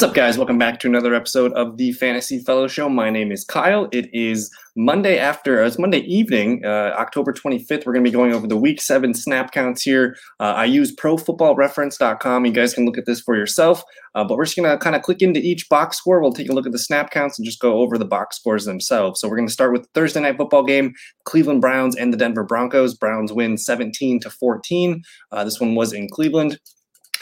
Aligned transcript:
What's 0.00 0.08
up, 0.08 0.16
guys? 0.16 0.38
Welcome 0.38 0.56
back 0.56 0.80
to 0.80 0.86
another 0.86 1.14
episode 1.14 1.52
of 1.52 1.76
the 1.76 1.92
Fantasy 1.92 2.38
Fellow 2.38 2.66
Show. 2.68 2.88
My 2.88 3.10
name 3.10 3.30
is 3.30 3.44
Kyle. 3.44 3.86
It 3.92 4.08
is 4.14 4.50
Monday 4.74 5.18
after, 5.18 5.62
uh, 5.62 5.66
it's 5.66 5.78
Monday 5.78 5.98
evening, 5.98 6.64
uh, 6.64 6.94
October 6.96 7.34
25th. 7.34 7.84
We're 7.84 7.92
going 7.92 8.02
to 8.02 8.10
be 8.10 8.16
going 8.16 8.32
over 8.32 8.46
the 8.46 8.56
week 8.56 8.80
seven 8.80 9.12
snap 9.12 9.52
counts 9.52 9.82
here. 9.82 10.16
Uh, 10.40 10.54
I 10.56 10.64
use 10.64 10.96
profootballreference.com. 10.96 12.46
You 12.46 12.52
guys 12.52 12.72
can 12.72 12.86
look 12.86 12.96
at 12.96 13.04
this 13.04 13.20
for 13.20 13.36
yourself, 13.36 13.82
uh, 14.14 14.24
but 14.24 14.38
we're 14.38 14.46
just 14.46 14.56
going 14.56 14.70
to 14.70 14.78
kind 14.78 14.96
of 14.96 15.02
click 15.02 15.20
into 15.20 15.38
each 15.38 15.68
box 15.68 15.98
score. 15.98 16.22
We'll 16.22 16.32
take 16.32 16.48
a 16.48 16.54
look 16.54 16.64
at 16.64 16.72
the 16.72 16.78
snap 16.78 17.10
counts 17.10 17.38
and 17.38 17.44
just 17.44 17.60
go 17.60 17.80
over 17.80 17.98
the 17.98 18.06
box 18.06 18.36
scores 18.36 18.64
themselves. 18.64 19.20
So 19.20 19.28
we're 19.28 19.36
going 19.36 19.48
to 19.48 19.52
start 19.52 19.70
with 19.70 19.86
Thursday 19.92 20.20
night 20.20 20.38
football 20.38 20.64
game 20.64 20.94
Cleveland 21.24 21.60
Browns 21.60 21.94
and 21.94 22.10
the 22.10 22.16
Denver 22.16 22.44
Broncos. 22.44 22.94
Browns 22.94 23.34
win 23.34 23.58
17 23.58 24.20
to 24.20 24.30
14. 24.30 25.02
Uh, 25.30 25.44
this 25.44 25.60
one 25.60 25.74
was 25.74 25.92
in 25.92 26.08
Cleveland 26.08 26.58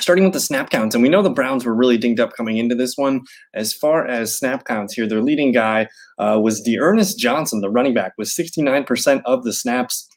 starting 0.01 0.25
with 0.25 0.33
the 0.33 0.41
snap 0.41 0.71
counts, 0.71 0.95
and 0.95 1.03
we 1.03 1.09
know 1.09 1.23
the 1.23 1.31
Browns 1.31 1.65
were 1.65 1.75
really 1.75 1.99
dinged 1.99 2.21
up 2.21 2.33
coming 2.33 2.59
into 2.59 2.75
this 2.75 2.97
one. 2.97 3.23
As 3.55 3.73
far 3.73 4.07
as 4.07 4.37
snap 4.37 4.65
counts 4.65 4.95
here, 4.95 5.07
their 5.07 5.23
leading 5.23 5.53
guy 5.53 5.89
uh, 6.19 6.39
was 6.43 6.67
Ernest 6.79 7.19
Johnson, 7.19 7.61
the 7.61 7.71
running 7.71 7.95
back, 7.95 8.13
with 8.19 8.29
69% 8.29 9.23
of 9.25 9.45
the 9.45 9.53
snaps. 9.53 10.09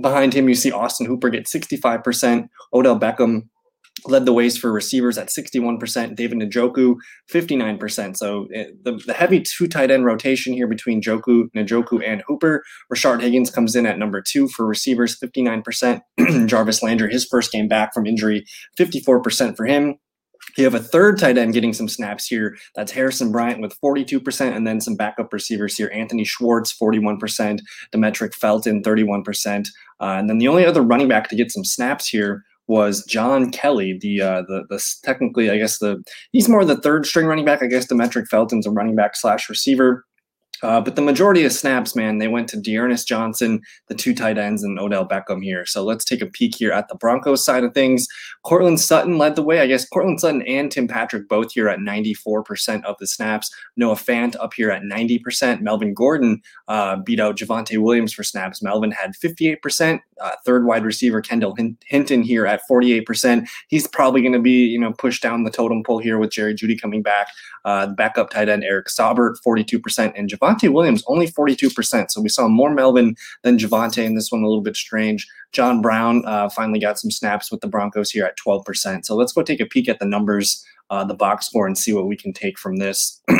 Behind 0.00 0.34
him, 0.34 0.48
you 0.48 0.54
see 0.54 0.72
Austin 0.72 1.06
Hooper 1.06 1.30
get 1.30 1.46
65%, 1.46 2.48
Odell 2.72 2.98
Beckham 2.98 3.48
led 4.06 4.24
the 4.24 4.32
ways 4.32 4.56
for 4.56 4.72
receivers 4.72 5.18
at 5.18 5.28
61%, 5.28 6.14
David 6.14 6.38
Njoku 6.38 6.96
59%. 7.30 8.16
So 8.16 8.46
eh, 8.54 8.66
the, 8.82 9.00
the 9.06 9.12
heavy 9.12 9.40
two 9.40 9.66
tight 9.66 9.90
end 9.90 10.04
rotation 10.04 10.52
here 10.52 10.66
between 10.66 11.00
Joku, 11.00 11.50
Njoku, 11.54 12.06
and 12.06 12.22
Hooper. 12.26 12.62
Rashard 12.92 13.20
Higgins 13.20 13.50
comes 13.50 13.74
in 13.74 13.86
at 13.86 13.98
number 13.98 14.20
two 14.20 14.48
for 14.48 14.66
receivers, 14.66 15.18
59%. 15.18 16.00
Jarvis 16.46 16.82
Landry, 16.82 17.12
his 17.12 17.24
first 17.24 17.52
game 17.52 17.68
back 17.68 17.94
from 17.94 18.06
injury, 18.06 18.44
54% 18.78 19.56
for 19.56 19.66
him. 19.66 19.98
You 20.56 20.64
have 20.64 20.74
a 20.74 20.80
third 20.80 21.18
tight 21.18 21.38
end 21.38 21.52
getting 21.52 21.72
some 21.72 21.88
snaps 21.88 22.26
here. 22.26 22.56
That's 22.76 22.92
Harrison 22.92 23.32
Bryant 23.32 23.60
with 23.60 23.78
42%, 23.80 24.54
and 24.54 24.66
then 24.66 24.80
some 24.80 24.94
backup 24.94 25.32
receivers 25.32 25.76
here. 25.76 25.90
Anthony 25.92 26.24
Schwartz, 26.24 26.76
41%, 26.76 27.60
Demetric 27.92 28.34
Felton, 28.34 28.82
31%. 28.82 29.66
Uh, 30.00 30.04
and 30.04 30.28
then 30.28 30.38
the 30.38 30.48
only 30.48 30.64
other 30.64 30.82
running 30.82 31.08
back 31.08 31.28
to 31.30 31.36
get 31.36 31.50
some 31.50 31.64
snaps 31.64 32.06
here 32.06 32.44
was 32.66 33.04
John 33.04 33.50
Kelly, 33.50 33.98
the 34.00 34.20
uh, 34.20 34.42
the 34.42 34.64
the 34.68 34.82
technically 35.02 35.50
I 35.50 35.58
guess 35.58 35.78
the 35.78 36.02
he's 36.32 36.48
more 36.48 36.64
the 36.64 36.80
third 36.80 37.06
string 37.06 37.26
running 37.26 37.44
back. 37.44 37.62
I 37.62 37.66
guess 37.66 37.86
Demetric 37.86 38.26
Felton's 38.28 38.66
a 38.66 38.70
running 38.70 38.96
back 38.96 39.16
slash 39.16 39.48
receiver. 39.48 40.04
Uh, 40.64 40.80
but 40.80 40.96
the 40.96 41.02
majority 41.02 41.44
of 41.44 41.52
snaps, 41.52 41.94
man, 41.94 42.18
they 42.18 42.26
went 42.26 42.48
to 42.48 42.60
D'Ernest 42.60 43.06
Johnson, 43.06 43.60
the 43.88 43.94
two 43.94 44.14
tight 44.14 44.38
ends, 44.38 44.62
and 44.62 44.78
Odell 44.78 45.06
Beckham 45.06 45.44
here. 45.44 45.66
So 45.66 45.84
let's 45.84 46.06
take 46.06 46.22
a 46.22 46.26
peek 46.26 46.56
here 46.56 46.72
at 46.72 46.88
the 46.88 46.94
Broncos 46.94 47.44
side 47.44 47.64
of 47.64 47.74
things. 47.74 48.08
Courtland 48.44 48.80
Sutton 48.80 49.18
led 49.18 49.36
the 49.36 49.42
way. 49.42 49.60
I 49.60 49.66
guess 49.66 49.86
Courtland 49.86 50.20
Sutton 50.20 50.40
and 50.42 50.72
Tim 50.72 50.88
Patrick 50.88 51.28
both 51.28 51.52
here 51.52 51.68
at 51.68 51.80
94% 51.80 52.82
of 52.84 52.96
the 52.98 53.06
snaps. 53.06 53.54
Noah 53.76 53.94
Fant 53.94 54.36
up 54.40 54.54
here 54.54 54.70
at 54.70 54.82
90%. 54.82 55.60
Melvin 55.60 55.92
Gordon 55.92 56.40
uh, 56.68 56.96
beat 56.96 57.20
out 57.20 57.36
Javonte 57.36 57.76
Williams 57.78 58.14
for 58.14 58.22
snaps. 58.22 58.62
Melvin 58.62 58.90
had 58.90 59.12
58%. 59.22 60.00
Uh, 60.20 60.30
third 60.46 60.64
wide 60.64 60.84
receiver 60.84 61.20
Kendall 61.20 61.56
Hinton 61.86 62.22
here 62.22 62.46
at 62.46 62.62
48%. 62.70 63.46
He's 63.68 63.86
probably 63.86 64.22
going 64.22 64.32
to 64.32 64.38
be, 64.38 64.66
you 64.66 64.78
know, 64.78 64.92
pushed 64.92 65.22
down 65.22 65.44
the 65.44 65.50
totem 65.50 65.82
pole 65.82 65.98
here 65.98 66.18
with 66.18 66.30
Jerry 66.30 66.54
Jeudy 66.54 66.80
coming 66.80 67.02
back. 67.02 67.28
Uh, 67.64 67.88
backup 67.88 68.30
tight 68.30 68.48
end 68.48 68.62
Eric 68.62 68.86
Saubert, 68.86 69.34
42%, 69.44 70.12
and 70.16 70.28
Javonte 70.54 70.72
Williams 70.72 71.02
only 71.06 71.26
42%. 71.26 72.10
So 72.10 72.20
we 72.20 72.28
saw 72.28 72.48
more 72.48 72.72
Melvin 72.72 73.16
than 73.42 73.58
Javonte 73.58 74.04
in 74.04 74.14
this 74.14 74.30
one, 74.30 74.42
a 74.42 74.46
little 74.46 74.62
bit 74.62 74.76
strange. 74.76 75.26
John 75.52 75.80
Brown 75.80 76.24
uh, 76.26 76.48
finally 76.48 76.78
got 76.78 76.98
some 76.98 77.10
snaps 77.10 77.50
with 77.50 77.60
the 77.60 77.68
Broncos 77.68 78.10
here 78.10 78.24
at 78.24 78.38
12%. 78.38 79.04
So 79.04 79.14
let's 79.14 79.32
go 79.32 79.42
take 79.42 79.60
a 79.60 79.66
peek 79.66 79.88
at 79.88 79.98
the 79.98 80.06
numbers, 80.06 80.64
uh, 80.90 81.04
the 81.04 81.14
box 81.14 81.46
score, 81.46 81.66
and 81.66 81.78
see 81.78 81.92
what 81.92 82.06
we 82.06 82.16
can 82.16 82.32
take 82.32 82.58
from 82.58 82.76
this. 82.76 83.20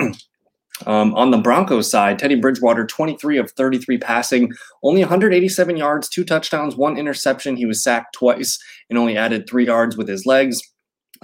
Um, 0.86 1.14
on 1.14 1.30
the 1.30 1.38
Broncos 1.38 1.88
side, 1.88 2.18
Teddy 2.18 2.34
Bridgewater, 2.34 2.84
23 2.84 3.38
of 3.38 3.52
33 3.52 3.96
passing, 3.98 4.52
only 4.82 5.02
187 5.02 5.76
yards, 5.76 6.08
two 6.08 6.24
touchdowns, 6.24 6.74
one 6.74 6.98
interception. 6.98 7.56
He 7.56 7.64
was 7.64 7.80
sacked 7.80 8.12
twice 8.12 8.58
and 8.90 8.98
only 8.98 9.16
added 9.16 9.48
three 9.48 9.66
yards 9.66 9.96
with 9.96 10.08
his 10.08 10.26
legs. 10.26 10.60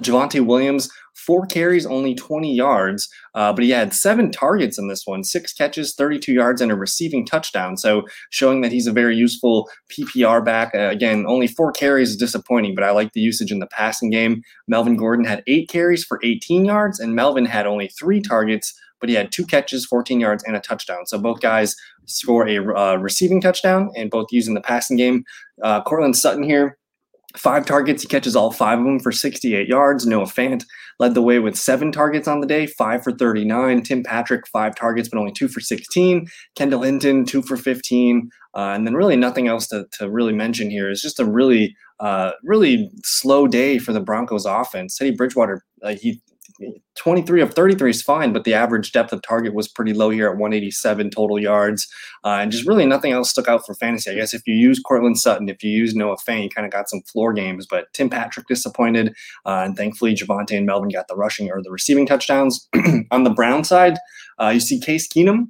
Javonte 0.00 0.46
Williams, 0.46 0.88
four 1.26 1.46
carries, 1.46 1.86
only 1.86 2.14
20 2.14 2.54
yards, 2.54 3.08
uh, 3.34 3.52
but 3.52 3.64
he 3.64 3.70
had 3.70 3.94
seven 3.94 4.30
targets 4.30 4.78
in 4.78 4.88
this 4.88 5.06
one, 5.06 5.24
six 5.24 5.52
catches, 5.52 5.94
32 5.94 6.32
yards, 6.32 6.60
and 6.60 6.72
a 6.72 6.74
receiving 6.74 7.24
touchdown. 7.24 7.76
So 7.76 8.04
showing 8.30 8.60
that 8.62 8.72
he's 8.72 8.86
a 8.86 8.92
very 8.92 9.16
useful 9.16 9.68
PPR 9.90 10.44
back. 10.44 10.74
Uh, 10.74 10.88
again, 10.88 11.24
only 11.26 11.46
four 11.46 11.72
carries 11.72 12.10
is 12.10 12.16
disappointing, 12.16 12.74
but 12.74 12.84
I 12.84 12.90
like 12.90 13.12
the 13.12 13.20
usage 13.20 13.52
in 13.52 13.58
the 13.58 13.66
passing 13.66 14.10
game. 14.10 14.42
Melvin 14.68 14.96
Gordon 14.96 15.24
had 15.24 15.42
eight 15.46 15.68
carries 15.68 16.04
for 16.04 16.20
18 16.22 16.64
yards, 16.64 16.98
and 16.98 17.14
Melvin 17.14 17.44
had 17.44 17.66
only 17.66 17.88
three 17.88 18.20
targets 18.20 18.74
but 19.00 19.08
he 19.08 19.14
had 19.14 19.32
two 19.32 19.46
catches, 19.46 19.86
14 19.86 20.20
yards, 20.20 20.44
and 20.44 20.54
a 20.54 20.60
touchdown. 20.60 21.06
So 21.06 21.18
both 21.18 21.40
guys 21.40 21.74
score 22.04 22.46
a 22.46 22.58
uh, 22.58 22.96
receiving 22.96 23.40
touchdown 23.40 23.90
and 23.96 24.10
both 24.10 24.26
using 24.30 24.54
the 24.54 24.60
passing 24.60 24.96
game. 24.96 25.24
Uh, 25.62 25.82
Courtland 25.82 26.16
Sutton 26.16 26.42
here, 26.42 26.76
five 27.36 27.66
targets. 27.66 28.02
He 28.02 28.08
catches 28.08 28.36
all 28.36 28.52
five 28.52 28.78
of 28.78 28.84
them 28.84 29.00
for 29.00 29.12
68 29.12 29.68
yards. 29.68 30.06
Noah 30.06 30.24
Fant 30.24 30.64
led 30.98 31.14
the 31.14 31.22
way 31.22 31.38
with 31.38 31.56
seven 31.56 31.92
targets 31.92 32.28
on 32.28 32.40
the 32.40 32.46
day, 32.46 32.66
five 32.66 33.02
for 33.02 33.12
39. 33.12 33.82
Tim 33.82 34.02
Patrick, 34.02 34.46
five 34.48 34.74
targets, 34.74 35.08
but 35.08 35.18
only 35.18 35.32
two 35.32 35.48
for 35.48 35.60
16. 35.60 36.26
Kendall 36.56 36.82
Hinton, 36.82 37.24
two 37.24 37.42
for 37.42 37.56
15. 37.56 38.30
Uh, 38.54 38.58
and 38.74 38.86
then 38.86 38.94
really 38.94 39.16
nothing 39.16 39.48
else 39.48 39.66
to, 39.68 39.86
to 39.92 40.10
really 40.10 40.32
mention 40.32 40.70
here. 40.70 40.90
It's 40.90 41.02
just 41.02 41.20
a 41.20 41.24
really, 41.24 41.76
uh, 42.00 42.32
really 42.42 42.90
slow 43.04 43.46
day 43.46 43.78
for 43.78 43.92
the 43.92 44.00
Broncos 44.00 44.44
offense. 44.44 44.96
Teddy 44.96 45.12
Bridgewater, 45.12 45.64
uh, 45.82 45.94
he 45.94 46.20
23 46.96 47.40
of 47.40 47.54
33 47.54 47.90
is 47.90 48.02
fine, 48.02 48.32
but 48.32 48.44
the 48.44 48.52
average 48.52 48.92
depth 48.92 49.12
of 49.12 49.22
target 49.22 49.54
was 49.54 49.68
pretty 49.68 49.94
low 49.94 50.10
here 50.10 50.26
at 50.26 50.36
187 50.36 51.10
total 51.10 51.40
yards. 51.40 51.88
Uh, 52.24 52.38
and 52.40 52.52
just 52.52 52.66
really 52.66 52.84
nothing 52.84 53.12
else 53.12 53.30
stuck 53.30 53.48
out 53.48 53.64
for 53.64 53.74
fantasy. 53.74 54.10
I 54.10 54.14
guess 54.14 54.34
if 54.34 54.42
you 54.46 54.54
use 54.54 54.80
Courtland 54.80 55.18
Sutton, 55.18 55.48
if 55.48 55.62
you 55.62 55.70
use 55.70 55.94
Noah 55.94 56.16
Fant, 56.16 56.42
you 56.42 56.50
kind 56.50 56.66
of 56.66 56.72
got 56.72 56.90
some 56.90 57.00
floor 57.02 57.32
games, 57.32 57.66
but 57.68 57.92
Tim 57.94 58.10
Patrick 58.10 58.46
disappointed. 58.46 59.14
Uh, 59.46 59.62
and 59.64 59.76
thankfully, 59.76 60.14
Javonte 60.14 60.56
and 60.56 60.66
Melvin 60.66 60.90
got 60.90 61.08
the 61.08 61.16
rushing 61.16 61.50
or 61.50 61.62
the 61.62 61.70
receiving 61.70 62.06
touchdowns. 62.06 62.68
On 63.10 63.24
the 63.24 63.30
Brown 63.30 63.64
side, 63.64 63.98
uh, 64.38 64.48
you 64.48 64.60
see 64.60 64.78
Case 64.78 65.08
Keenum 65.08 65.48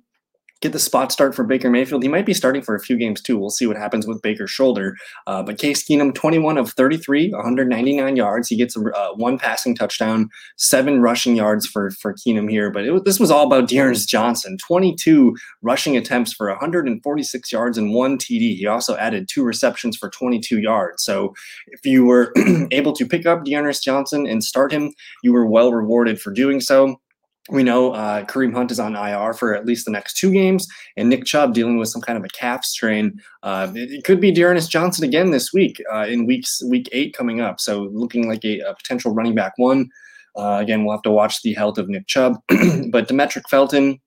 get 0.61 0.73
the 0.73 0.79
spot 0.79 1.11
start 1.11 1.35
for 1.35 1.45
Baker 1.45 1.71
Mayfield. 1.71 2.03
He 2.03 2.09
might 2.09 2.27
be 2.27 2.35
starting 2.35 2.63
for 2.63 2.75
a 2.75 2.81
few 2.81 2.97
games 2.97 3.21
too. 3.21 3.39
We'll 3.39 3.51
see 3.51 3.67
what 3.67 3.77
happens 3.77 4.07
with 4.07 4.23
Baker's 4.23 4.51
shoulder. 4.51 4.95
Uh, 5.27 5.43
but 5.43 5.59
Case 5.59 5.83
Keenum, 5.83 6.15
21 6.15 6.59
of 6.59 6.71
33, 6.73 7.31
199 7.31 8.17
yards. 8.17 8.49
He 8.49 8.57
gets 8.57 8.77
uh, 8.77 9.11
one 9.15 9.39
passing 9.39 9.75
touchdown, 9.75 10.29
seven 10.57 11.01
rushing 11.01 11.37
yards 11.37 11.67
for 11.67 11.91
for 11.93 12.15
Keenum 12.15 12.51
here. 12.51 12.71
But 12.71 12.85
it, 12.85 13.05
this 13.05 13.19
was 13.19 13.31
all 13.31 13.47
about 13.47 13.69
D'Ernest 13.69 14.09
Johnson, 14.09 14.59
22 14.59 15.35
rushing 15.63 15.97
attempts 15.97 16.33
for 16.33 16.49
146 16.49 17.53
yards 17.53 17.79
and 17.79 17.95
one 17.95 18.19
TD. 18.19 18.57
He 18.57 18.67
also 18.67 18.97
added 18.97 19.29
two 19.29 19.45
receptions 19.45 19.97
for 19.97 20.11
22 20.11 20.61
yards. 20.61 21.03
So 21.03 21.35
if 21.69 21.85
you 21.85 22.05
were 22.05 22.33
able 22.71 22.93
to 22.93 23.07
pick 23.07 23.27
up 23.27 23.45
D'Ernest 23.45 23.83
Johnson 23.83 24.27
and 24.27 24.45
start 24.45 24.73
him, 24.73 24.93
you 25.23 25.33
were 25.33 25.47
well 25.47 25.73
rewarded 25.73 26.21
for 26.21 26.33
doing 26.33 26.61
so. 26.61 27.01
We 27.49 27.63
know 27.63 27.93
uh, 27.93 28.25
Kareem 28.25 28.55
Hunt 28.55 28.71
is 28.71 28.79
on 28.79 28.95
IR 28.95 29.33
for 29.33 29.55
at 29.55 29.65
least 29.65 29.87
the 29.87 29.91
next 29.91 30.19
two 30.19 30.31
games, 30.31 30.69
and 30.97 31.09
Nick 31.09 31.25
Chubb 31.25 31.55
dealing 31.55 31.79
with 31.79 31.89
some 31.89 32.03
kind 32.03 32.19
of 32.19 32.25
a 32.25 32.29
calf 32.29 32.65
strain. 32.65 33.21
Uh, 33.43 33.73
it, 33.75 33.91
it, 33.91 34.05
could 34.05 34.21
be 34.21 34.31
D'Ernest 34.31 34.71
Johnson 34.71 35.05
again 35.05 35.31
this 35.31 35.53
week 35.53 35.83
uh, 35.93 36.07
in 36.07 36.27
weeks 36.27 36.63
week 36.69 36.89
eight 36.93 37.17
coming 37.17 37.41
up. 37.41 37.59
So 37.59 37.89
looking 37.93 38.29
like 38.29 38.45
a, 38.45 38.61
a 38.61 38.75
potential 38.75 39.15
running 39.15 39.35
back 39.35 39.55
one. 39.57 39.89
Uh, 40.37 40.59
again, 40.61 40.85
we'll 40.85 40.95
have 40.95 41.03
to 41.03 41.11
watch 41.11 41.43
the 41.43 41.55
health 41.55 41.79
of 41.79 41.89
Nick 41.89 42.07
Chubb, 42.07 42.35
but 42.49 43.09
Demetric 43.09 43.49
Felton 43.49 44.01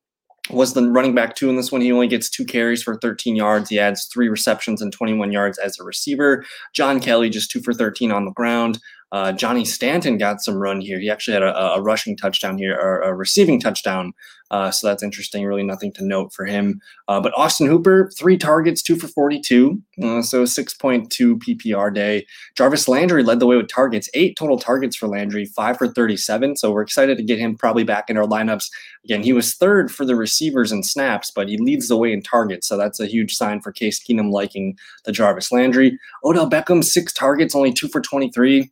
was 0.49 0.73
the 0.73 0.90
running 0.90 1.16
back 1.16 1.35
two 1.35 1.49
in 1.49 1.55
this 1.55 1.72
one. 1.72 1.81
He 1.81 1.91
only 1.91 2.08
gets 2.08 2.29
two 2.29 2.46
carries 2.46 2.84
for 2.84 2.97
13 2.97 3.35
yards. 3.35 3.69
He 3.69 3.79
adds 3.79 4.05
three 4.05 4.28
receptions 4.28 4.81
and 4.81 4.91
21 4.91 5.31
yards 5.31 5.58
as 5.58 5.79
a 5.79 5.84
receiver. 5.84 6.46
John 6.73 6.99
Kelly 6.99 7.29
just 7.29 7.49
two 7.49 7.61
for 7.61 7.73
13 7.73 8.11
on 8.11 8.25
the 8.25 8.31
ground. 8.31 8.79
Uh, 9.13 9.31
Johnny 9.31 9.63
Stanton 9.63 10.17
got 10.17 10.41
some 10.41 10.55
run 10.55 10.81
here. 10.81 10.99
He 10.99 11.07
actually 11.07 11.35
had 11.35 11.43
a, 11.43 11.55
a 11.55 11.81
rushing 11.81 12.17
touchdown 12.17 12.57
here, 12.57 12.75
or 12.75 13.01
a 13.01 13.13
receiving 13.13 13.59
touchdown. 13.59 14.11
Uh, 14.49 14.71
so 14.71 14.87
that's 14.87 15.03
interesting. 15.03 15.45
Really 15.45 15.63
nothing 15.63 15.91
to 15.93 16.05
note 16.05 16.33
for 16.33 16.45
him. 16.45 16.81
Uh, 17.07 17.21
but 17.21 17.33
Austin 17.37 17.67
Hooper, 17.67 18.11
three 18.17 18.37
targets, 18.37 18.81
two 18.81 18.95
for 18.95 19.07
42. 19.07 19.81
Uh, 20.01 20.21
so 20.21 20.43
6.2 20.43 21.09
PPR 21.39 21.93
day. 21.93 22.25
Jarvis 22.55 22.87
Landry 22.87 23.23
led 23.23 23.39
the 23.39 23.45
way 23.45 23.55
with 23.55 23.67
targets, 23.67 24.09
eight 24.15 24.35
total 24.35 24.57
targets 24.57 24.95
for 24.95 25.07
Landry, 25.07 25.45
five 25.45 25.77
for 25.77 25.87
37. 25.87 26.57
So 26.57 26.71
we're 26.71 26.81
excited 26.81 27.17
to 27.17 27.23
get 27.23 27.39
him 27.39 27.55
probably 27.55 27.83
back 27.83 28.09
in 28.09 28.17
our 28.17 28.27
lineups. 28.27 28.65
Again, 29.05 29.21
he 29.21 29.33
was 29.33 29.53
third 29.55 29.91
for 29.91 30.05
the 30.05 30.15
receivers 30.15 30.71
and 30.71 30.85
snaps, 30.85 31.31
but 31.31 31.49
he 31.49 31.57
leads 31.57 31.87
the 31.87 31.97
way 31.97 32.13
in 32.13 32.21
targets. 32.21 32.67
So 32.67 32.77
that's 32.77 32.99
a 32.99 33.07
huge 33.07 33.35
sign 33.35 33.61
for 33.61 33.71
Case 33.71 34.03
Keenum 34.03 34.31
liking 34.31 34.75
the 35.05 35.11
Jarvis 35.11 35.51
Landry. 35.51 35.99
Odell 36.23 36.49
Beckham, 36.49 36.83
six 36.83 37.13
targets, 37.13 37.55
only 37.55 37.73
two 37.73 37.87
for 37.87 38.01
23 38.01 38.71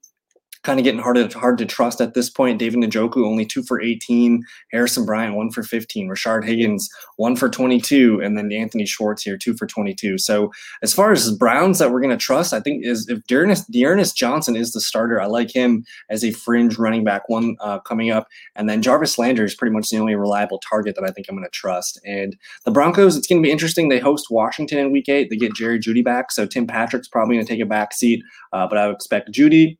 kind 0.64 0.80
of 0.80 0.84
getting 0.84 1.02
hard 1.02 1.16
to, 1.16 1.40
hard 1.40 1.58
to 1.58 1.66
trust 1.66 2.02
at 2.02 2.14
this 2.14 2.30
point. 2.30 2.60
David 2.60 2.82
Njoku 2.82 3.26
only 3.26 3.46
two 3.46 3.64
for 3.64 3.82
18. 3.82 4.44
Harrison 4.72 5.06
Bryant 5.06 5.36
one 5.36 5.52
for 5.52 5.64
15. 5.64 6.08
Rashard 6.08 6.46
Higgins 6.46 6.90
one 7.18 7.36
for 7.36 7.50
22, 7.50 8.22
and 8.22 8.38
then 8.38 8.52
Anthony 8.52 8.86
Schwartz 8.86 9.24
here 9.24 9.38
two 9.38 9.56
for 9.56 9.66
22. 9.66 10.18
So 10.18 10.52
as 10.82 10.94
far 10.94 11.12
as 11.12 11.32
Browns 11.32 11.80
that 11.80 11.92
we're 11.92 12.02
going 12.02 12.18
to 12.18 12.18
trust, 12.18 12.54
I 12.54 12.60
think 12.60 12.86
is 12.86 13.08
if 13.10 13.26
D'Ernest, 13.26 13.72
D'Ernest 13.72 14.16
Johnson 14.16 14.56
is 14.56 14.72
the 14.72 14.82
starter. 14.82 15.20
I 15.20 15.26
like 15.26 15.52
him 15.52 15.84
as 16.10 16.24
a 16.24 16.32
fringe 16.32 16.78
running 16.78 17.04
back 17.04 17.28
one 17.28 17.56
uh, 17.60 17.80
coming 17.80 18.12
up, 18.12 18.28
and 18.56 18.70
then 18.70 18.82
Jarvis 18.82 19.18
Landry 19.18 19.46
is 19.46 19.56
pretty 19.56 19.74
much 19.74 19.90
the 19.90 19.98
only 19.98 20.16
reliable 20.16 20.60
target 20.60 20.96
that 20.96 21.04
I 21.04 21.12
think 21.12 21.28
I'm 21.30 21.36
going 21.36 21.46
to 21.46 21.52
trust. 21.52 22.00
And 22.06 22.36
the 22.66 22.72
Broncos, 22.72 23.16
it's 23.16 23.28
going 23.28 23.42
to 23.42 23.46
be 23.46 23.52
interesting. 23.52 23.90
They 23.90 24.00
host 24.00 24.28
Washington 24.30 24.80
in 24.80 24.92
Week 24.92 25.10
Eight. 25.10 25.30
They 25.30 25.38
get 25.38 25.56
Jerry 25.56 25.80
Jeudy 25.80 26.04
back, 26.04 26.32
so 26.32 26.46
Tim 26.46 26.68
Patrick's 26.68 27.08
probably 27.08 27.36
going 27.36 27.46
to 27.46 27.52
take 27.52 27.62
a 27.62 27.66
back 27.66 27.94
seat, 27.94 28.24
uh, 28.54 28.68
but 28.68 28.78
I 28.78 28.88
would 28.88 28.96
expect 28.96 29.32
Jeudy 29.32 29.78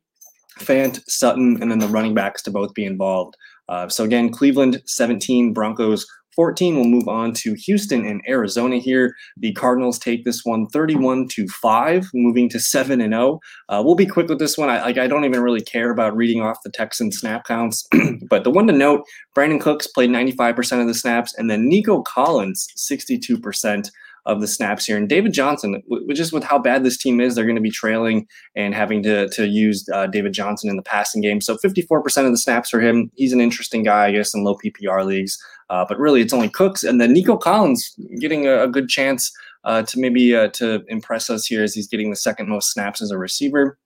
Fant, 0.58 1.00
Sutton, 1.08 1.58
and 1.60 1.70
then 1.70 1.78
the 1.78 1.88
running 1.88 2.14
backs 2.14 2.42
to 2.42 2.50
both 2.50 2.74
be 2.74 2.84
involved. 2.84 3.36
Uh, 3.68 3.88
so 3.88 4.04
again, 4.04 4.30
Cleveland 4.30 4.82
17, 4.86 5.52
Broncos 5.52 6.06
14. 6.34 6.76
We'll 6.76 6.84
move 6.84 7.08
on 7.08 7.32
to 7.34 7.54
Houston 7.54 8.06
and 8.06 8.22
Arizona 8.28 8.78
here. 8.78 9.14
The 9.36 9.52
Cardinals 9.52 9.98
take 9.98 10.24
this 10.24 10.44
one 10.44 10.66
31 10.68 11.28
to 11.28 11.46
5, 11.48 12.10
moving 12.14 12.48
to 12.50 12.60
7 12.60 13.00
and 13.00 13.12
0. 13.12 13.40
Uh, 13.68 13.82
we'll 13.84 13.94
be 13.94 14.06
quick 14.06 14.28
with 14.28 14.38
this 14.38 14.56
one. 14.56 14.70
I, 14.70 14.88
I 14.88 15.06
don't 15.06 15.24
even 15.24 15.42
really 15.42 15.60
care 15.60 15.90
about 15.90 16.16
reading 16.16 16.40
off 16.40 16.62
the 16.64 16.70
Texan 16.70 17.12
snap 17.12 17.44
counts, 17.44 17.86
but 18.28 18.44
the 18.44 18.50
one 18.50 18.66
to 18.66 18.72
note 18.72 19.04
Brandin 19.36 19.60
Cooks 19.60 19.86
played 19.86 20.10
95% 20.10 20.80
of 20.80 20.86
the 20.86 20.94
snaps, 20.94 21.34
and 21.36 21.50
then 21.50 21.68
Nico 21.68 22.02
Collins 22.02 22.66
62% 22.76 23.90
of 24.26 24.40
the 24.40 24.46
snaps 24.46 24.86
here. 24.86 24.96
And 24.96 25.08
David 25.08 25.32
Johnson, 25.32 25.82
which 25.86 26.20
is 26.20 26.32
with 26.32 26.44
how 26.44 26.58
bad 26.58 26.84
this 26.84 26.96
team 26.96 27.20
is, 27.20 27.34
they're 27.34 27.44
going 27.44 27.56
to 27.56 27.62
be 27.62 27.70
trailing 27.70 28.26
and 28.54 28.74
having 28.74 29.02
to, 29.02 29.28
to 29.30 29.46
use 29.46 29.86
uh, 29.92 30.06
David 30.06 30.32
Johnson 30.32 30.70
in 30.70 30.76
the 30.76 30.82
passing 30.82 31.20
game. 31.20 31.40
So 31.40 31.56
54% 31.56 32.24
of 32.24 32.30
the 32.30 32.38
snaps 32.38 32.70
for 32.70 32.80
him. 32.80 33.10
He's 33.16 33.32
an 33.32 33.40
interesting 33.40 33.82
guy, 33.82 34.06
I 34.06 34.12
guess, 34.12 34.34
in 34.34 34.44
low 34.44 34.56
PPR 34.56 35.04
leagues. 35.04 35.38
Uh, 35.70 35.84
but 35.88 35.98
really, 35.98 36.20
it's 36.20 36.32
only 36.32 36.50
Cooks. 36.50 36.84
And 36.84 37.00
then 37.00 37.12
Nico 37.12 37.36
Collins 37.36 37.96
getting 38.20 38.46
a, 38.46 38.64
a 38.64 38.68
good 38.68 38.88
chance 38.88 39.32
uh, 39.64 39.82
to 39.82 39.98
maybe 39.98 40.34
uh, 40.34 40.48
to 40.48 40.82
impress 40.88 41.30
us 41.30 41.46
here 41.46 41.62
as 41.62 41.74
he's 41.74 41.88
getting 41.88 42.10
the 42.10 42.16
second 42.16 42.48
most 42.48 42.72
snaps 42.72 43.00
as 43.00 43.10
a 43.10 43.18
receiver 43.18 43.78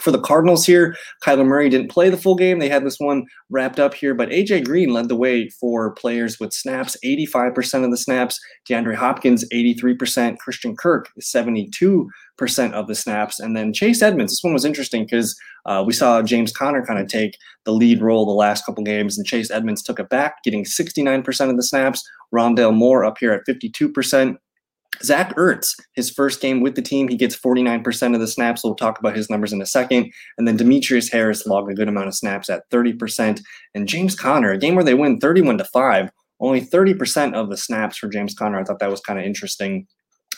for 0.00 0.10
the 0.10 0.20
Cardinals 0.20 0.66
here, 0.66 0.94
Kyler 1.24 1.46
Murray 1.46 1.68
didn't 1.68 1.90
play 1.90 2.10
the 2.10 2.16
full 2.16 2.34
game. 2.34 2.58
They 2.58 2.68
had 2.68 2.84
this 2.84 2.98
one 2.98 3.24
wrapped 3.48 3.80
up 3.80 3.94
here, 3.94 4.14
but 4.14 4.28
AJ 4.28 4.66
Green 4.66 4.92
led 4.92 5.08
the 5.08 5.16
way 5.16 5.48
for 5.48 5.94
players 5.94 6.38
with 6.38 6.52
snaps 6.52 6.96
85% 7.04 7.84
of 7.84 7.90
the 7.90 7.96
snaps, 7.96 8.38
DeAndre 8.68 8.94
Hopkins 8.94 9.44
83%, 9.52 10.38
Christian 10.38 10.76
Kirk 10.76 11.08
72% 11.20 12.06
of 12.72 12.86
the 12.86 12.94
snaps, 12.94 13.40
and 13.40 13.56
then 13.56 13.72
Chase 13.72 14.02
Edmonds. 14.02 14.32
This 14.32 14.44
one 14.44 14.52
was 14.52 14.64
interesting 14.64 15.04
because 15.04 15.34
uh, 15.64 15.82
we 15.86 15.92
saw 15.92 16.22
James 16.22 16.52
Conner 16.52 16.84
kind 16.84 17.00
of 17.00 17.08
take 17.08 17.36
the 17.64 17.72
lead 17.72 18.02
role 18.02 18.26
the 18.26 18.32
last 18.32 18.66
couple 18.66 18.84
games, 18.84 19.16
and 19.16 19.26
Chase 19.26 19.50
Edmonds 19.50 19.82
took 19.82 19.98
it 19.98 20.08
back, 20.08 20.42
getting 20.44 20.64
69% 20.64 21.50
of 21.50 21.56
the 21.56 21.62
snaps. 21.62 22.02
Rondale 22.34 22.74
Moore 22.74 23.04
up 23.04 23.18
here 23.18 23.32
at 23.32 23.46
52%. 23.46 24.36
Zach 25.02 25.34
Ertz, 25.36 25.66
his 25.94 26.10
first 26.10 26.40
game 26.40 26.60
with 26.60 26.74
the 26.74 26.82
team, 26.82 27.08
he 27.08 27.16
gets 27.16 27.36
49% 27.36 28.14
of 28.14 28.20
the 28.20 28.26
snaps. 28.26 28.62
We'll 28.62 28.74
talk 28.74 28.98
about 28.98 29.16
his 29.16 29.30
numbers 29.30 29.52
in 29.52 29.60
a 29.60 29.66
second. 29.66 30.12
And 30.38 30.46
then 30.46 30.56
Demetrius 30.56 31.10
Harris 31.10 31.46
logged 31.46 31.70
a 31.70 31.74
good 31.74 31.88
amount 31.88 32.08
of 32.08 32.14
snaps 32.14 32.48
at 32.48 32.68
30%. 32.70 33.40
And 33.74 33.88
James 33.88 34.14
Conner, 34.14 34.52
a 34.52 34.58
game 34.58 34.74
where 34.74 34.84
they 34.84 34.94
win 34.94 35.18
31 35.18 35.58
to 35.58 35.64
5, 35.64 36.10
only 36.40 36.60
30% 36.60 37.34
of 37.34 37.50
the 37.50 37.56
snaps 37.56 37.98
for 37.98 38.08
James 38.08 38.34
Conner. 38.34 38.60
I 38.60 38.64
thought 38.64 38.78
that 38.80 38.90
was 38.90 39.00
kind 39.00 39.18
of 39.18 39.24
interesting. 39.24 39.86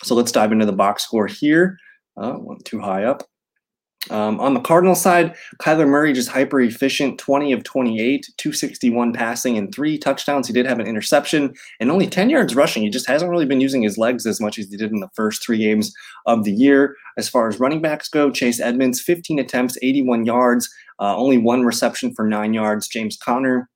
So 0.03 0.15
let's 0.15 0.33
dive 0.33 0.53
into 0.53 0.67
the 0.67 0.73
box 0.73 1.05
score 1.05 1.27
here. 1.27 1.77
Uh, 2.17 2.37
went 2.39 2.65
too 2.65 2.81
high 2.81 3.05
up. 3.05 3.23
Um, 4.11 4.41
on 4.41 4.55
the 4.55 4.61
Cardinal 4.61 4.95
side, 4.95 5.35
Kyler 5.61 5.89
Murray 5.89 6.13
just 6.13 6.29
hyper 6.29 6.61
efficient, 6.61 7.19
20 7.19 7.53
of 7.53 7.65
28, 7.65 8.31
261 8.37 9.13
passing, 9.13 9.59
and 9.59 9.75
three 9.75 9.99
touchdowns. 9.99 10.47
He 10.47 10.53
did 10.53 10.67
have 10.67 10.79
an 10.79 10.87
interception 10.87 11.55
and 11.81 11.91
only 11.91 12.07
10 12.07 12.31
yards 12.31 12.55
rushing. 12.55 12.83
He 12.83 12.91
just 12.91 13.07
hasn't 13.07 13.31
really 13.31 13.47
been 13.47 13.61
using 13.61 13.83
his 13.83 13.99
legs 13.99 14.27
as 14.27 14.41
much 14.41 14.59
as 14.59 14.69
he 14.69 14.77
did 14.77 14.93
in 14.93 15.01
the 15.01 15.11
first 15.15 15.43
three 15.43 15.59
games 15.59 15.93
of 16.27 16.45
the 16.45 16.53
year. 16.53 16.97
As 17.17 17.29
far 17.29 17.49
as 17.49 17.61
running 17.61 17.83
backs 17.83 18.09
go, 18.09 18.31
Chase 18.31 18.61
Edmonds, 18.61 19.01
15 19.01 19.39
attempts, 19.39 19.77
81 19.83 20.25
yards, 20.25 20.69
uh, 21.01 21.17
only 21.17 21.39
one 21.39 21.65
reception 21.65 22.15
for 22.15 22.27
nine 22.27 22.55
yards. 22.55 22.89
James 22.89 23.17
Conner, 23.17 23.69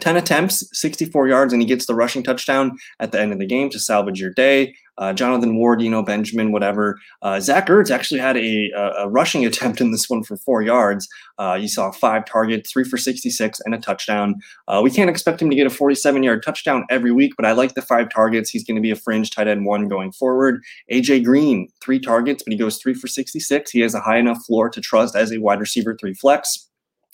10 0.00 0.16
attempts, 0.16 0.68
64 0.78 1.28
yards, 1.28 1.52
and 1.52 1.62
he 1.62 1.68
gets 1.68 1.86
the 1.86 1.94
rushing 1.94 2.22
touchdown 2.22 2.76
at 3.00 3.12
the 3.12 3.20
end 3.20 3.32
of 3.32 3.38
the 3.38 3.46
game 3.46 3.70
to 3.70 3.78
salvage 3.78 4.20
your 4.20 4.32
day. 4.32 4.74
Uh, 4.96 5.12
Jonathan 5.12 5.56
Ward, 5.56 5.82
you 5.82 5.90
know, 5.90 6.02
Benjamin, 6.02 6.52
whatever. 6.52 6.98
Uh, 7.20 7.40
Zach 7.40 7.66
Ertz 7.66 7.90
actually 7.90 8.20
had 8.20 8.36
a, 8.36 8.70
a, 8.98 9.08
rushing 9.08 9.44
attempt 9.46 9.80
in 9.80 9.90
this 9.90 10.08
one 10.08 10.22
for 10.22 10.36
four 10.36 10.62
yards. 10.62 11.08
Uh, 11.38 11.58
you 11.60 11.66
saw 11.66 11.90
five 11.90 12.24
targets, 12.24 12.72
three 12.72 12.84
for 12.84 12.96
66, 12.96 13.60
and 13.64 13.74
a 13.74 13.78
touchdown. 13.78 14.36
Uh, 14.68 14.80
we 14.84 14.90
can't 14.90 15.10
expect 15.10 15.42
him 15.42 15.50
to 15.50 15.56
get 15.56 15.66
a 15.66 15.70
47 15.70 16.22
yard 16.22 16.44
touchdown 16.44 16.84
every 16.90 17.10
week, 17.10 17.32
but 17.36 17.44
I 17.44 17.52
like 17.52 17.74
the 17.74 17.82
five 17.82 18.08
targets. 18.08 18.50
He's 18.50 18.64
going 18.64 18.76
to 18.76 18.82
be 18.82 18.92
a 18.92 18.96
fringe 18.96 19.30
tight 19.30 19.48
end 19.48 19.66
one 19.66 19.88
going 19.88 20.12
forward. 20.12 20.62
AJ 20.92 21.24
Green, 21.24 21.68
three 21.82 21.98
targets, 21.98 22.44
but 22.44 22.52
he 22.52 22.58
goes 22.58 22.78
three 22.78 22.94
for 22.94 23.08
66. 23.08 23.70
He 23.70 23.80
has 23.80 23.94
a 23.94 24.00
high 24.00 24.18
enough 24.18 24.44
floor 24.46 24.70
to 24.70 24.80
trust 24.80 25.16
as 25.16 25.32
a 25.32 25.38
wide 25.38 25.60
receiver 25.60 25.96
three 25.98 26.14
flex. 26.14 26.68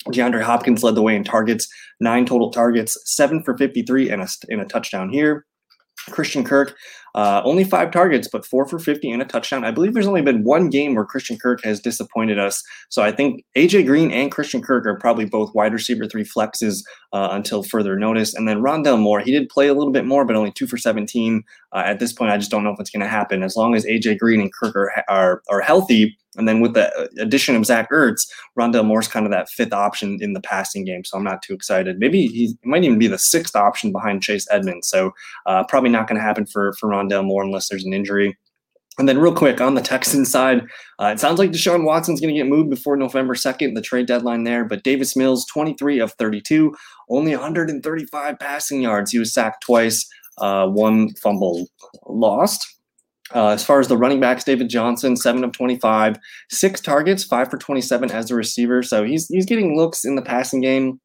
DeAndre 0.07 0.41
Hopkins 0.41 0.83
led 0.83 0.95
the 0.95 1.01
way 1.01 1.15
in 1.15 1.23
targets, 1.23 1.67
nine 1.99 2.25
total 2.25 2.49
targets, 2.51 2.97
seven 3.05 3.43
for 3.43 3.57
53 3.57 4.09
and 4.09 4.21
a, 4.21 4.27
and 4.49 4.61
a 4.61 4.65
touchdown 4.65 5.09
here. 5.09 5.45
Christian 6.09 6.43
Kirk, 6.43 6.75
uh, 7.13 7.41
only 7.43 7.63
five 7.63 7.91
targets, 7.91 8.27
but 8.27 8.45
four 8.45 8.65
for 8.67 8.79
50 8.79 9.11
and 9.11 9.21
a 9.21 9.25
touchdown. 9.25 9.63
I 9.63 9.71
believe 9.71 9.93
there's 9.93 10.07
only 10.07 10.21
been 10.21 10.43
one 10.43 10.69
game 10.69 10.95
where 10.95 11.05
Christian 11.05 11.37
Kirk 11.37 11.63
has 11.63 11.79
disappointed 11.79 12.39
us. 12.39 12.63
So 12.89 13.03
I 13.03 13.11
think 13.11 13.43
AJ 13.55 13.85
Green 13.85 14.11
and 14.11 14.31
Christian 14.31 14.61
Kirk 14.61 14.85
are 14.85 14.97
probably 14.97 15.25
both 15.25 15.53
wide 15.53 15.73
receiver 15.73 16.07
three 16.07 16.23
flexes 16.23 16.83
uh, 17.13 17.29
until 17.31 17.63
further 17.63 17.97
notice. 17.97 18.33
And 18.33 18.47
then 18.47 18.61
Rondale 18.61 18.99
Moore, 18.99 19.19
he 19.19 19.31
did 19.31 19.49
play 19.49 19.67
a 19.67 19.73
little 19.73 19.91
bit 19.91 20.05
more, 20.05 20.25
but 20.25 20.35
only 20.35 20.51
two 20.51 20.67
for 20.67 20.77
17. 20.77 21.43
Uh, 21.73 21.83
at 21.85 21.99
this 21.99 22.13
point, 22.13 22.31
I 22.31 22.37
just 22.37 22.51
don't 22.51 22.63
know 22.63 22.71
if 22.71 22.79
it's 22.79 22.89
going 22.89 23.01
to 23.01 23.07
happen. 23.07 23.43
As 23.43 23.55
long 23.55 23.75
as 23.75 23.85
AJ 23.85 24.19
Green 24.19 24.41
and 24.41 24.51
Kirk 24.53 24.75
are, 24.75 25.03
are, 25.07 25.41
are 25.49 25.61
healthy, 25.61 26.17
and 26.37 26.47
then 26.47 26.61
with 26.61 26.73
the 26.73 27.09
addition 27.19 27.55
of 27.55 27.65
Zach 27.65 27.89
Ertz, 27.91 28.27
Rondale 28.57 28.85
Moore's 28.85 29.07
kind 29.07 29.25
of 29.25 29.31
that 29.31 29.49
fifth 29.49 29.73
option 29.73 30.17
in 30.21 30.33
the 30.33 30.41
passing 30.41 30.85
game. 30.85 31.03
So 31.03 31.17
I'm 31.17 31.23
not 31.23 31.41
too 31.41 31.53
excited. 31.53 31.99
Maybe 31.99 32.27
he 32.27 32.55
might 32.63 32.83
even 32.83 32.99
be 32.99 33.07
the 33.07 33.19
sixth 33.19 33.55
option 33.55 33.91
behind 33.91 34.23
Chase 34.23 34.47
Edmonds. 34.49 34.87
So 34.87 35.11
uh, 35.45 35.65
probably 35.65 35.89
not 35.89 36.07
going 36.07 36.17
to 36.17 36.23
happen 36.23 36.45
for, 36.45 36.73
for 36.73 36.89
Rondale 36.89 37.25
Moore 37.25 37.43
unless 37.43 37.67
there's 37.67 37.85
an 37.85 37.93
injury. 37.93 38.37
And 38.97 39.07
then, 39.07 39.19
real 39.19 39.33
quick 39.33 39.61
on 39.61 39.73
the 39.73 39.81
Texans 39.81 40.29
side, 40.29 40.63
uh, 40.99 41.07
it 41.07 41.19
sounds 41.19 41.39
like 41.39 41.51
Deshaun 41.51 41.85
Watson's 41.85 42.19
going 42.19 42.33
to 42.33 42.39
get 42.39 42.49
moved 42.49 42.69
before 42.69 42.97
November 42.97 43.35
2nd, 43.35 43.73
the 43.73 43.81
trade 43.81 44.05
deadline 44.05 44.43
there. 44.43 44.65
But 44.65 44.83
Davis 44.83 45.15
Mills, 45.15 45.45
23 45.45 45.99
of 45.99 46.11
32, 46.13 46.75
only 47.09 47.31
135 47.31 48.37
passing 48.37 48.81
yards. 48.81 49.11
He 49.11 49.17
was 49.17 49.33
sacked 49.33 49.63
twice, 49.63 50.07
uh, 50.41 50.67
one 50.67 51.13
fumble 51.15 51.67
lost. 52.07 52.67
Uh, 53.33 53.49
as 53.49 53.63
far 53.63 53.79
as 53.79 53.87
the 53.87 53.97
running 53.97 54.19
backs, 54.19 54.43
David 54.43 54.69
Johnson, 54.69 55.15
seven 55.15 55.43
of 55.43 55.53
25, 55.53 56.17
six 56.49 56.81
targets, 56.81 57.23
five 57.23 57.49
for 57.49 57.57
27 57.57 58.11
as 58.11 58.29
a 58.29 58.35
receiver. 58.35 58.83
So 58.83 59.03
he's 59.03 59.27
he's 59.27 59.45
getting 59.45 59.77
looks 59.77 60.03
in 60.03 60.15
the 60.15 60.21
passing 60.21 60.61
game. 60.61 60.99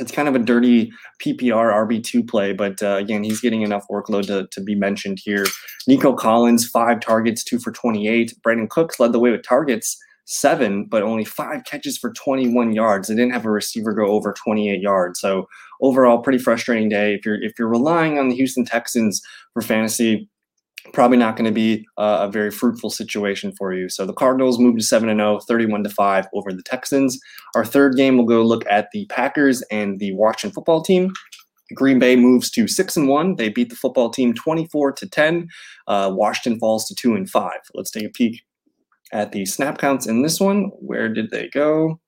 It's 0.00 0.10
kind 0.10 0.28
of 0.28 0.34
a 0.34 0.38
dirty 0.38 0.90
PPR 1.22 1.72
RB2 1.86 2.26
play, 2.28 2.54
but 2.54 2.82
uh, 2.82 2.96
again, 2.96 3.22
he's 3.22 3.40
getting 3.40 3.62
enough 3.62 3.84
workload 3.90 4.26
to, 4.28 4.48
to 4.50 4.60
be 4.62 4.74
mentioned 4.74 5.20
here. 5.22 5.44
Nico 5.86 6.14
Collins, 6.14 6.66
five 6.66 7.00
targets, 7.00 7.44
two 7.44 7.58
for 7.58 7.70
28. 7.70 8.32
Brandin 8.42 8.70
Cooks 8.70 8.98
led 8.98 9.12
the 9.12 9.18
way 9.18 9.30
with 9.30 9.42
targets, 9.42 9.98
seven, 10.24 10.86
but 10.86 11.02
only 11.02 11.24
five 11.24 11.64
catches 11.64 11.98
for 11.98 12.12
21 12.14 12.72
yards. 12.72 13.08
They 13.08 13.14
didn't 13.14 13.34
have 13.34 13.44
a 13.44 13.50
receiver 13.50 13.92
go 13.92 14.06
over 14.06 14.32
28 14.32 14.80
yards. 14.80 15.20
So 15.20 15.46
overall, 15.80 16.22
pretty 16.22 16.38
frustrating 16.38 16.88
day. 16.88 17.14
If 17.14 17.24
you're 17.24 17.42
if 17.42 17.58
you're 17.58 17.68
relying 17.68 18.18
on 18.18 18.28
the 18.28 18.36
Houston 18.36 18.64
Texans 18.64 19.22
for 19.52 19.62
fantasy, 19.62 20.28
probably 20.92 21.16
not 21.16 21.36
going 21.36 21.46
to 21.46 21.52
be 21.52 21.86
a 21.98 22.28
very 22.30 22.50
fruitful 22.50 22.90
situation 22.90 23.52
for 23.56 23.72
you. 23.72 23.88
So 23.88 24.06
the 24.06 24.12
Cardinals 24.12 24.58
moved 24.58 24.78
to 24.78 24.84
7 24.84 25.08
0, 25.08 25.40
31 25.40 25.84
to 25.84 25.90
5 25.90 26.26
over 26.32 26.52
the 26.52 26.62
Texans. 26.62 27.18
Our 27.54 27.64
third 27.64 27.96
game, 27.96 28.16
we'll 28.16 28.26
go 28.26 28.42
look 28.42 28.64
at 28.70 28.88
the 28.92 29.06
Packers 29.06 29.62
and 29.70 29.98
the 29.98 30.12
Washington 30.14 30.54
football 30.54 30.82
team. 30.82 31.12
Green 31.74 31.98
Bay 31.98 32.16
moves 32.16 32.50
to 32.50 32.66
6 32.66 32.96
and 32.96 33.08
1. 33.08 33.36
They 33.36 33.48
beat 33.48 33.70
the 33.70 33.76
football 33.76 34.10
team 34.10 34.34
24 34.34 34.92
to 34.92 35.08
10. 35.08 35.48
Uh, 35.86 36.10
Washington 36.12 36.58
falls 36.58 36.86
to 36.86 36.94
2 36.94 37.14
and 37.14 37.30
5. 37.30 37.52
Let's 37.74 37.90
take 37.90 38.06
a 38.06 38.10
peek 38.10 38.42
at 39.12 39.32
the 39.32 39.44
snap 39.44 39.78
counts 39.78 40.06
in 40.06 40.22
this 40.22 40.40
one. 40.40 40.64
Where 40.80 41.08
did 41.08 41.30
they 41.30 41.48
go? 41.48 42.00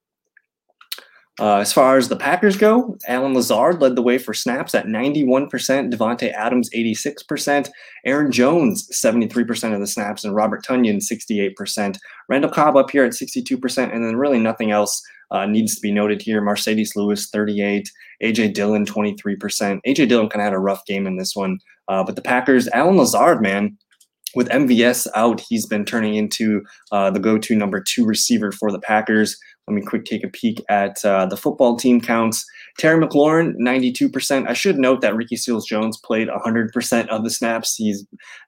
Uh, 1.41 1.57
as 1.57 1.73
far 1.73 1.97
as 1.97 2.09
the 2.09 2.17
Packers 2.17 2.59
go, 2.59 2.97
Allen 3.09 3.33
Lazard 3.33 3.81
led 3.81 3.97
the 3.97 4.03
way 4.03 4.19
for 4.19 4.35
snaps 4.35 4.75
at 4.75 4.87
91%, 4.87 5.49
Davante 5.49 6.31
Adams 6.33 6.69
86%, 6.71 7.71
Aaron 8.05 8.31
Jones 8.31 8.87
73% 8.93 9.73
of 9.73 9.81
the 9.81 9.87
snaps, 9.87 10.25
and 10.25 10.35
Robert 10.35 10.63
Tonyan 10.63 11.01
68%. 11.01 11.97
Randall 12.29 12.51
Cobb 12.51 12.77
up 12.77 12.91
here 12.91 13.05
at 13.05 13.13
62%, 13.13 13.95
and 13.95 14.05
then 14.05 14.17
really 14.17 14.39
nothing 14.39 14.73
else 14.73 15.03
uh, 15.31 15.47
needs 15.47 15.75
to 15.75 15.81
be 15.81 15.91
noted 15.91 16.21
here. 16.21 16.43
Marcedes 16.43 16.95
Lewis 16.97 17.31
38, 17.31 17.91
AJ 18.23 18.53
Dillon 18.53 18.85
23%. 18.85 19.81
AJ 19.87 20.09
Dillon 20.09 20.29
kind 20.29 20.43
of 20.43 20.45
had 20.45 20.53
a 20.53 20.59
rough 20.59 20.85
game 20.85 21.07
in 21.07 21.17
this 21.17 21.35
one, 21.35 21.59
uh, 21.89 22.05
but 22.05 22.15
the 22.15 22.23
Packers, 22.23 22.69
Allen 22.75 22.99
Lazard, 22.99 23.41
man, 23.41 23.79
with 24.35 24.49
MVS 24.49 25.07
out, 25.15 25.41
he's 25.41 25.67
been 25.67 25.85
turning 25.85 26.15
into 26.15 26.63
uh, 26.91 27.11
the 27.11 27.21
go-to 27.21 27.55
number 27.55 27.81
two 27.81 28.05
receiver 28.05 28.53
for 28.53 28.71
the 28.71 28.79
Packers. 28.79 29.37
Let 29.69 29.75
me 29.75 29.83
quick 29.83 30.05
take 30.05 30.25
a 30.25 30.29
peek 30.29 30.61
at 30.69 31.05
uh, 31.05 31.27
the 31.27 31.37
football 31.37 31.77
team 31.77 32.01
counts. 32.01 32.45
Terry 32.79 33.01
McLaurin, 33.01 33.55
92%. 33.61 34.49
I 34.49 34.55
should 34.55 34.77
note 34.77 35.03
that 35.03 35.15
Ricky 35.15 35.37
Seals 35.37 35.67
Jones 35.67 35.97
played 36.05 36.27
100% 36.27 37.09
of 37.09 37.23
the 37.23 37.31
snaps. 37.31 37.77
He's 37.77 38.05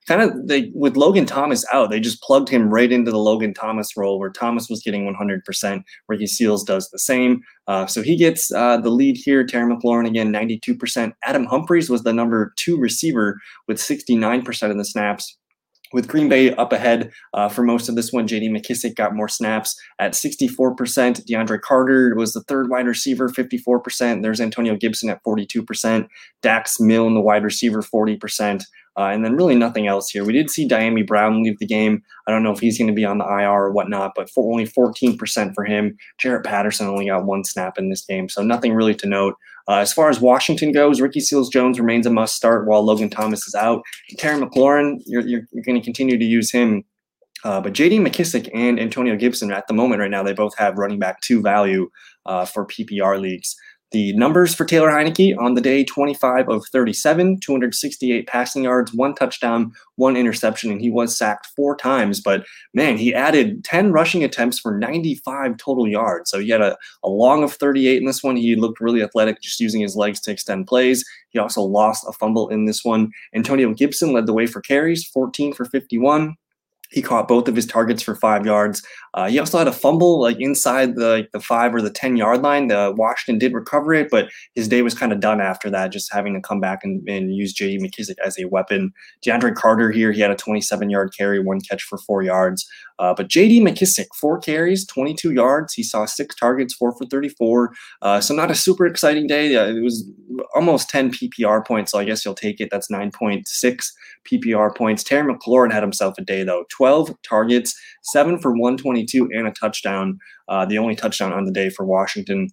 kind 0.09 0.23
of, 0.23 0.33
they, 0.49 0.73
with 0.75 0.97
Logan 0.97 1.25
Thomas 1.25 1.64
out, 1.73 1.90
they 1.90 2.00
just 2.00 2.21
plugged 2.21 2.49
him 2.49 2.68
right 2.68 2.90
into 2.90 3.12
the 3.12 3.18
Logan 3.18 3.54
Thomas 3.54 3.97
role 3.97 4.18
where 4.18 4.30
Thomas 4.30 4.68
was 4.68 4.83
getting 4.83 5.14
100%. 5.14 5.85
Ricky 6.09 6.26
Seals 6.26 6.64
does 6.64 6.90
the 6.90 6.99
same. 6.99 7.42
Uh, 7.68 7.87
so 7.87 8.02
he 8.02 8.16
gets 8.16 8.52
uh, 8.52 8.78
the 8.78 8.90
lead 8.90 9.16
here. 9.16 9.47
Terry 9.47 9.73
McLaurin, 9.73 10.09
again, 10.09 10.33
92%. 10.33 11.12
Adam 11.23 11.44
Humphries 11.44 11.88
was 11.88 12.02
the 12.02 12.12
number 12.12 12.52
two 12.56 12.76
receiver 12.76 13.38
with 13.68 13.78
69% 13.78 14.71
of 14.71 14.76
the 14.76 14.85
snaps 14.85 15.38
with 15.95 16.09
Green 16.09 16.29
Bay 16.29 16.53
up 16.57 16.73
ahead 16.73 17.13
uh, 17.33 17.49
for 17.49 17.63
most 17.63 17.89
of 17.89 17.95
this 17.95 18.13
one. 18.13 18.27
JD 18.27 18.51
McKissic 18.51 18.97
got 18.97 19.15
more 19.15 19.29
snaps 19.29 19.81
at 20.01 20.13
64%. 20.13 20.77
DeAndre 21.25 21.61
Carter 21.61 22.15
was 22.17 22.35
the 22.35 22.43
third 22.43 22.69
wide 22.69 22.87
receiver, 22.87 23.29
54%. 23.29 24.21
There's 24.21 24.41
Antonio 24.41 24.77
Gibson 24.77 25.09
at 25.09 25.23
42%. 25.25 26.09
Dax 26.43 26.81
Milne, 26.81 27.15
the 27.15 27.21
wide 27.21 27.45
receiver, 27.45 27.81
40%. 27.81 28.65
Uh, 28.97 29.03
and 29.07 29.25
then 29.25 29.37
really 29.37 29.57
nothing 29.57 29.87
else 29.87 30.11
here. 30.11 30.25
We 30.25 30.33
did 30.33 30.51
see 30.51 30.69
Dyami 30.69 31.07
Brown 31.07 31.43
leave 31.43 31.59
the 31.59 31.67
game. 31.67 32.03
I 32.27 32.31
don't 32.31 32.43
know 32.43 32.53
if 32.53 32.61
he's 32.61 32.79
going 32.79 32.89
to 32.89 32.95
be 32.95 33.05
on 33.05 33.19
the 33.19 33.25
IR 33.25 33.51
or 33.51 33.73
whatnot, 33.73 34.13
but 34.15 34.31
for 34.31 34.51
only 34.51 34.67
14% 34.67 35.55
for 35.55 35.65
him. 35.65 35.97
Jaret 36.23 36.45
Patterson 36.45 36.87
only 36.87 37.07
got 37.07 37.25
one 37.25 37.45
snap 37.45 37.79
in 37.79 37.89
this 37.89 38.05
game, 38.05 38.29
so 38.29 38.43
nothing 38.43 38.73
really 38.73 38.95
to 38.97 39.09
note. 39.09 39.35
Uh, 39.68 39.76
as 39.76 39.92
far 39.92 40.11
as 40.11 40.21
Washington 40.21 40.73
goes, 40.73 41.00
Ricky 41.00 41.21
Seals 41.21 41.49
Jones 41.49 41.78
remains 41.78 42.06
a 42.06 42.11
must 42.11 42.35
start 42.35 42.66
while 42.66 42.85
Logan 42.85 43.11
Thomas 43.11 43.47
is 43.47 43.54
out. 43.54 43.83
Terry 44.18 44.40
McLaurin, 44.40 45.00
you're, 45.06 45.23
you're, 45.23 45.42
you're 45.52 45.64
going 45.64 45.78
to 45.78 45.85
continue 45.85 46.18
to 46.18 46.25
use 46.25 46.50
him. 46.50 46.85
Uh, 47.44 47.61
but 47.61 47.75
JD 47.75 48.00
McKissic 48.06 48.49
and 48.54 48.80
Antonio 48.80 49.16
Gibson 49.16 49.52
at 49.52 49.66
the 49.66 49.75
moment 49.75 50.00
right 50.00 50.11
now, 50.11 50.23
they 50.23 50.33
both 50.33 50.56
have 50.56 50.78
running 50.78 50.99
back 50.99 51.21
two 51.21 51.42
value 51.42 51.90
uh, 52.26 52.44
for 52.44 52.66
PPR 52.66 53.21
leagues. 53.21 53.54
The 53.93 54.12
numbers 54.14 54.55
for 54.55 54.64
Taylor 54.64 54.88
Heinicke 54.88 55.38
on 55.38 55.55
the 55.55 55.61
day 55.61 55.85
25 55.85 56.49
of 56.49 56.67
37, 56.73 57.38
268 57.38 58.26
passing 58.26 58.64
yards, 58.64 58.93
one 58.93 59.14
touchdown, 59.14 59.73
one 59.95 60.17
interception, 60.17 60.73
and 60.73 60.81
he 60.81 60.91
was 60.91 61.17
sacked 61.17 61.47
four 61.55 61.76
times. 61.76 62.21
But 62.21 62.45
man, 62.73 62.97
he 62.97 63.14
added 63.14 63.62
10 63.62 63.93
rushing 63.93 64.25
attempts 64.25 64.59
for 64.59 64.76
95 64.76 65.57
total 65.59 65.87
yards. 65.87 66.31
So 66.31 66.41
he 66.41 66.49
had 66.49 66.61
a, 66.61 66.76
a 67.05 67.09
long 67.09 67.45
of 67.45 67.53
38 67.53 67.99
in 67.99 68.07
this 68.07 68.23
one. 68.23 68.37
He 68.37 68.57
looked 68.57 68.81
really 68.81 69.03
athletic, 69.03 69.41
just 69.41 69.61
using 69.61 69.81
his 69.81 69.95
legs 69.95 70.21
to 70.23 70.33
extend 70.33 70.67
plays. 70.67 71.05
He 71.29 71.38
also 71.38 71.62
lost 71.62 72.05
a 72.09 72.12
fumble 72.12 72.49
in 72.49 72.64
this 72.64 72.85
one. 72.85 73.12
Antonio 73.33 73.73
Gibson 73.75 74.12
led 74.12 74.26
the 74.26 74.33
way 74.33 74.47
for 74.47 74.61
carries, 74.61 75.07
14 75.07 75.53
for 75.53 75.64
51. 75.67 76.35
He 76.95 77.03
caught 77.03 77.27
both 77.27 77.49
of 77.49 77.57
his 77.57 77.67
targets 77.67 78.03
for 78.03 78.15
five 78.15 78.47
yards. 78.47 78.83
Uh, 79.15 79.29
he 79.29 79.39
also 79.39 79.59
had 79.59 79.67
a 79.67 79.73
fumble 79.73 80.21
like 80.21 80.39
inside 80.39 80.95
the 80.95 81.09
like, 81.09 81.33
the 81.33 81.41
five 81.41 81.75
or 81.75 81.83
the 81.83 81.91
ten 81.91 82.17
yard 82.17 82.43
line. 82.43 82.69
The 82.69 82.95
Washington 82.97 83.39
did 83.39 83.53
recover 83.53 83.93
it, 83.95 84.11
but 84.11 84.29
his 84.55 84.69
day 84.69 84.83
was 84.83 84.95
kind 84.95 85.13
of 85.13 85.19
done 85.19 85.41
after 85.41 85.71
that, 85.71 85.93
just 85.93 86.13
having 86.13 86.35
to 86.35 86.41
come 86.41 86.61
back 86.61 86.85
and, 86.85 87.07
and 87.09 87.35
use 87.35 87.53
J.D. 87.53 87.79
McKissic 87.79 88.15
as 88.25 88.39
a 88.39 88.45
weapon. 88.47 88.93
DeAndre 89.27 89.55
Carter 89.57 89.91
here, 89.91 90.13
he 90.13 90.21
had 90.21 90.31
a 90.31 90.37
27 90.37 90.89
yard 90.89 91.13
carry, 91.17 91.41
one 91.41 91.61
catch 91.61 91.83
for 91.83 91.99
four 91.99 92.23
yards. 92.23 92.65
Uh, 93.01 93.13
but 93.13 93.27
J.D. 93.27 93.61
McKissic, 93.61 94.07
four 94.15 94.39
carries, 94.39 94.87
22 94.87 95.33
yards. 95.33 95.75
He 95.75 95.83
saw 95.83 96.07
six 96.07 96.37
targets, 96.37 96.75
four 96.75 96.97
for 96.97 97.07
34. 97.07 97.73
Uh, 98.03 98.21
so 98.21 98.35
not 98.35 98.53
a 98.53 98.55
super 98.55 98.87
exciting 98.87 99.27
day. 99.27 99.53
it 99.53 99.83
was 99.83 100.09
almost 100.55 100.91
10 100.91 101.11
PPR 101.11 101.67
points, 101.67 101.91
so 101.91 101.99
I 101.99 102.05
guess 102.05 102.25
you'll 102.25 102.35
take 102.35 102.61
it. 102.61 102.69
That's 102.71 102.91
9.6 102.91 103.43
PPR 104.31 104.77
points. 104.77 105.03
Terry 105.03 105.33
McLaurin 105.33 105.73
had 105.73 105.83
himself 105.83 106.15
a 106.19 106.23
day 106.23 106.45
though, 106.45 106.65
12 106.71 106.84
targets, 107.23 107.75
seven 108.03 108.38
for 108.38 108.53
122 108.53 109.29
and 109.33 109.47
a 109.47 109.53
touchdown. 109.53 110.19
Uh, 110.49 110.64
the 110.64 110.79
only 110.79 110.95
touchdown 110.95 111.33
on 111.33 111.45
the 111.45 111.53
day 111.53 111.71
for 111.71 111.85
Washington. 111.85 112.49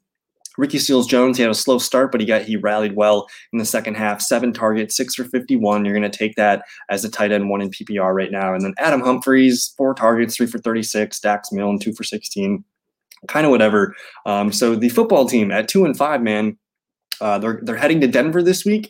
Ricky 0.57 0.79
Seals 0.79 1.07
Jones, 1.07 1.37
he 1.37 1.43
had 1.43 1.51
a 1.51 1.55
slow 1.55 1.77
start, 1.77 2.11
but 2.11 2.19
he 2.19 2.27
got 2.27 2.41
he 2.41 2.57
rallied 2.57 2.95
well 2.95 3.27
in 3.53 3.59
the 3.59 3.65
second 3.65 3.95
half. 3.95 4.21
Seven 4.21 4.51
targets, 4.51 4.97
six 4.97 5.15
for 5.15 5.23
51. 5.23 5.85
You're 5.85 5.97
going 5.97 6.09
to 6.09 6.17
take 6.17 6.35
that 6.35 6.63
as 6.89 7.05
a 7.05 7.09
tight 7.09 7.31
end 7.31 7.49
one 7.49 7.61
in 7.61 7.69
PPR 7.69 8.13
right 8.13 8.31
now. 8.31 8.53
And 8.53 8.61
then 8.61 8.73
Adam 8.77 9.01
Humphries, 9.01 9.73
four 9.77 9.93
targets, 9.93 10.35
three 10.35 10.47
for 10.47 10.59
36. 10.59 11.19
Dax 11.21 11.51
Milne, 11.51 11.79
two 11.79 11.93
for 11.93 12.03
16. 12.03 12.63
Kind 13.27 13.45
of 13.45 13.51
whatever. 13.51 13.95
Um, 14.25 14.51
so 14.51 14.75
the 14.75 14.89
football 14.89 15.25
team 15.25 15.51
at 15.51 15.67
two 15.67 15.85
and 15.85 15.95
five, 15.95 16.21
man, 16.21 16.57
uh, 17.21 17.37
they're 17.37 17.59
they're 17.63 17.77
heading 17.77 18.01
to 18.01 18.07
Denver 18.07 18.43
this 18.43 18.65
week. 18.65 18.89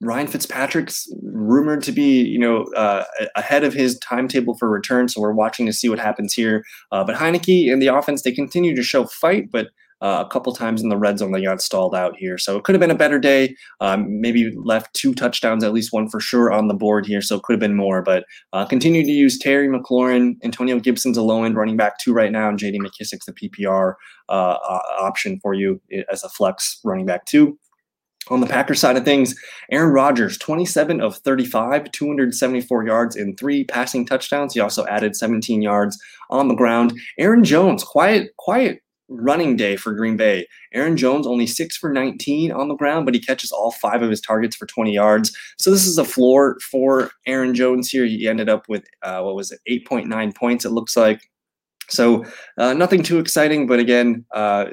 Ryan 0.00 0.26
Fitzpatrick's 0.26 1.12
rumored 1.22 1.82
to 1.82 1.92
be, 1.92 2.22
you 2.22 2.38
know, 2.38 2.64
uh, 2.76 3.04
ahead 3.36 3.64
of 3.64 3.74
his 3.74 3.98
timetable 3.98 4.56
for 4.56 4.70
return. 4.70 5.08
So 5.08 5.20
we're 5.20 5.32
watching 5.32 5.66
to 5.66 5.72
see 5.72 5.88
what 5.88 5.98
happens 5.98 6.32
here. 6.32 6.64
Uh, 6.90 7.04
but 7.04 7.16
Heinicke 7.16 7.70
and 7.70 7.82
the 7.82 7.88
offense, 7.88 8.22
they 8.22 8.32
continue 8.32 8.74
to 8.74 8.82
show 8.82 9.04
fight, 9.04 9.50
but 9.50 9.68
uh, 10.02 10.24
a 10.26 10.30
couple 10.30 10.54
times 10.54 10.82
in 10.82 10.88
the 10.88 10.96
red 10.96 11.18
zone 11.18 11.32
they 11.32 11.42
got 11.42 11.60
stalled 11.60 11.94
out 11.94 12.16
here. 12.16 12.38
So 12.38 12.56
it 12.56 12.64
could 12.64 12.74
have 12.74 12.80
been 12.80 12.90
a 12.90 12.94
better 12.94 13.18
day. 13.18 13.54
Um, 13.80 14.20
maybe 14.20 14.50
left 14.56 14.94
two 14.94 15.14
touchdowns, 15.14 15.62
at 15.62 15.74
least 15.74 15.92
one 15.92 16.08
for 16.08 16.20
sure 16.20 16.50
on 16.50 16.68
the 16.68 16.74
board 16.74 17.04
here. 17.04 17.20
So 17.20 17.36
it 17.36 17.42
could 17.42 17.52
have 17.52 17.60
been 17.60 17.76
more. 17.76 18.00
But 18.00 18.24
uh, 18.54 18.64
continue 18.64 19.02
to 19.02 19.10
use 19.10 19.38
Terry 19.38 19.68
McLaurin, 19.68 20.36
Antonio 20.42 20.80
Gibson's 20.80 21.18
a 21.18 21.22
low 21.22 21.44
end 21.44 21.56
running 21.56 21.76
back 21.76 21.98
two 21.98 22.14
right 22.14 22.32
now, 22.32 22.48
and 22.48 22.58
JD 22.58 22.78
McKissic's 22.78 23.26
the 23.26 23.34
PPR 23.34 23.94
uh, 24.30 24.56
option 24.98 25.38
for 25.42 25.52
you 25.52 25.80
as 26.10 26.24
a 26.24 26.30
flex 26.30 26.80
running 26.82 27.04
back 27.04 27.26
two. 27.26 27.58
On 28.28 28.40
the 28.40 28.46
Packers 28.46 28.80
side 28.80 28.96
of 28.96 29.04
things, 29.04 29.34
Aaron 29.72 29.92
Rodgers, 29.92 30.38
27 30.38 31.00
of 31.00 31.16
35, 31.16 31.90
274 31.90 32.86
yards 32.86 33.16
and 33.16 33.38
three 33.38 33.64
passing 33.64 34.06
touchdowns. 34.06 34.54
He 34.54 34.60
also 34.60 34.86
added 34.86 35.16
17 35.16 35.62
yards 35.62 35.98
on 36.28 36.48
the 36.48 36.54
ground. 36.54 36.92
Aaron 37.18 37.42
Jones, 37.42 37.82
quiet, 37.82 38.36
quiet 38.36 38.82
running 39.10 39.56
day 39.56 39.76
for 39.76 39.92
Green 39.92 40.16
Bay. 40.16 40.46
Aaron 40.72 40.96
Jones 40.96 41.26
only 41.26 41.46
six 41.46 41.76
for 41.76 41.92
19 41.92 42.52
on 42.52 42.68
the 42.68 42.76
ground, 42.76 43.04
but 43.04 43.14
he 43.14 43.20
catches 43.20 43.50
all 43.52 43.72
five 43.72 44.02
of 44.02 44.10
his 44.10 44.20
targets 44.20 44.56
for 44.56 44.66
20 44.66 44.92
yards. 44.92 45.36
So 45.58 45.70
this 45.70 45.86
is 45.86 45.98
a 45.98 46.04
floor 46.04 46.58
for 46.70 47.10
Aaron 47.26 47.54
Jones 47.54 47.90
here. 47.90 48.06
He 48.06 48.28
ended 48.28 48.48
up 48.48 48.68
with, 48.68 48.84
uh, 49.02 49.20
what 49.22 49.34
was 49.34 49.50
it, 49.50 49.60
8.9 49.68 50.34
points, 50.34 50.64
it 50.64 50.70
looks 50.70 50.96
like. 50.96 51.20
So 51.88 52.24
uh, 52.56 52.72
nothing 52.74 53.02
too 53.02 53.18
exciting, 53.18 53.66
but 53.66 53.80
again, 53.80 54.24
uh, 54.32 54.66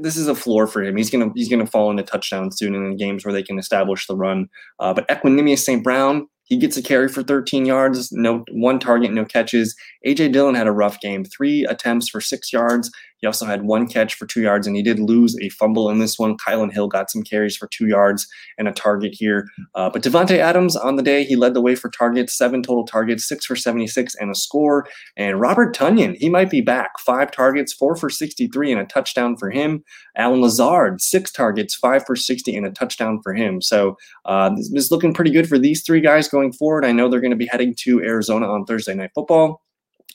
this 0.00 0.16
is 0.16 0.28
a 0.28 0.34
floor 0.34 0.66
for 0.66 0.82
him. 0.82 0.96
He's 0.96 1.10
gonna 1.10 1.30
he's 1.34 1.48
gonna 1.48 1.66
fall 1.66 1.90
into 1.90 2.02
touchdowns 2.02 2.56
soon 2.56 2.74
in 2.74 2.96
games 2.96 3.24
where 3.24 3.32
they 3.32 3.42
can 3.42 3.58
establish 3.58 4.06
the 4.06 4.16
run. 4.16 4.48
Uh, 4.78 4.94
but 4.94 5.08
Equanimeous 5.08 5.58
St. 5.60 5.82
Brown, 5.82 6.28
he 6.44 6.56
gets 6.56 6.76
a 6.76 6.82
carry 6.82 7.08
for 7.08 7.22
13 7.22 7.64
yards, 7.64 8.10
no 8.12 8.44
one 8.50 8.78
target, 8.78 9.12
no 9.12 9.24
catches. 9.24 9.76
AJ 10.06 10.32
Dillon 10.32 10.54
had 10.54 10.66
a 10.66 10.72
rough 10.72 11.00
game, 11.00 11.24
three 11.24 11.64
attempts 11.64 12.08
for 12.08 12.20
six 12.20 12.52
yards. 12.52 12.90
He 13.20 13.26
also 13.26 13.46
had 13.46 13.62
one 13.62 13.86
catch 13.86 14.14
for 14.14 14.26
two 14.26 14.42
yards, 14.42 14.66
and 14.66 14.76
he 14.76 14.82
did 14.82 14.98
lose 14.98 15.36
a 15.40 15.48
fumble 15.50 15.90
in 15.90 15.98
this 15.98 16.18
one. 16.18 16.36
Kylin 16.36 16.72
Hill 16.72 16.88
got 16.88 17.10
some 17.10 17.22
carries 17.22 17.56
for 17.56 17.68
two 17.68 17.86
yards 17.86 18.26
and 18.58 18.68
a 18.68 18.72
target 18.72 19.14
here. 19.14 19.48
Uh, 19.74 19.90
but 19.90 20.02
Davante 20.02 20.38
Adams 20.38 20.76
on 20.76 20.96
the 20.96 21.02
day, 21.02 21.24
he 21.24 21.36
led 21.36 21.54
the 21.54 21.60
way 21.60 21.74
for 21.74 21.90
targets, 21.90 22.36
seven 22.36 22.62
total 22.62 22.86
targets, 22.86 23.28
six 23.28 23.44
for 23.44 23.56
76 23.56 24.14
and 24.16 24.30
a 24.30 24.34
score. 24.34 24.86
And 25.16 25.40
Robert 25.40 25.74
Tonyan, 25.74 26.16
he 26.16 26.28
might 26.28 26.50
be 26.50 26.60
back. 26.60 26.98
Five 27.00 27.30
targets, 27.30 27.72
four 27.72 27.96
for 27.96 28.08
63 28.08 28.72
and 28.72 28.80
a 28.80 28.86
touchdown 28.86 29.36
for 29.36 29.50
him. 29.50 29.84
Allen 30.16 30.40
Lazard, 30.40 31.00
six 31.00 31.30
targets, 31.30 31.74
five 31.74 32.04
for 32.06 32.16
60 32.16 32.56
and 32.56 32.66
a 32.66 32.70
touchdown 32.70 33.20
for 33.22 33.34
him. 33.34 33.60
So 33.60 33.96
uh, 34.24 34.50
this 34.50 34.70
is 34.72 34.90
looking 34.90 35.14
pretty 35.14 35.30
good 35.30 35.48
for 35.48 35.58
these 35.58 35.82
three 35.82 36.00
guys 36.00 36.28
going 36.28 36.52
forward. 36.52 36.84
I 36.84 36.92
know 36.92 37.08
they're 37.08 37.20
going 37.20 37.30
to 37.30 37.36
be 37.36 37.46
heading 37.46 37.74
to 37.80 38.00
Arizona 38.00 38.46
on 38.46 38.64
Thursday 38.64 38.94
Night 38.94 39.10
Football. 39.14 39.62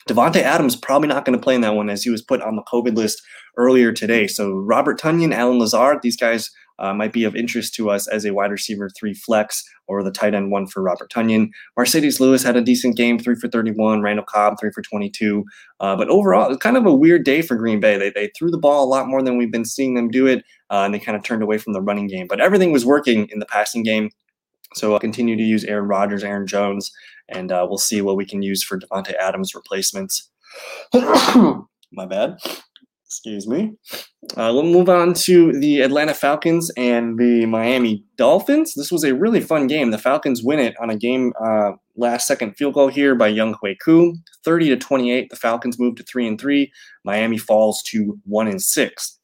Davante 0.08 0.40
Adams 0.40 0.76
probably 0.76 1.08
not 1.08 1.24
going 1.24 1.38
to 1.38 1.42
play 1.42 1.54
in 1.54 1.60
that 1.62 1.74
one 1.74 1.90
as 1.90 2.02
he 2.02 2.10
was 2.10 2.22
put 2.22 2.40
on 2.42 2.56
the 2.56 2.62
COVID 2.62 2.96
list 2.96 3.22
earlier 3.56 3.92
today. 3.92 4.26
So 4.26 4.52
Robert 4.52 5.00
Tonyan, 5.00 5.34
Allen 5.34 5.58
Lazard, 5.58 5.98
these 6.02 6.16
guys 6.16 6.50
uh, 6.78 6.92
might 6.92 7.12
be 7.12 7.24
of 7.24 7.34
interest 7.34 7.74
to 7.74 7.90
us 7.90 8.06
as 8.06 8.24
a 8.24 8.32
wide 8.32 8.50
receiver 8.50 8.90
three 8.90 9.14
flex 9.14 9.62
or 9.88 10.02
the 10.02 10.10
tight 10.10 10.34
end 10.34 10.50
one 10.50 10.66
for 10.66 10.82
Robert 10.82 11.10
Tonyan. 11.10 11.48
Marcedes 11.78 12.20
Lewis 12.20 12.42
had 12.42 12.56
a 12.56 12.60
decent 12.60 12.96
game, 12.96 13.18
three 13.18 13.34
for 13.34 13.48
31. 13.48 14.02
Randall 14.02 14.24
Cobb, 14.24 14.56
three 14.60 14.70
for 14.70 14.82
22. 14.82 15.44
Uh, 15.80 15.96
but 15.96 16.08
overall, 16.08 16.50
it's 16.50 16.62
kind 16.62 16.76
of 16.76 16.86
a 16.86 16.94
weird 16.94 17.24
day 17.24 17.42
for 17.42 17.56
Green 17.56 17.80
Bay. 17.80 17.96
They, 17.96 18.10
they 18.10 18.30
threw 18.36 18.50
the 18.50 18.58
ball 18.58 18.84
a 18.84 18.90
lot 18.90 19.08
more 19.08 19.22
than 19.22 19.38
we've 19.38 19.52
been 19.52 19.64
seeing 19.64 19.94
them 19.94 20.10
do 20.10 20.26
it, 20.26 20.44
uh, 20.70 20.82
and 20.84 20.92
they 20.92 20.98
kind 20.98 21.16
of 21.16 21.22
turned 21.22 21.42
away 21.42 21.58
from 21.58 21.72
the 21.72 21.82
running 21.82 22.08
game. 22.08 22.26
But 22.28 22.40
everything 22.40 22.72
was 22.72 22.84
working 22.84 23.28
in 23.30 23.38
the 23.38 23.46
passing 23.46 23.82
game. 23.82 24.10
So 24.74 24.92
I'll 24.92 25.00
continue 25.00 25.36
to 25.36 25.42
use 25.42 25.64
Aaron 25.64 25.88
Rodgers, 25.88 26.24
Aaron 26.24 26.46
Jones, 26.46 26.90
and 27.28 27.52
uh, 27.52 27.66
we'll 27.68 27.78
see 27.78 28.00
what 28.00 28.16
we 28.16 28.26
can 28.26 28.42
use 28.42 28.62
for 28.62 28.78
Davante 28.78 29.14
Adams 29.20 29.54
replacements. 29.54 30.30
My 30.92 32.06
bad. 32.08 32.38
Excuse 33.06 33.46
me. 33.46 33.72
Uh, 34.36 34.50
we'll 34.52 34.64
move 34.64 34.88
on 34.88 35.14
to 35.14 35.52
the 35.60 35.80
Atlanta 35.80 36.12
Falcons 36.12 36.72
and 36.76 37.16
the 37.18 37.46
Miami 37.46 38.04
Dolphins. 38.16 38.74
This 38.74 38.90
was 38.90 39.04
a 39.04 39.14
really 39.14 39.40
fun 39.40 39.68
game. 39.68 39.92
The 39.92 39.98
Falcons 39.98 40.42
win 40.42 40.58
it 40.58 40.74
on 40.80 40.90
a 40.90 40.96
game 40.96 41.32
uh, 41.42 41.72
last 41.96 42.26
second 42.26 42.54
field 42.54 42.74
goal 42.74 42.88
here 42.88 43.14
by 43.14 43.32
Younghoe 43.32 43.76
Koo, 43.82 44.16
30 44.44 44.70
to 44.70 44.76
28. 44.76 45.30
The 45.30 45.36
Falcons 45.36 45.78
move 45.78 45.94
to 45.96 46.02
three 46.02 46.26
and 46.26 46.38
three. 46.38 46.72
Miami 47.04 47.38
falls 47.38 47.80
to 47.84 48.18
one 48.24 48.48
and 48.48 48.60
six. 48.60 49.15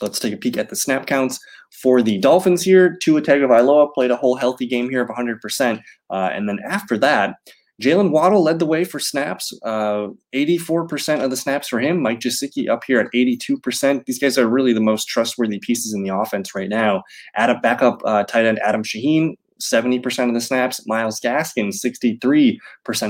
Let's 0.00 0.18
take 0.18 0.32
a 0.32 0.36
peek 0.36 0.56
at 0.56 0.68
the 0.68 0.76
snap 0.76 1.06
counts 1.06 1.38
for 1.82 2.02
the 2.02 2.18
Dolphins 2.18 2.62
here. 2.62 2.96
Tua 3.02 3.22
Tagovailoa 3.22 3.92
played 3.92 4.10
a 4.10 4.16
whole 4.16 4.36
healthy 4.36 4.66
game 4.66 4.88
here 4.88 5.02
of 5.02 5.08
100%. 5.08 5.82
Uh, 6.10 6.30
and 6.32 6.48
then 6.48 6.58
after 6.68 6.98
that, 6.98 7.36
Jaylen 7.80 8.10
Waddle 8.10 8.42
led 8.42 8.58
the 8.58 8.66
way 8.66 8.84
for 8.84 8.98
snaps, 8.98 9.58
uh, 9.64 10.08
84% 10.34 11.24
of 11.24 11.30
the 11.30 11.36
snaps 11.36 11.68
for 11.68 11.80
him. 11.80 12.02
Mike 12.02 12.20
Gesicki 12.20 12.68
up 12.68 12.84
here 12.84 13.00
at 13.00 13.10
82%. 13.14 14.04
These 14.04 14.18
guys 14.18 14.36
are 14.36 14.46
really 14.46 14.74
the 14.74 14.80
most 14.80 15.08
trustworthy 15.08 15.58
pieces 15.60 15.94
in 15.94 16.02
the 16.02 16.14
offense 16.14 16.54
right 16.54 16.68
now. 16.68 17.02
Add 17.36 17.48
a 17.48 17.58
backup 17.60 18.02
uh, 18.04 18.24
tight 18.24 18.44
end 18.44 18.58
Adam 18.58 18.82
Shaheen, 18.82 19.36
70% 19.60 20.28
of 20.28 20.34
the 20.34 20.42
snaps. 20.42 20.86
Myles 20.86 21.20
Gaskin, 21.20 21.68
63% 21.68 22.58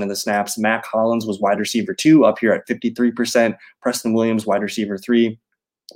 of 0.03 0.09
the 0.09 0.17
snaps. 0.17 0.57
Mack 0.57 0.87
Hollins 0.87 1.27
was 1.27 1.41
wide 1.41 1.59
receiver 1.59 1.93
two, 1.93 2.25
up 2.25 2.39
here 2.39 2.53
at 2.53 2.69
53%. 2.69 3.57
Preston 3.83 4.15
Williams, 4.15 4.47
wide 4.47 4.63
receiver 4.63 4.99
three, 4.99 5.37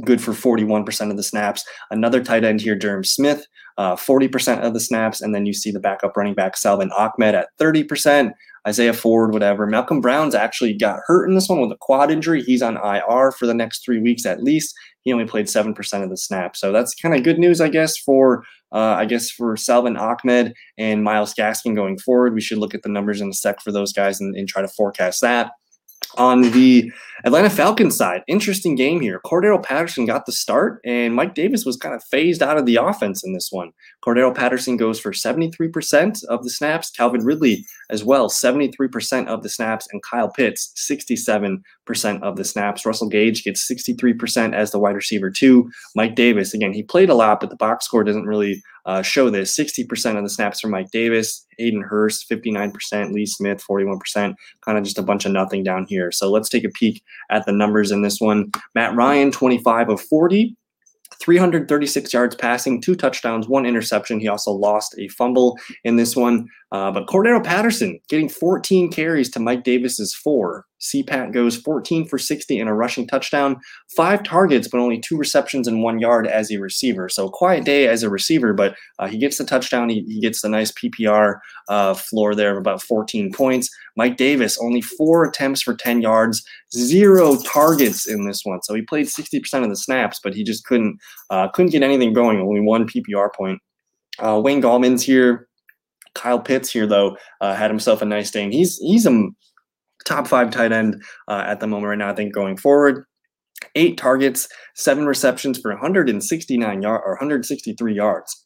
good 0.04 0.20
for 0.20 0.32
41% 0.32 1.10
of 1.10 1.16
the 1.16 1.22
snaps. 1.22 1.64
Another 1.90 2.22
tight 2.22 2.44
end 2.44 2.60
here, 2.60 2.74
Durham 2.74 3.04
Smythe, 3.04 3.42
uh, 3.78 3.96
40% 3.96 4.62
of 4.62 4.74
the 4.74 4.80
snaps. 4.80 5.20
And 5.20 5.34
then 5.34 5.46
you 5.46 5.52
see 5.52 5.70
the 5.70 5.80
backup 5.80 6.16
running 6.16 6.34
back, 6.34 6.56
Salvon 6.56 6.90
Ahmed, 6.92 7.34
at 7.34 7.48
30%. 7.58 8.32
Isaiah 8.66 8.94
Ford, 8.94 9.32
whatever. 9.32 9.66
Malcolm 9.66 10.00
Brown's 10.00 10.34
actually 10.34 10.72
got 10.72 11.00
hurt 11.06 11.28
in 11.28 11.34
this 11.34 11.48
one 11.48 11.60
with 11.60 11.70
a 11.70 11.76
quad 11.76 12.10
injury. 12.10 12.42
He's 12.42 12.62
on 12.62 12.78
IR 12.78 13.30
for 13.32 13.46
the 13.46 13.52
next 13.52 13.84
three 13.84 14.00
weeks 14.00 14.24
at 14.24 14.42
least. 14.42 14.74
He 15.02 15.12
only 15.12 15.26
played 15.26 15.46
7% 15.46 16.02
of 16.02 16.08
the 16.08 16.16
snaps. 16.16 16.60
So 16.60 16.72
that's 16.72 16.94
kind 16.94 17.14
of 17.14 17.24
good 17.24 17.38
news, 17.38 17.60
I 17.60 17.68
guess, 17.68 17.98
for 17.98 18.42
uh, 18.72 18.96
I 18.98 19.04
guess 19.04 19.30
for 19.30 19.56
Salvon 19.56 19.96
Ahmed 19.96 20.52
and 20.78 21.04
Myles 21.04 21.34
Gaskin 21.34 21.76
going 21.76 21.98
forward. 21.98 22.34
We 22.34 22.40
should 22.40 22.58
look 22.58 22.74
at 22.74 22.82
the 22.82 22.88
numbers 22.88 23.20
in 23.20 23.28
a 23.28 23.34
sec 23.34 23.60
for 23.60 23.70
those 23.70 23.92
guys 23.92 24.20
and, 24.20 24.34
and 24.34 24.48
try 24.48 24.62
to 24.62 24.68
forecast 24.68 25.20
that. 25.20 25.52
On 26.16 26.42
the 26.52 26.92
Atlanta 27.24 27.48
Falcons 27.48 27.96
side, 27.96 28.22
interesting 28.28 28.74
game 28.74 29.00
here. 29.00 29.20
Cordarrelle 29.24 29.62
Patterson 29.62 30.04
got 30.04 30.26
the 30.26 30.32
start, 30.32 30.80
and 30.84 31.14
Mike 31.14 31.34
Davis 31.34 31.64
was 31.64 31.76
kind 31.76 31.94
of 31.94 32.04
phased 32.04 32.42
out 32.42 32.58
of 32.58 32.66
the 32.66 32.76
offense 32.76 33.24
in 33.24 33.32
this 33.32 33.48
one. 33.50 33.70
Cordarrelle 34.04 34.34
Patterson 34.34 34.76
goes 34.76 35.00
for 35.00 35.12
73% 35.12 36.22
of 36.24 36.44
the 36.44 36.50
snaps. 36.50 36.90
Calvin 36.90 37.24
Ridley 37.24 37.64
as 37.90 38.04
well, 38.04 38.28
73% 38.28 39.26
of 39.26 39.42
the 39.42 39.48
snaps, 39.48 39.88
and 39.90 40.02
Kyle 40.02 40.30
Pitts, 40.30 40.72
67% 40.76 41.62
of 42.22 42.36
the 42.36 42.44
snaps. 42.44 42.84
Russell 42.84 43.08
Gage 43.08 43.42
gets 43.42 43.66
63% 43.68 44.54
as 44.54 44.70
the 44.70 44.78
wide 44.78 44.96
receiver, 44.96 45.30
too. 45.30 45.70
Mike 45.96 46.14
Davis, 46.14 46.52
again, 46.52 46.72
he 46.72 46.82
played 46.82 47.08
a 47.10 47.14
lot, 47.14 47.40
but 47.40 47.50
the 47.50 47.56
box 47.56 47.86
score 47.86 48.04
doesn't 48.04 48.26
really 48.26 48.62
uh, 48.86 49.02
show 49.02 49.30
this 49.30 49.56
60% 49.56 50.16
of 50.16 50.22
the 50.22 50.30
snaps 50.30 50.60
for 50.60 50.68
Mike 50.68 50.90
Davis, 50.90 51.46
Hayden 51.58 51.82
Hurst, 51.82 52.28
59%, 52.28 53.12
Lee 53.12 53.26
Smith, 53.26 53.64
41%, 53.68 54.34
kind 54.62 54.78
of 54.78 54.84
just 54.84 54.98
a 54.98 55.02
bunch 55.02 55.24
of 55.24 55.32
nothing 55.32 55.62
down 55.62 55.86
here. 55.88 56.12
So 56.12 56.30
let's 56.30 56.48
take 56.48 56.64
a 56.64 56.70
peek 56.70 57.02
at 57.30 57.46
the 57.46 57.52
numbers 57.52 57.90
in 57.90 58.02
this 58.02 58.20
one. 58.20 58.50
Matt 58.74 58.94
Ryan, 58.94 59.30
25 59.30 59.88
of 59.88 60.00
40, 60.00 60.56
336 61.20 62.12
yards 62.12 62.34
passing, 62.34 62.80
two 62.80 62.94
touchdowns, 62.94 63.48
one 63.48 63.66
interception. 63.66 64.20
He 64.20 64.28
also 64.28 64.50
lost 64.50 64.94
a 64.98 65.08
fumble 65.08 65.58
in 65.84 65.96
this 65.96 66.16
one. 66.16 66.48
Uh, 66.74 66.90
but 66.90 67.06
Cordarrelle 67.06 67.44
Patterson 67.44 68.00
getting 68.08 68.28
14 68.28 68.90
carries 68.90 69.30
to 69.30 69.38
Mike 69.38 69.62
Davis's 69.62 70.12
four. 70.12 70.66
CPAT 70.80 71.32
goes 71.32 71.56
14 71.56 72.04
for 72.08 72.18
60 72.18 72.58
and 72.58 72.68
a 72.68 72.74
rushing 72.74 73.06
touchdown, 73.06 73.60
five 73.96 74.24
targets, 74.24 74.66
but 74.66 74.80
only 74.80 74.98
two 74.98 75.16
receptions 75.16 75.68
and 75.68 75.84
one 75.84 76.00
yard 76.00 76.26
as 76.26 76.50
a 76.50 76.58
receiver. 76.58 77.08
So 77.08 77.28
quiet 77.28 77.64
day 77.64 77.86
as 77.86 78.02
a 78.02 78.10
receiver, 78.10 78.52
but 78.52 78.74
uh, 78.98 79.06
he 79.06 79.18
gets 79.18 79.38
the 79.38 79.44
touchdown. 79.44 79.88
He, 79.88 80.02
he 80.08 80.18
gets 80.20 80.42
the 80.42 80.48
nice 80.48 80.72
PPR 80.72 81.38
uh, 81.68 81.94
floor 81.94 82.34
there 82.34 82.50
of 82.50 82.58
about 82.58 82.82
14 82.82 83.32
points. 83.32 83.70
Mike 83.96 84.16
Davis 84.16 84.58
only 84.60 84.80
four 84.80 85.24
attempts 85.24 85.62
for 85.62 85.76
10 85.76 86.02
yards, 86.02 86.44
zero 86.74 87.36
targets 87.42 88.08
in 88.08 88.26
this 88.26 88.40
one. 88.44 88.60
So 88.62 88.74
he 88.74 88.82
played 88.82 89.06
60% 89.06 89.62
of 89.62 89.68
the 89.68 89.76
snaps, 89.76 90.18
but 90.24 90.34
he 90.34 90.42
just 90.42 90.64
couldn't 90.64 90.98
uh, 91.30 91.46
couldn't 91.50 91.70
get 91.70 91.84
anything 91.84 92.12
going. 92.12 92.40
Only 92.40 92.62
one 92.62 92.88
PPR 92.88 93.32
point. 93.32 93.60
Uh, 94.18 94.40
Wayne 94.42 94.60
Gallman's 94.60 95.04
here. 95.04 95.46
Kyle 96.14 96.40
Pitts 96.40 96.70
here 96.70 96.86
though 96.86 97.16
uh, 97.40 97.54
had 97.54 97.70
himself 97.70 98.02
a 98.02 98.04
nice 98.04 98.30
day. 98.30 98.44
And 98.44 98.52
he's 98.52 98.78
he's 98.78 99.06
a 99.06 99.28
top 100.04 100.26
five 100.26 100.50
tight 100.50 100.72
end 100.72 101.02
uh, 101.28 101.44
at 101.46 101.60
the 101.60 101.66
moment 101.66 101.88
right 101.90 101.98
now. 101.98 102.10
I 102.10 102.14
think 102.14 102.34
going 102.34 102.56
forward, 102.56 103.04
eight 103.74 103.96
targets, 103.96 104.48
seven 104.74 105.06
receptions 105.06 105.58
for 105.58 105.70
169 105.70 106.82
yard 106.82 107.02
or 107.04 107.12
163 107.14 107.94
yards. 107.94 108.43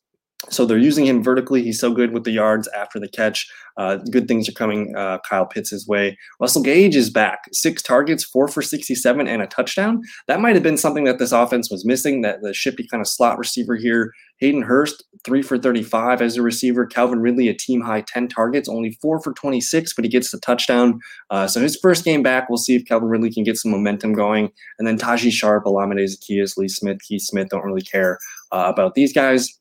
So 0.50 0.64
they're 0.64 0.78
using 0.78 1.04
him 1.04 1.22
vertically. 1.22 1.62
He's 1.62 1.80
so 1.80 1.92
good 1.92 2.12
with 2.12 2.22
the 2.22 2.30
yards 2.30 2.68
after 2.68 3.00
the 3.00 3.08
catch. 3.08 3.50
Uh, 3.76 3.96
good 3.96 4.28
things 4.28 4.48
are 4.48 4.52
coming 4.52 4.94
uh, 4.96 5.18
Kyle 5.28 5.44
Pitts 5.44 5.86
way. 5.86 6.16
Russell 6.40 6.62
Gage 6.62 6.94
is 6.94 7.10
back. 7.10 7.40
Six 7.52 7.82
targets, 7.82 8.24
four 8.24 8.46
for 8.46 8.62
67, 8.62 9.26
and 9.26 9.42
a 9.42 9.48
touchdown. 9.48 10.00
That 10.28 10.40
might 10.40 10.54
have 10.54 10.62
been 10.62 10.76
something 10.76 11.04
that 11.04 11.18
this 11.18 11.32
offense 11.32 11.70
was 11.70 11.84
missing, 11.84 12.22
that 12.22 12.40
the 12.40 12.50
shippy 12.50 12.88
kind 12.88 13.00
of 13.00 13.08
slot 13.08 13.36
receiver 13.36 13.74
here. 13.74 14.12
Hayden 14.38 14.62
Hurst, 14.62 15.04
three 15.24 15.42
for 15.42 15.58
35 15.58 16.22
as 16.22 16.36
a 16.36 16.42
receiver. 16.42 16.86
Calvin 16.86 17.20
Ridley, 17.20 17.48
a 17.48 17.54
team 17.54 17.80
high 17.80 18.02
10 18.02 18.28
targets, 18.28 18.68
only 18.68 18.96
four 19.02 19.20
for 19.20 19.32
26, 19.32 19.92
but 19.94 20.04
he 20.04 20.08
gets 20.08 20.30
the 20.30 20.38
touchdown. 20.38 21.00
Uh, 21.30 21.48
so 21.48 21.60
his 21.60 21.76
first 21.82 22.04
game 22.04 22.22
back, 22.22 22.48
we'll 22.48 22.58
see 22.58 22.76
if 22.76 22.84
Calvin 22.86 23.08
Ridley 23.08 23.32
can 23.32 23.42
get 23.42 23.56
some 23.56 23.72
momentum 23.72 24.12
going. 24.12 24.50
And 24.78 24.86
then 24.86 24.98
Tajae 24.98 25.32
Sharpe, 25.32 25.64
Olamide 25.64 26.04
Zaccheaus, 26.04 26.56
Lee 26.56 26.68
Smith, 26.68 26.98
Keith 27.06 27.22
Smith, 27.22 27.48
don't 27.48 27.64
really 27.64 27.82
care 27.82 28.18
uh, 28.52 28.72
about 28.72 28.94
these 28.94 29.12
guys. 29.12 29.58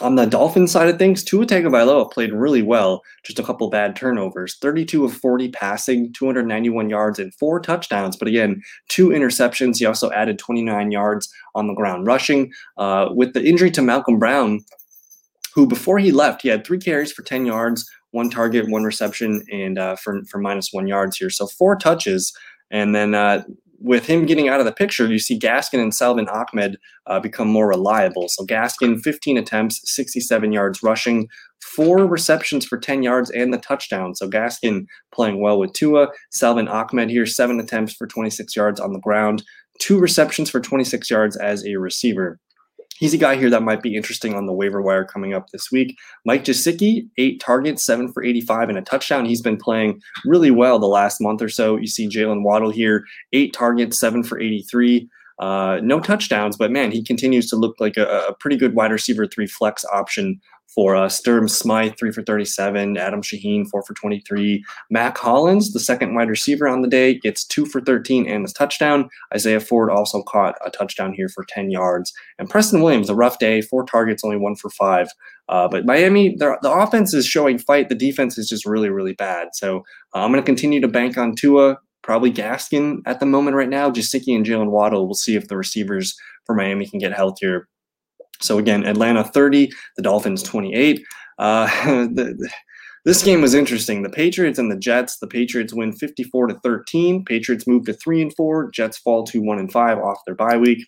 On 0.00 0.14
the 0.14 0.26
Dolphins 0.26 0.70
side 0.70 0.88
of 0.88 0.98
things, 0.98 1.24
Tua 1.24 1.44
Tagovailoa 1.44 2.12
played 2.12 2.32
really 2.32 2.62
well. 2.62 3.02
Just 3.24 3.40
a 3.40 3.42
couple 3.42 3.68
bad 3.68 3.96
turnovers. 3.96 4.56
32 4.58 5.04
of 5.04 5.12
40 5.12 5.50
passing, 5.50 6.12
291 6.12 6.88
yards, 6.88 7.18
and 7.18 7.34
four 7.34 7.58
touchdowns. 7.58 8.16
But 8.16 8.28
again, 8.28 8.62
two 8.88 9.08
interceptions. 9.08 9.78
He 9.78 9.86
also 9.86 10.10
added 10.12 10.38
29 10.38 10.92
yards 10.92 11.28
on 11.56 11.66
the 11.66 11.74
ground 11.74 12.06
rushing. 12.06 12.52
Uh, 12.76 13.08
with 13.10 13.34
the 13.34 13.44
injury 13.44 13.72
to 13.72 13.82
Malcolm 13.82 14.20
Brown, 14.20 14.60
who 15.52 15.66
before 15.66 15.98
he 15.98 16.12
left, 16.12 16.42
he 16.42 16.48
had 16.48 16.64
three 16.64 16.78
carries 16.78 17.10
for 17.10 17.22
10 17.22 17.44
yards, 17.44 17.90
one 18.12 18.30
target, 18.30 18.70
one 18.70 18.84
reception, 18.84 19.42
and 19.50 19.78
uh, 19.78 19.96
for 19.96 20.22
for 20.30 20.38
minus 20.38 20.72
one 20.72 20.86
yards 20.86 21.16
here. 21.16 21.30
So 21.30 21.48
four 21.48 21.74
touches. 21.76 22.32
And 22.70 22.94
then 22.94 23.14
uh, 23.14 23.42
with 23.80 24.06
him 24.06 24.26
getting 24.26 24.48
out 24.48 24.60
of 24.60 24.66
the 24.66 24.72
picture, 24.72 25.06
you 25.06 25.18
see 25.18 25.38
Gaskin 25.38 25.80
and 25.80 25.94
Salvon 25.94 26.28
Ahmed 26.28 26.78
uh, 27.06 27.20
become 27.20 27.48
more 27.48 27.68
reliable. 27.68 28.28
So 28.28 28.44
Gaskin, 28.44 29.00
15 29.00 29.38
attempts, 29.38 29.80
67 29.84 30.52
yards 30.52 30.82
rushing, 30.82 31.28
four 31.62 32.06
receptions 32.06 32.66
for 32.66 32.78
10 32.78 33.02
yards 33.02 33.30
and 33.30 33.52
the 33.52 33.58
touchdown. 33.58 34.14
So 34.14 34.28
Gaskin 34.28 34.86
playing 35.12 35.40
well 35.40 35.58
with 35.58 35.72
Tua. 35.72 36.08
Salvon 36.30 36.68
Ahmed 36.68 37.10
here, 37.10 37.26
seven 37.26 37.60
attempts 37.60 37.92
for 37.92 38.06
26 38.06 38.54
yards 38.56 38.80
on 38.80 38.92
the 38.92 39.00
ground, 39.00 39.44
two 39.78 40.00
receptions 40.00 40.50
for 40.50 40.60
26 40.60 41.08
yards 41.08 41.36
as 41.36 41.64
a 41.64 41.76
receiver 41.76 42.40
he's 42.98 43.14
a 43.14 43.18
guy 43.18 43.36
here 43.36 43.50
that 43.50 43.62
might 43.62 43.82
be 43.82 43.96
interesting 43.96 44.34
on 44.34 44.46
the 44.46 44.52
waiver 44.52 44.82
wire 44.82 45.04
coming 45.04 45.34
up 45.34 45.50
this 45.50 45.70
week. 45.70 45.96
Mike 46.24 46.44
Gesicki, 46.44 47.08
eight 47.16 47.40
targets, 47.40 47.84
seven 47.84 48.12
for 48.12 48.22
85 48.22 48.68
and 48.68 48.78
a 48.78 48.82
touchdown. 48.82 49.24
He's 49.24 49.42
been 49.42 49.56
playing 49.56 50.00
really 50.24 50.50
well 50.50 50.78
the 50.78 50.86
last 50.86 51.20
month 51.20 51.42
or 51.42 51.48
so. 51.48 51.76
You 51.76 51.86
see 51.86 52.08
Jaylen 52.08 52.42
Waddle 52.42 52.70
here, 52.70 53.04
eight 53.32 53.52
targets, 53.52 53.98
seven 53.98 54.22
for 54.22 54.40
83. 54.40 55.08
Uh, 55.38 55.78
no 55.82 56.00
touchdowns, 56.00 56.56
but 56.56 56.72
man, 56.72 56.90
he 56.90 57.02
continues 57.02 57.48
to 57.48 57.54
look 57.54 57.76
like 57.78 57.96
a, 57.96 58.06
a 58.28 58.34
pretty 58.34 58.56
good 58.56 58.74
wide 58.74 58.90
receiver 58.90 59.24
three 59.24 59.46
flex 59.46 59.84
option 59.92 60.40
for 60.68 60.94
uh, 60.94 61.08
Sturm 61.08 61.48
Smythe, 61.48 61.94
three 61.98 62.12
for 62.12 62.22
37. 62.22 62.96
Adam 62.96 63.22
Shaheen, 63.22 63.66
four 63.68 63.82
for 63.82 63.94
23. 63.94 64.62
Mack 64.90 65.16
Hollins, 65.16 65.72
the 65.72 65.80
second 65.80 66.14
wide 66.14 66.28
receiver 66.28 66.68
on 66.68 66.82
the 66.82 66.88
day, 66.88 67.18
gets 67.18 67.44
two 67.44 67.66
for 67.66 67.80
13 67.80 68.28
and 68.28 68.46
a 68.46 68.52
touchdown. 68.52 69.08
Isaiah 69.34 69.60
Ford 69.60 69.90
also 69.90 70.22
caught 70.22 70.56
a 70.64 70.70
touchdown 70.70 71.14
here 71.14 71.28
for 71.28 71.44
10 71.48 71.70
yards. 71.70 72.12
And 72.38 72.50
Preston 72.50 72.82
Williams, 72.82 73.08
a 73.08 73.14
rough 73.14 73.38
day, 73.38 73.62
four 73.62 73.84
targets, 73.84 74.22
only 74.22 74.36
one 74.36 74.56
for 74.56 74.70
five. 74.70 75.08
Uh, 75.48 75.66
but 75.66 75.86
Miami, 75.86 76.36
the 76.36 76.58
offense 76.62 77.14
is 77.14 77.26
showing 77.26 77.58
fight. 77.58 77.88
The 77.88 77.94
defense 77.94 78.36
is 78.36 78.48
just 78.48 78.66
really, 78.66 78.90
really 78.90 79.14
bad. 79.14 79.48
So 79.54 79.78
uh, 80.14 80.18
I'm 80.18 80.30
going 80.30 80.42
to 80.42 80.46
continue 80.46 80.80
to 80.82 80.88
bank 80.88 81.16
on 81.16 81.34
Tua, 81.34 81.78
probably 82.02 82.30
Gaskin 82.30 82.98
at 83.06 83.20
the 83.20 83.26
moment 83.26 83.56
right 83.56 83.70
now. 83.70 83.90
Gesicki 83.90 84.36
and 84.36 84.44
Jaylen 84.44 84.70
Waddle. 84.70 85.06
We'll 85.06 85.14
see 85.14 85.36
if 85.36 85.48
the 85.48 85.56
receivers 85.56 86.14
for 86.44 86.54
Miami 86.54 86.86
can 86.86 86.98
get 86.98 87.14
healthier 87.14 87.68
so 88.40 88.58
again, 88.58 88.84
Atlanta 88.84 89.24
30, 89.24 89.70
the 89.96 90.02
Dolphins 90.02 90.42
28. 90.42 91.04
Uh, 91.38 91.66
the, 92.06 92.50
this 93.04 93.22
game 93.22 93.40
was 93.40 93.54
interesting. 93.54 94.02
The 94.02 94.10
Patriots 94.10 94.58
and 94.58 94.70
the 94.70 94.76
Jets. 94.76 95.18
The 95.18 95.26
Patriots 95.26 95.72
win 95.72 95.92
54 95.92 96.48
to 96.48 96.54
13. 96.60 97.24
Patriots 97.24 97.66
move 97.66 97.86
to 97.86 97.92
three 97.94 98.20
and 98.20 98.34
four. 98.36 98.70
Jets 98.70 98.98
fall 98.98 99.24
to 99.24 99.40
one 99.40 99.58
and 99.58 99.72
five 99.72 99.98
off 99.98 100.18
their 100.26 100.34
bye 100.34 100.56
week. 100.56 100.86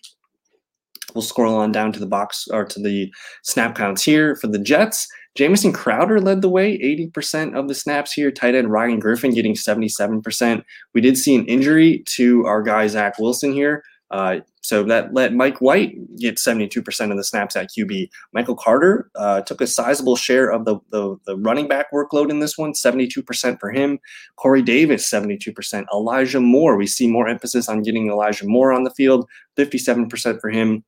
We'll 1.15 1.21
scroll 1.21 1.55
on 1.55 1.71
down 1.71 1.91
to 1.93 1.99
the 1.99 2.05
box 2.05 2.47
or 2.51 2.65
to 2.65 2.79
the 2.79 3.11
snap 3.43 3.75
counts 3.75 4.03
here 4.03 4.35
for 4.35 4.47
the 4.47 4.59
Jets. 4.59 5.07
Jamison 5.35 5.71
Crowder 5.71 6.19
led 6.19 6.41
the 6.41 6.49
way, 6.49 6.77
80% 6.77 7.57
of 7.57 7.67
the 7.67 7.75
snaps 7.75 8.11
here. 8.11 8.31
Tight 8.31 8.53
end 8.53 8.69
Ryan 8.69 8.99
Griffin 8.99 9.33
getting 9.33 9.55
77%. 9.55 10.63
We 10.93 11.01
did 11.01 11.17
see 11.17 11.35
an 11.35 11.45
injury 11.45 12.03
to 12.09 12.45
our 12.45 12.61
guy 12.61 12.87
Zach 12.87 13.17
Wilson 13.17 13.53
here. 13.53 13.83
Uh, 14.09 14.41
so 14.61 14.83
that 14.83 15.13
let 15.13 15.33
Mike 15.33 15.59
White 15.59 15.97
get 16.17 16.37
72% 16.37 17.11
of 17.11 17.17
the 17.17 17.23
snaps 17.23 17.55
at 17.55 17.71
QB. 17.71 18.09
Michael 18.31 18.55
Carter 18.55 19.09
uh, 19.15 19.41
took 19.41 19.59
a 19.59 19.67
sizable 19.67 20.15
share 20.15 20.51
of 20.51 20.65
the, 20.65 20.77
the, 20.91 21.17
the, 21.25 21.35
running 21.37 21.67
back 21.67 21.91
workload 21.91 22.29
in 22.29 22.39
this 22.39 22.57
one, 22.57 22.73
72% 22.73 23.59
for 23.59 23.71
him. 23.71 23.99
Corey 24.35 24.61
Davis, 24.61 25.09
72%. 25.09 25.85
Elijah 25.91 26.39
Moore, 26.39 26.77
we 26.77 26.85
see 26.85 27.07
more 27.07 27.27
emphasis 27.27 27.67
on 27.67 27.81
getting 27.81 28.09
Elijah 28.09 28.47
Moore 28.47 28.71
on 28.71 28.83
the 28.83 28.91
field, 28.91 29.27
57% 29.57 30.39
for 30.39 30.49
him. 30.49 30.83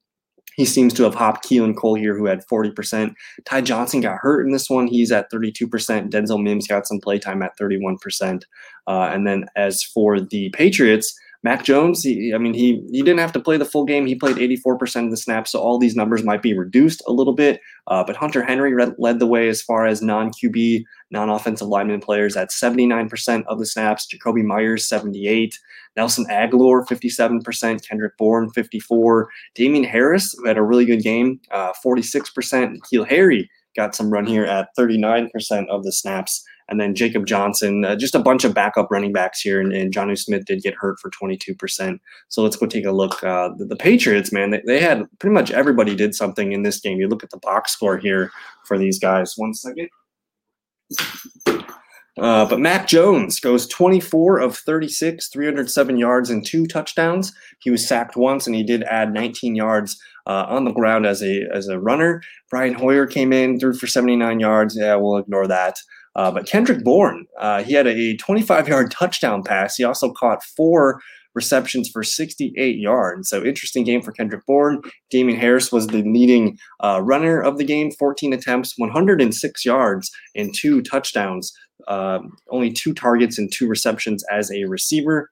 he 0.56 0.66
seems 0.66 0.94
to 0.94 1.04
have 1.04 1.16
hopped 1.16 1.44
Keelan 1.44 1.76
Cole 1.76 1.96
here, 1.96 2.16
who 2.16 2.26
had 2.26 2.46
40%. 2.46 3.16
Ty 3.46 3.62
Johnson 3.62 4.02
got 4.02 4.20
hurt 4.20 4.46
in 4.46 4.52
this 4.52 4.70
one. 4.70 4.86
He's 4.86 5.12
at 5.12 5.32
32%. 5.32 6.12
Denzel 6.12 6.44
Mims 6.44 6.68
got 6.68 6.86
some 6.86 7.00
playtime 7.00 7.42
at 7.42 7.58
31%. 7.58 8.44
Uh, 8.86 9.10
and 9.12 9.26
then 9.26 9.46
as 9.56 9.82
for 9.82 10.20
the 10.20 10.52
Patriots, 10.52 11.18
Mac 11.44 11.66
Jones, 11.66 12.04
he, 12.04 12.34
I 12.34 12.38
mean, 12.38 12.54
he 12.54 12.82
he 12.92 13.02
didn't 13.02 13.20
have 13.20 13.34
to 13.34 13.40
play 13.40 13.58
the 13.58 13.66
full 13.66 13.84
game. 13.84 14.06
He 14.06 14.16
played 14.16 14.38
84% 14.38 15.06
of 15.06 15.12
the 15.12 15.18
snaps, 15.18 15.52
so 15.52 15.60
all 15.60 15.78
these 15.78 15.96
numbers 15.96 16.24
might 16.24 16.42
be 16.42 16.58
reduced 16.58 17.04
a 17.06 17.12
little 17.12 17.34
bit. 17.34 17.60
Uh, 17.88 18.02
but 18.02 18.16
Hunter 18.16 18.44
Henry 18.44 18.74
led 18.98 19.20
the 19.20 19.28
way 19.28 19.50
as 19.50 19.62
far 19.62 19.86
as 19.86 20.02
non 20.02 20.32
QB, 20.32 20.86
non 21.12 21.30
offensive 21.30 21.68
lineman 21.68 22.00
players 22.00 22.38
at 22.38 22.50
79% 22.50 23.44
of 23.48 23.60
the 23.60 23.66
snaps. 23.66 24.08
Jakobi 24.08 24.42
Meyers 24.42 24.88
78, 24.88 25.60
Nelson 25.98 26.26
Agholor 26.28 26.86
57%, 26.88 27.88
Kendrick 27.88 28.18
Bourne 28.18 28.50
54, 28.52 29.30
Damien 29.54 29.84
Harris 29.84 30.34
who 30.38 30.48
had 30.48 30.58
a 30.58 30.64
really 30.64 30.86
good 30.86 31.04
game, 31.04 31.42
uh, 31.52 31.74
46%. 31.86 32.78
N'Keal 32.78 33.08
Harry 33.08 33.50
got 33.76 33.96
some 33.96 34.12
run 34.12 34.26
here 34.26 34.46
at 34.46 34.70
39% 34.78 35.68
of 35.70 35.84
the 35.84 35.92
snaps. 35.92 36.44
And 36.74 36.82
then 36.82 36.96
Jacob 36.96 37.28
Johnson, 37.28 37.86
uh, 37.86 37.96
just 37.96 38.16
a 38.16 38.20
bunch 38.20 38.44
of 38.44 38.56
backup 38.56 38.90
running 38.90 39.14
backs 39.14 39.40
here. 39.40 39.62
And, 39.62 39.72
and 39.72 39.94
Jonnu 39.94 40.18
Smith 40.18 40.46
did 40.46 40.64
get 40.64 40.74
hurt 40.74 41.00
for 41.00 41.12
22%. 41.12 42.00
So 42.30 42.42
let's 42.42 42.56
go 42.56 42.66
take 42.66 42.86
a 42.86 42.92
look. 42.92 43.24
Uh, 43.24 43.50
the, 43.56 43.66
the, 43.66 43.76
Patriots, 43.76 44.32
man, 44.32 44.50
they, 44.50 44.64
they, 44.66 44.80
had 44.80 45.06
pretty 45.20 45.36
much 45.36 45.52
everybody 45.52 45.96
did 45.96 46.16
something 46.16 46.52
in 46.52 46.64
this 46.64 46.80
game. 46.80 46.98
You 47.00 47.08
look 47.08 47.24
at 47.24 47.30
the 47.30 47.38
box 47.38 47.74
score 47.74 47.96
here 47.96 48.32
for 48.66 48.80
these 48.80 48.98
guys. 48.98 49.36
One 49.38 49.54
second. 49.54 49.90
Uh, 52.20 52.48
but 52.48 52.60
Mac 52.60 52.88
Jones 52.88 53.40
goes 53.40 53.68
24 53.68 54.40
of 54.40 54.58
36, 54.58 55.30
307 55.30 55.98
yards 55.98 56.30
and 56.30 56.46
two 56.46 56.68
touchdowns. 56.68 57.34
He 57.60 57.70
was 57.70 57.88
sacked 57.88 58.16
once, 58.16 58.46
and 58.46 58.56
he 58.56 58.64
did 58.64 58.84
add 58.84 59.14
19 59.14 59.56
yards 59.56 60.00
uh, 60.28 60.46
on 60.48 60.64
the 60.64 60.72
ground 60.72 61.06
as 61.06 61.24
a 61.24 61.48
as 61.54 61.68
a 61.68 61.80
runner. 61.80 62.22
Brian 62.50 62.74
Hoyer 62.74 63.08
came 63.08 63.34
in, 63.34 63.60
threw 63.60 63.74
for 63.74 63.88
79 63.88 64.40
yards. 64.40 64.78
Yeah, 64.78 64.96
we'll 64.96 65.18
ignore 65.18 65.48
that. 65.48 65.78
Uh, 66.16 66.32
but 66.32 66.46
Kendrick 66.46 66.84
Bourne, 66.84 67.26
uh, 67.40 67.64
he 67.64 67.74
had 67.74 67.88
a 67.88 68.16
25 68.18 68.68
yard 68.68 68.92
touchdown 68.92 69.44
pass. 69.44 69.76
He 69.76 69.84
also 69.84 70.12
caught 70.12 70.44
four 70.44 71.02
receptions 71.36 71.90
for 71.90 72.04
68 72.04 72.78
yards. 72.78 73.30
So 73.30 73.44
interesting 73.44 73.84
game 73.84 74.02
for 74.02 74.12
Kendrick 74.12 74.46
Bourne. 74.46 74.82
Damien 75.10 75.40
Harris 75.40 75.72
was 75.72 75.88
the 75.88 76.04
leading 76.04 76.58
uh, 76.84 77.02
runner 77.02 77.42
of 77.42 77.58
the 77.58 77.64
game, 77.64 77.92
14 77.92 78.34
attempts, 78.34 78.78
106 78.78 79.66
yards, 79.66 80.12
and 80.36 80.54
two 80.54 80.82
touchdowns. 80.82 81.52
Uh, 81.88 82.20
only 82.50 82.72
two 82.72 82.94
targets 82.94 83.38
and 83.38 83.52
two 83.52 83.68
receptions 83.68 84.24
as 84.32 84.52
a 84.52 84.66
receiver 84.66 85.30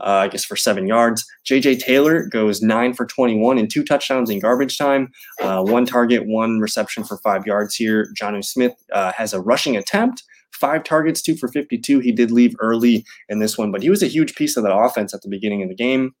I 0.00 0.28
guess 0.28 0.44
for 0.44 0.56
seven 0.56 0.86
yards. 0.86 1.24
JJ 1.48 1.80
Taylor 1.80 2.26
goes 2.26 2.62
nine 2.62 2.94
for 2.94 3.06
21 3.06 3.58
and 3.58 3.70
two 3.70 3.84
touchdowns 3.84 4.30
in 4.30 4.40
garbage 4.40 4.78
time, 4.78 5.10
uh, 5.40 5.62
one 5.62 5.86
target, 5.86 6.26
one 6.26 6.60
reception 6.60 7.04
for 7.04 7.18
five 7.18 7.46
yards 7.46 7.74
here. 7.74 8.08
Jonnu 8.20 8.44
Smith 8.44 8.74
uh, 8.92 9.12
has 9.12 9.32
a 9.32 9.40
rushing 9.40 9.76
attempt, 9.76 10.22
five 10.52 10.84
targets, 10.84 11.22
two 11.22 11.36
for 11.36 11.48
52. 11.48 12.00
He 12.00 12.12
did 12.12 12.30
leave 12.30 12.54
early 12.60 13.04
in 13.28 13.38
this 13.38 13.58
one, 13.58 13.70
but 13.70 13.82
he 13.82 13.90
was 13.90 14.02
a 14.02 14.06
huge 14.08 14.34
piece 14.34 14.56
of 14.56 14.64
that 14.64 14.74
offense 14.74 15.14
at 15.14 15.22
the 15.22 15.28
beginning 15.28 15.62
of 15.62 15.68
the 15.68 15.74
game. 15.74 16.14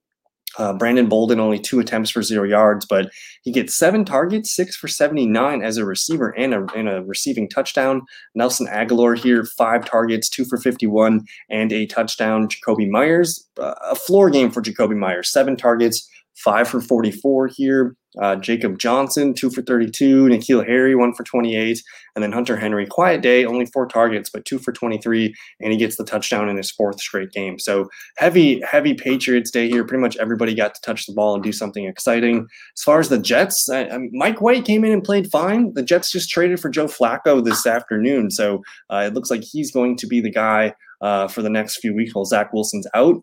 Uh, 0.58 0.72
Brandon 0.72 1.08
Bolden 1.08 1.40
only 1.40 1.58
two 1.58 1.80
attempts 1.80 2.10
for 2.10 2.22
zero 2.22 2.44
yards, 2.44 2.86
but 2.86 3.10
he 3.42 3.50
gets 3.50 3.74
seven 3.74 4.04
targets, 4.04 4.54
six 4.54 4.76
for 4.76 4.88
79 4.88 5.62
as 5.62 5.76
a 5.76 5.84
receiver 5.84 6.30
and 6.30 6.54
a, 6.54 6.66
and 6.74 6.88
a 6.88 7.02
receiving 7.02 7.48
touchdown. 7.48 8.02
Nelson 8.34 8.66
Agholor 8.66 9.18
here, 9.18 9.44
five 9.58 9.84
targets, 9.84 10.28
two 10.28 10.44
for 10.44 10.58
51 10.58 11.24
and 11.50 11.72
a 11.72 11.86
touchdown. 11.86 12.48
Jakobi 12.48 12.88
Meyers, 12.88 13.48
uh, 13.60 13.74
a 13.82 13.94
floor 13.94 14.30
game 14.30 14.50
for 14.50 14.62
Jakobi 14.62 14.96
Meyers, 14.96 15.30
seven 15.30 15.56
targets, 15.56 16.08
five 16.36 16.68
for 16.68 16.80
44 16.80 17.48
here. 17.48 17.96
Uh, 18.20 18.36
Jacob 18.36 18.78
Johnson, 18.78 19.34
two 19.34 19.50
for 19.50 19.62
32. 19.62 20.26
N'Keal 20.26 20.66
Harry, 20.66 20.94
one 20.94 21.14
for 21.14 21.24
28. 21.24 21.82
And 22.14 22.22
then 22.22 22.30
Hunter 22.30 22.56
Henry, 22.56 22.86
quiet 22.86 23.22
day, 23.22 23.44
only 23.44 23.66
four 23.66 23.86
targets, 23.86 24.30
but 24.30 24.44
two 24.44 24.58
for 24.58 24.72
23. 24.72 25.34
And 25.60 25.72
he 25.72 25.78
gets 25.78 25.96
the 25.96 26.04
touchdown 26.04 26.48
in 26.48 26.56
his 26.56 26.70
fourth 26.70 27.00
straight 27.00 27.32
game. 27.32 27.58
So 27.58 27.88
heavy, 28.16 28.60
heavy 28.60 28.94
Patriots 28.94 29.50
day 29.50 29.68
here. 29.68 29.84
Pretty 29.84 30.00
much 30.00 30.16
everybody 30.18 30.54
got 30.54 30.74
to 30.74 30.80
touch 30.80 31.06
the 31.06 31.12
ball 31.12 31.34
and 31.34 31.42
do 31.42 31.52
something 31.52 31.86
exciting. 31.86 32.46
As 32.76 32.82
far 32.82 33.00
as 33.00 33.08
the 33.08 33.18
Jets, 33.18 33.68
I, 33.68 33.86
I, 33.86 33.98
Mike 34.12 34.40
White 34.40 34.64
came 34.64 34.84
in 34.84 34.92
and 34.92 35.02
played 35.02 35.30
fine. 35.30 35.74
The 35.74 35.82
Jets 35.82 36.12
just 36.12 36.30
traded 36.30 36.60
for 36.60 36.68
Joe 36.68 36.86
Flacco 36.86 37.44
this 37.44 37.66
afternoon. 37.66 38.30
So 38.30 38.62
uh, 38.90 39.04
it 39.06 39.14
looks 39.14 39.30
like 39.30 39.42
he's 39.42 39.72
going 39.72 39.96
to 39.96 40.06
be 40.06 40.20
the 40.20 40.30
guy 40.30 40.74
uh, 41.00 41.26
for 41.26 41.42
the 41.42 41.50
next 41.50 41.78
few 41.78 41.94
weeks 41.94 42.14
while 42.14 42.24
Zach 42.24 42.52
Wilson's 42.52 42.86
out. 42.94 43.22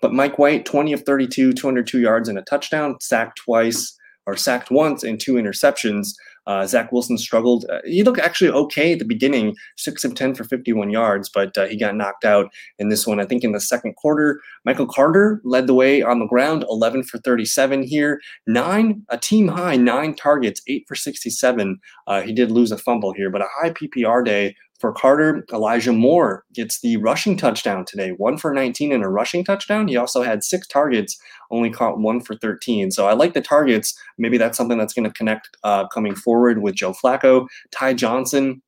But 0.00 0.12
Mike 0.12 0.38
White, 0.38 0.64
20 0.64 0.92
of 0.92 1.02
32, 1.02 1.52
202 1.52 2.00
yards 2.00 2.28
and 2.28 2.38
a 2.38 2.42
touchdown, 2.42 2.96
sacked 3.00 3.38
twice 3.44 3.96
or 4.26 4.36
sacked 4.36 4.70
once 4.70 5.02
and 5.02 5.18
two 5.18 5.34
interceptions. 5.34 6.10
Uh, 6.46 6.66
Zach 6.66 6.92
Wilson 6.92 7.18
struggled. 7.18 7.66
Uh, 7.70 7.80
he 7.84 8.02
looked 8.02 8.20
actually 8.20 8.50
okay 8.50 8.94
at 8.94 8.98
the 8.98 9.04
beginning, 9.04 9.54
six 9.76 10.02
of 10.02 10.14
10 10.14 10.34
for 10.34 10.44
51 10.44 10.90
yards, 10.90 11.28
but 11.28 11.56
uh, 11.58 11.66
he 11.66 11.76
got 11.76 11.94
knocked 11.94 12.24
out 12.24 12.50
in 12.78 12.88
this 12.88 13.06
one. 13.06 13.20
I 13.20 13.26
think 13.26 13.44
in 13.44 13.52
the 13.52 13.60
second 13.60 13.96
quarter, 13.96 14.40
Michael 14.64 14.86
Carter 14.86 15.42
led 15.44 15.66
the 15.66 15.74
way 15.74 16.00
on 16.00 16.20
the 16.20 16.26
ground, 16.26 16.64
11 16.70 17.04
for 17.04 17.18
37 17.18 17.82
here, 17.82 18.18
nine, 18.46 19.02
a 19.10 19.18
team 19.18 19.48
high, 19.48 19.76
nine 19.76 20.14
targets, 20.14 20.62
eight 20.68 20.84
for 20.88 20.94
67. 20.94 21.78
Uh, 22.06 22.22
he 22.22 22.32
did 22.32 22.50
lose 22.50 22.72
a 22.72 22.78
fumble 22.78 23.12
here, 23.12 23.28
but 23.28 23.42
a 23.42 23.48
high 23.60 23.70
PPR 23.70 24.24
day 24.24 24.56
for 24.78 24.92
Carter, 24.92 25.44
Elijah 25.52 25.92
Moore 25.92 26.44
gets 26.54 26.80
the 26.80 26.96
rushing 26.98 27.36
touchdown 27.36 27.84
today, 27.84 28.10
one 28.10 28.38
for 28.38 28.52
19 28.52 28.92
and 28.92 29.04
a 29.04 29.08
rushing 29.08 29.44
touchdown. 29.44 29.88
He 29.88 29.96
also 29.96 30.22
had 30.22 30.44
six 30.44 30.66
targets, 30.68 31.18
only 31.50 31.70
caught 31.70 31.98
one 31.98 32.20
for 32.20 32.36
13. 32.36 32.90
So 32.92 33.06
I 33.06 33.14
like 33.14 33.34
the 33.34 33.40
targets. 33.40 33.98
Maybe 34.18 34.38
that's 34.38 34.56
something 34.56 34.78
that's 34.78 34.94
going 34.94 35.08
to 35.08 35.12
connect 35.12 35.48
uh, 35.64 35.88
coming 35.88 36.14
forward 36.14 36.62
with 36.62 36.76
Joe 36.76 36.92
Flacco. 36.92 37.48
Ty 37.72 37.94
Johnson, 37.94 38.62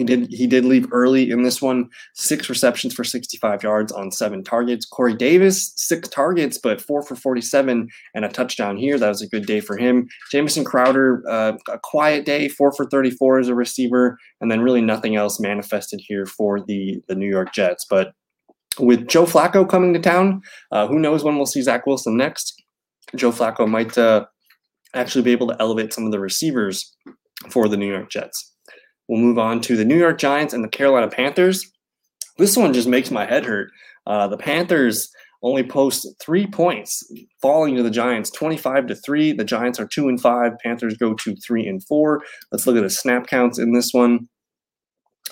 he 0.00 0.06
did 0.06 0.32
he 0.32 0.46
did 0.46 0.64
leave 0.64 0.86
early 0.92 1.30
in 1.30 1.42
this 1.42 1.60
one. 1.60 1.90
Six 2.14 2.48
receptions 2.48 2.94
for 2.94 3.04
65 3.04 3.62
yards 3.62 3.92
on 3.92 4.10
seven 4.10 4.42
targets. 4.42 4.86
Corey 4.86 5.14
Davis, 5.14 5.74
six 5.76 6.08
targets, 6.08 6.56
but 6.56 6.80
four 6.80 7.02
for 7.02 7.14
47 7.14 7.86
and 8.14 8.24
a 8.24 8.30
touchdown 8.30 8.78
here. 8.78 8.98
That 8.98 9.10
was 9.10 9.20
a 9.20 9.28
good 9.28 9.44
day 9.44 9.60
for 9.60 9.76
him. 9.76 10.08
Jamison 10.32 10.64
Crowder, 10.64 11.22
uh, 11.28 11.52
a 11.68 11.78
quiet 11.78 12.24
day, 12.24 12.48
four 12.48 12.72
for 12.72 12.86
34 12.86 13.40
as 13.40 13.48
a 13.48 13.54
receiver, 13.54 14.16
and 14.40 14.50
then 14.50 14.62
really 14.62 14.80
nothing 14.80 15.16
else 15.16 15.38
manifested 15.38 16.00
here 16.02 16.24
for 16.24 16.62
the 16.62 17.02
the 17.06 17.14
New 17.14 17.28
York 17.28 17.52
Jets. 17.52 17.84
But 17.84 18.14
with 18.78 19.06
Joe 19.06 19.26
Flacco 19.26 19.68
coming 19.68 19.92
to 19.92 20.00
town, 20.00 20.40
uh, 20.72 20.86
who 20.86 20.98
knows 20.98 21.22
when 21.22 21.36
we'll 21.36 21.44
see 21.44 21.60
Zach 21.60 21.84
Wilson 21.84 22.16
next? 22.16 22.62
Joe 23.14 23.32
Flacco 23.32 23.68
might 23.68 23.98
uh, 23.98 24.24
actually 24.94 25.24
be 25.24 25.32
able 25.32 25.48
to 25.48 25.56
elevate 25.60 25.92
some 25.92 26.06
of 26.06 26.10
the 26.10 26.20
receivers 26.20 26.96
for 27.50 27.68
the 27.68 27.76
New 27.76 27.90
York 27.92 28.10
Jets. 28.10 28.49
We'll 29.10 29.20
move 29.20 29.40
on 29.40 29.60
to 29.62 29.76
the 29.76 29.84
New 29.84 29.98
York 29.98 30.18
Giants 30.18 30.54
and 30.54 30.62
the 30.62 30.68
Carolina 30.68 31.08
Panthers. 31.08 31.68
This 32.38 32.56
one 32.56 32.72
just 32.72 32.86
makes 32.86 33.10
my 33.10 33.26
head 33.26 33.44
hurt. 33.44 33.72
Uh, 34.06 34.28
the 34.28 34.36
Panthers 34.36 35.10
only 35.42 35.64
post 35.64 36.06
three 36.22 36.46
points, 36.46 37.02
falling 37.42 37.74
to 37.74 37.82
the 37.82 37.90
Giants 37.90 38.30
25 38.30 38.86
to 38.86 38.94
3. 38.94 39.32
The 39.32 39.44
Giants 39.44 39.80
are 39.80 39.88
2 39.88 40.08
and 40.08 40.20
5. 40.20 40.52
Panthers 40.62 40.96
go 40.96 41.14
to 41.14 41.34
3 41.44 41.66
and 41.66 41.84
4. 41.88 42.22
Let's 42.52 42.68
look 42.68 42.76
at 42.76 42.84
the 42.84 42.90
snap 42.90 43.26
counts 43.26 43.58
in 43.58 43.72
this 43.72 43.92
one. 43.92 44.28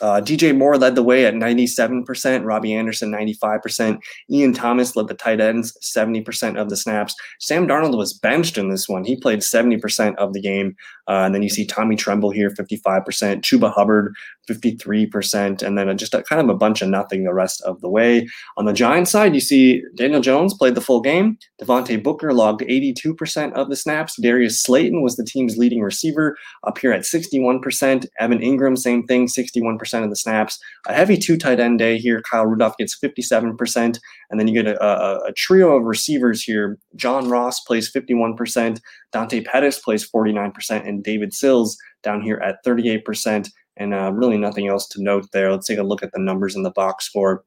Uh, 0.00 0.20
DJ 0.20 0.56
Moore 0.56 0.78
led 0.78 0.94
the 0.94 1.02
way 1.02 1.26
at 1.26 1.34
97%, 1.34 2.44
Robbie 2.44 2.74
Anderson 2.74 3.10
95%, 3.10 4.00
Ian 4.30 4.52
Thomas 4.52 4.96
led 4.96 5.08
the 5.08 5.14
tight 5.14 5.40
ends 5.40 5.76
70% 5.82 6.60
of 6.60 6.68
the 6.68 6.76
snaps. 6.76 7.14
Sam 7.40 7.66
Darnold 7.66 7.96
was 7.96 8.12
benched 8.14 8.58
in 8.58 8.70
this 8.70 8.88
one. 8.88 9.04
He 9.04 9.16
played 9.16 9.40
70% 9.40 10.14
of 10.16 10.32
the 10.32 10.40
game. 10.40 10.76
Uh, 11.08 11.24
and 11.24 11.34
then 11.34 11.42
you 11.42 11.48
see 11.48 11.64
Tommy 11.64 11.96
Tremble 11.96 12.30
here 12.30 12.50
55%, 12.50 13.04
Chuba 13.40 13.72
Hubbard 13.72 14.14
53%, 14.46 15.62
and 15.62 15.78
then 15.78 15.96
just 15.96 16.12
a, 16.12 16.22
kind 16.22 16.40
of 16.40 16.54
a 16.54 16.58
bunch 16.58 16.82
of 16.82 16.88
nothing 16.88 17.24
the 17.24 17.32
rest 17.32 17.62
of 17.62 17.80
the 17.80 17.88
way. 17.88 18.28
On 18.58 18.66
the 18.66 18.74
Giants 18.74 19.10
side, 19.10 19.34
you 19.34 19.40
see 19.40 19.82
Daniel 19.94 20.20
Jones 20.20 20.52
played 20.52 20.74
the 20.74 20.82
full 20.82 21.00
game. 21.00 21.38
Devontae 21.60 22.02
Booker 22.02 22.34
logged 22.34 22.60
82% 22.60 23.52
of 23.54 23.70
the 23.70 23.76
snaps. 23.76 24.20
Darius 24.20 24.62
Slayton 24.62 25.02
was 25.02 25.16
the 25.16 25.24
team's 25.24 25.56
leading 25.56 25.80
receiver 25.80 26.36
up 26.66 26.76
here 26.76 26.92
at 26.92 27.02
61%. 27.02 28.06
Evan 28.20 28.38
Engram, 28.38 28.76
same 28.76 29.06
thing, 29.06 29.28
61% 29.28 29.87
of 29.94 30.10
the 30.10 30.16
snaps. 30.16 30.58
A 30.86 30.94
heavy 30.94 31.16
two 31.16 31.36
tight 31.36 31.60
end 31.60 31.78
day 31.78 31.98
here. 31.98 32.22
Kyle 32.22 32.46
Rudolph 32.46 32.76
gets 32.76 32.98
57%. 32.98 33.98
And 34.30 34.40
then 34.40 34.48
you 34.48 34.62
get 34.62 34.72
a, 34.72 34.82
a, 34.82 35.28
a 35.28 35.32
trio 35.32 35.76
of 35.76 35.84
receivers 35.84 36.42
here. 36.42 36.78
John 36.96 37.28
Ross 37.28 37.60
plays 37.60 37.90
51%. 37.90 38.80
Dante 39.12 39.40
Pettis 39.42 39.78
plays 39.78 40.08
49%. 40.08 40.88
And 40.88 41.02
David 41.02 41.32
Sills 41.32 41.76
down 42.02 42.22
here 42.22 42.38
at 42.38 42.64
38% 42.64 43.48
and 43.78 43.94
uh, 43.94 44.12
really 44.12 44.36
nothing 44.36 44.68
else 44.68 44.86
to 44.88 45.02
note 45.02 45.26
there. 45.32 45.50
Let's 45.50 45.66
take 45.66 45.78
a 45.78 45.84
look 45.84 46.02
at 46.02 46.12
the 46.12 46.20
numbers 46.20 46.56
in 46.56 46.62
the 46.62 46.70
box 46.70 47.06
score. 47.06 47.44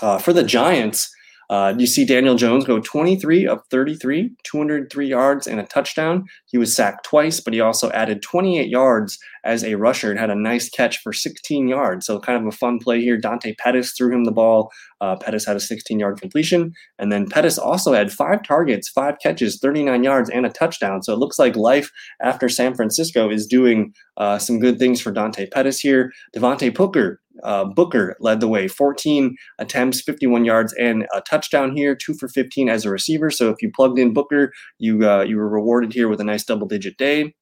Uh, 0.00 0.18
for 0.18 0.32
the 0.32 0.44
Giants, 0.44 1.10
Uh, 1.50 1.74
you 1.78 1.86
see 1.86 2.04
Daniel 2.04 2.34
Jones 2.34 2.64
go 2.64 2.78
23 2.78 3.46
of 3.46 3.62
33, 3.70 4.30
203 4.44 5.06
yards 5.06 5.46
and 5.46 5.58
a 5.58 5.64
touchdown. 5.64 6.24
He 6.46 6.58
was 6.58 6.74
sacked 6.74 7.04
twice, 7.04 7.40
but 7.40 7.54
he 7.54 7.60
also 7.60 7.90
added 7.92 8.22
28 8.22 8.68
yards 8.68 9.18
as 9.44 9.64
a 9.64 9.76
rusher 9.76 10.10
and 10.10 10.20
had 10.20 10.30
a 10.30 10.34
nice 10.34 10.68
catch 10.68 10.98
for 10.98 11.12
16 11.12 11.68
yards. 11.68 12.04
So 12.04 12.20
kind 12.20 12.40
of 12.40 12.46
a 12.46 12.56
fun 12.56 12.78
play 12.78 13.00
here. 13.00 13.16
Dante 13.16 13.54
Pettis 13.54 13.92
threw 13.92 14.12
him 14.12 14.24
the 14.24 14.32
ball. 14.32 14.70
Uh, 15.00 15.16
Pettis 15.16 15.46
had 15.46 15.56
a 15.56 15.60
16 15.60 15.98
yard 15.98 16.20
completion. 16.20 16.72
And 16.98 17.10
then 17.10 17.28
Pettis 17.28 17.56
also 17.56 17.94
had 17.94 18.12
five 18.12 18.42
targets, 18.42 18.88
five 18.88 19.14
catches, 19.22 19.58
39 19.58 20.04
yards, 20.04 20.28
and 20.28 20.44
a 20.44 20.50
touchdown. 20.50 21.02
So 21.02 21.14
it 21.14 21.18
looks 21.18 21.38
like 21.38 21.56
life 21.56 21.90
after 22.20 22.48
San 22.48 22.74
Francisco 22.74 23.30
is 23.30 23.46
doing 23.46 23.94
uh, 24.18 24.38
some 24.38 24.58
good 24.58 24.78
things 24.78 25.00
for 25.00 25.12
Dante 25.12 25.46
Pettis 25.46 25.80
here. 25.80 26.12
Devontae 26.36 26.74
Booker 26.74 27.20
uh, 27.42 27.64
Booker 27.64 28.16
led 28.20 28.40
the 28.40 28.48
way, 28.48 28.68
14 28.68 29.36
attempts, 29.58 30.00
51 30.00 30.44
yards, 30.44 30.72
and 30.74 31.06
a 31.14 31.20
touchdown 31.20 31.76
here, 31.76 31.94
two 31.94 32.14
for 32.14 32.28
15 32.28 32.68
as 32.68 32.84
a 32.84 32.90
receiver. 32.90 33.30
So 33.30 33.50
if 33.50 33.62
you 33.62 33.70
plugged 33.74 33.98
in 33.98 34.12
Booker, 34.12 34.52
you 34.78 35.08
uh, 35.08 35.22
you 35.22 35.36
were 35.36 35.48
rewarded 35.48 35.92
here 35.92 36.08
with 36.08 36.20
a 36.20 36.24
nice 36.24 36.44
double 36.44 36.66
digit 36.66 36.96
day. 36.96 37.34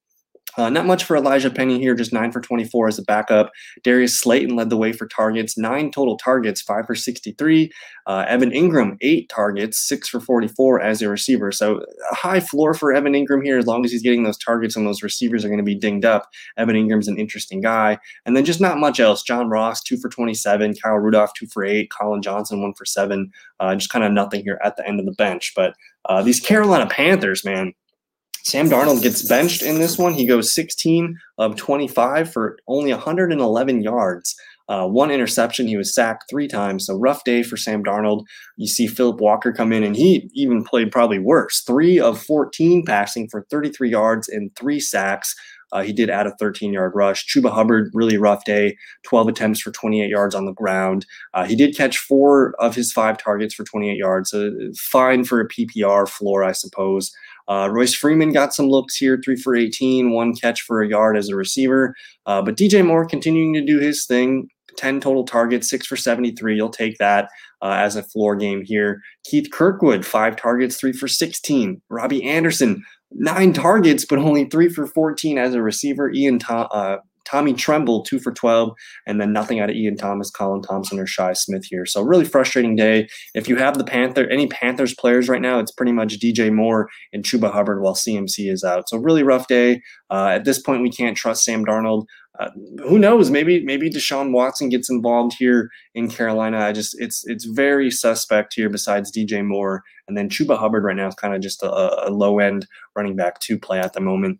Uh, 0.56 0.70
not 0.70 0.86
much 0.86 1.04
for 1.04 1.16
Elijah 1.16 1.50
Penny 1.50 1.78
here, 1.78 1.94
just 1.94 2.12
9 2.12 2.32
for 2.32 2.40
24 2.40 2.88
as 2.88 2.98
a 2.98 3.02
backup. 3.02 3.50
Darius 3.82 4.18
Slayton 4.18 4.56
led 4.56 4.70
the 4.70 4.76
way 4.76 4.92
for 4.92 5.06
targets, 5.06 5.58
nine 5.58 5.90
total 5.90 6.16
targets, 6.16 6.62
5 6.62 6.86
for 6.86 6.94
63. 6.94 7.70
Uh, 8.06 8.24
Evan 8.28 8.50
Engram, 8.50 8.96
eight 9.00 9.28
targets, 9.28 9.86
6 9.88 10.08
for 10.08 10.20
44 10.20 10.80
as 10.80 11.02
a 11.02 11.08
receiver. 11.08 11.52
So 11.52 11.80
a 12.10 12.14
high 12.14 12.40
floor 12.40 12.72
for 12.72 12.92
Evan 12.92 13.14
Engram 13.14 13.44
here, 13.44 13.58
as 13.58 13.66
long 13.66 13.84
as 13.84 13.90
he's 13.90 14.02
getting 14.02 14.22
those 14.22 14.38
targets 14.38 14.76
and 14.76 14.86
those 14.86 15.02
receivers 15.02 15.44
are 15.44 15.48
going 15.48 15.58
to 15.58 15.64
be 15.64 15.74
dinged 15.74 16.04
up. 16.04 16.28
Evan 16.56 16.76
Engram's 16.76 17.08
an 17.08 17.18
interesting 17.18 17.60
guy. 17.60 17.98
And 18.24 18.36
then 18.36 18.44
just 18.44 18.60
not 18.60 18.78
much 18.78 19.00
else. 19.00 19.22
John 19.22 19.48
Ross, 19.48 19.82
2 19.82 19.98
for 19.98 20.08
27. 20.08 20.74
Kyle 20.82 20.94
Rudolph, 20.94 21.32
2 21.34 21.46
for 21.48 21.64
8. 21.64 21.90
Collin 21.90 22.22
Johnson, 22.22 22.62
1 22.62 22.74
for 22.74 22.84
7. 22.84 23.30
Uh, 23.60 23.74
just 23.74 23.90
kind 23.90 24.04
of 24.04 24.12
nothing 24.12 24.42
here 24.42 24.60
at 24.64 24.76
the 24.76 24.86
end 24.86 25.00
of 25.00 25.06
the 25.06 25.12
bench. 25.12 25.52
But 25.54 25.74
uh, 26.08 26.22
these 26.22 26.40
Carolina 26.40 26.86
Panthers, 26.86 27.44
man, 27.44 27.72
Sam 28.46 28.70
Darnold 28.70 29.02
gets 29.02 29.22
benched 29.22 29.62
in 29.62 29.80
this 29.80 29.98
one. 29.98 30.12
He 30.12 30.24
goes 30.24 30.54
16 30.54 31.18
of 31.36 31.56
25 31.56 32.32
for 32.32 32.56
only 32.68 32.92
111 32.92 33.82
yards. 33.82 34.36
Uh, 34.68 34.86
one 34.86 35.10
interception. 35.10 35.66
He 35.66 35.76
was 35.76 35.92
sacked 35.92 36.26
three 36.30 36.46
times. 36.46 36.86
So 36.86 36.94
rough 36.94 37.24
day 37.24 37.42
for 37.42 37.56
Sam 37.56 37.82
Darnold. 37.82 38.24
You 38.56 38.68
see 38.68 38.86
Philip 38.86 39.20
Walker 39.20 39.52
come 39.52 39.72
in, 39.72 39.82
and 39.82 39.96
he 39.96 40.30
even 40.32 40.62
played 40.62 40.92
probably 40.92 41.18
worse. 41.18 41.62
Three 41.62 41.98
of 41.98 42.22
14 42.22 42.84
passing 42.86 43.28
for 43.28 43.44
33 43.50 43.90
yards 43.90 44.28
and 44.28 44.54
three 44.54 44.78
sacks. 44.78 45.34
Uh, 45.72 45.82
he 45.82 45.92
did 45.92 46.08
add 46.08 46.28
a 46.28 46.36
13 46.38 46.72
yard 46.72 46.92
rush. 46.94 47.26
Chuba 47.26 47.50
Hubbard, 47.50 47.90
really 47.94 48.16
rough 48.16 48.44
day, 48.44 48.76
12 49.02 49.26
attempts 49.26 49.60
for 49.60 49.72
28 49.72 50.08
yards 50.08 50.36
on 50.36 50.44
the 50.44 50.52
ground. 50.52 51.04
Uh, 51.34 51.44
he 51.44 51.56
did 51.56 51.76
catch 51.76 51.98
four 51.98 52.54
of 52.60 52.76
his 52.76 52.92
five 52.92 53.18
targets 53.18 53.54
for 53.54 53.64
28 53.64 53.96
yards. 53.96 54.32
Fine 54.78 55.24
for 55.24 55.40
a 55.40 55.48
PPR 55.48 56.08
floor, 56.08 56.44
I 56.44 56.52
suppose. 56.52 57.12
Uh, 57.48 57.68
Royce 57.70 57.94
Freeman 57.94 58.32
got 58.32 58.54
some 58.54 58.68
looks 58.68 58.96
here, 58.96 59.20
three 59.24 59.36
for 59.36 59.54
18, 59.54 60.10
one 60.10 60.34
catch 60.34 60.62
for 60.62 60.82
a 60.82 60.88
yard 60.88 61.16
as 61.16 61.28
a 61.28 61.36
receiver. 61.36 61.94
Uh, 62.26 62.42
but 62.42 62.56
DJ 62.56 62.84
Moore 62.84 63.06
continuing 63.06 63.54
to 63.54 63.64
do 63.64 63.78
his 63.78 64.06
thing. 64.06 64.48
10 64.76 65.00
total 65.00 65.24
targets, 65.24 65.70
six 65.70 65.86
for 65.86 65.96
73. 65.96 66.54
You'll 66.54 66.68
take 66.68 66.98
that 66.98 67.28
uh, 67.62 67.76
as 67.78 67.96
a 67.96 68.02
floor 68.02 68.36
game 68.36 68.62
here. 68.62 69.00
Keith 69.24 69.50
Kirkwood, 69.50 70.04
five 70.04 70.36
targets, 70.36 70.76
three 70.76 70.92
for 70.92 71.08
16. 71.08 71.80
Robbie 71.88 72.22
Anderson, 72.24 72.82
nine 73.12 73.52
targets, 73.52 74.04
but 74.04 74.18
only 74.18 74.44
three 74.44 74.68
for 74.68 74.86
14 74.86 75.38
as 75.38 75.54
a 75.54 75.62
receiver. 75.62 76.10
Ian 76.10 76.38
Tom, 76.38 76.68
uh, 76.70 76.98
Tommy 77.26 77.52
Tremble, 77.52 78.02
two 78.02 78.18
for 78.18 78.32
12, 78.32 78.72
and 79.06 79.20
then 79.20 79.32
nothing 79.32 79.60
out 79.60 79.68
of 79.68 79.76
Ian 79.76 79.96
Thomas, 79.96 80.30
Colin 80.30 80.62
Thompson, 80.62 80.98
or 80.98 81.06
Shi 81.06 81.34
Smith 81.34 81.64
here. 81.68 81.84
So 81.84 82.00
really 82.02 82.24
frustrating 82.24 82.76
day. 82.76 83.08
If 83.34 83.48
you 83.48 83.56
have 83.56 83.76
the 83.76 83.84
Panther, 83.84 84.26
any 84.28 84.46
Panthers 84.46 84.94
players 84.94 85.28
right 85.28 85.42
now, 85.42 85.58
it's 85.58 85.72
pretty 85.72 85.92
much 85.92 86.18
DJ 86.18 86.52
Moore 86.52 86.88
and 87.12 87.24
Chuba 87.24 87.52
Hubbard 87.52 87.82
while 87.82 87.94
CMC 87.94 88.50
is 88.50 88.64
out. 88.64 88.88
So 88.88 88.96
really 88.96 89.22
rough 89.22 89.48
day. 89.48 89.82
Uh, 90.10 90.28
at 90.28 90.44
this 90.44 90.60
point, 90.60 90.82
we 90.82 90.90
can't 90.90 91.16
trust 91.16 91.44
Sam 91.44 91.64
Darnold. 91.64 92.06
Uh, 92.38 92.50
who 92.86 92.98
knows? 92.98 93.30
Maybe 93.30 93.64
maybe 93.64 93.88
Deshaun 93.88 94.30
Watson 94.30 94.68
gets 94.68 94.90
involved 94.90 95.34
here 95.38 95.70
in 95.94 96.10
Carolina. 96.10 96.58
I 96.58 96.72
just 96.72 96.94
it's 97.00 97.26
it's 97.26 97.46
very 97.46 97.90
suspect 97.90 98.52
here. 98.54 98.68
Besides 98.68 99.10
DJ 99.10 99.42
Moore 99.42 99.82
and 100.06 100.16
then 100.16 100.28
Chuba 100.28 100.58
Hubbard 100.58 100.84
right 100.84 100.96
now 100.96 101.08
is 101.08 101.14
kind 101.14 101.34
of 101.34 101.40
just 101.40 101.62
a, 101.62 102.08
a 102.08 102.10
low 102.10 102.38
end 102.38 102.66
running 102.94 103.16
back 103.16 103.40
to 103.40 103.58
play 103.58 103.80
at 103.80 103.92
the 103.94 104.00
moment. 104.00 104.38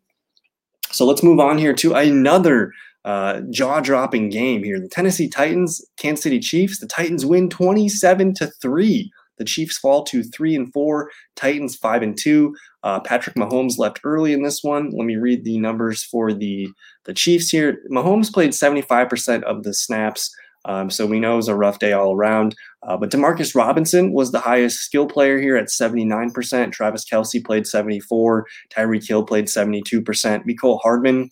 So 0.91 1.05
let's 1.05 1.23
move 1.23 1.41
on 1.41 1.59
here 1.59 1.75
to 1.75 1.95
another 1.95 2.73
uh, 3.05 3.41
jaw 3.51 3.81
dropping 3.81 4.31
game 4.31 4.65
here. 4.65 4.81
The 4.81 4.89
Tennessee 4.89 5.29
Titans, 5.29 5.85
Kansas 5.97 6.25
City 6.25 6.41
Chiefs. 6.41 6.81
The 6.81 6.87
Titans 6.87 7.25
win 7.25 7.49
27 7.49 8.35
to 8.35 8.47
3. 8.61 9.13
The 9.39 9.45
Chiefs 9.45 9.79
fall 9.79 10.03
to 10.05 10.23
3 10.23 10.57
and 10.57 10.73
4, 10.73 11.11
Titans 11.37 11.77
5 11.77 12.03
and 12.03 12.19
2. 12.19 12.57
Uh, 12.83 13.01
Patrick 13.01 13.37
Mahomes 13.37 13.79
left 13.79 14.01
early 14.03 14.33
in 14.33 14.43
this 14.43 14.63
one. 14.63 14.91
Let 14.91 15.05
me 15.05 15.17
read 15.17 15.45
the 15.45 15.59
numbers 15.59 16.03
for 16.03 16.33
the, 16.33 16.69
the 17.05 17.15
Chiefs 17.15 17.51
here. 17.51 17.83
Mahomes 17.91 18.33
played 18.33 18.51
75% 18.51 19.43
of 19.43 19.63
the 19.63 19.75
snaps. 19.75 20.35
Um, 20.67 20.91
so 20.91 21.07
we 21.07 21.21
know 21.21 21.35
it 21.35 21.37
was 21.37 21.49
a 21.49 21.55
rough 21.55 21.79
day 21.79 21.93
all 21.93 22.15
around. 22.15 22.55
Uh, 22.83 22.97
but 22.97 23.11
Demarcus 23.11 23.55
Robinson 23.55 24.13
was 24.13 24.33
the 24.33 24.41
highest 24.41 24.81
skill 24.81 25.07
player 25.07 25.41
here 25.41 25.57
at 25.57 25.69
79%. 25.69 26.73
Travis 26.73 27.05
Kelce 27.05 27.45
played 27.45 27.67
74. 27.67 28.47
Tyreek 28.71 29.07
Hill 29.07 29.25
played 29.25 29.47
72%. 29.47 30.45
Mecole 30.45 30.81
Hardman 30.83 31.31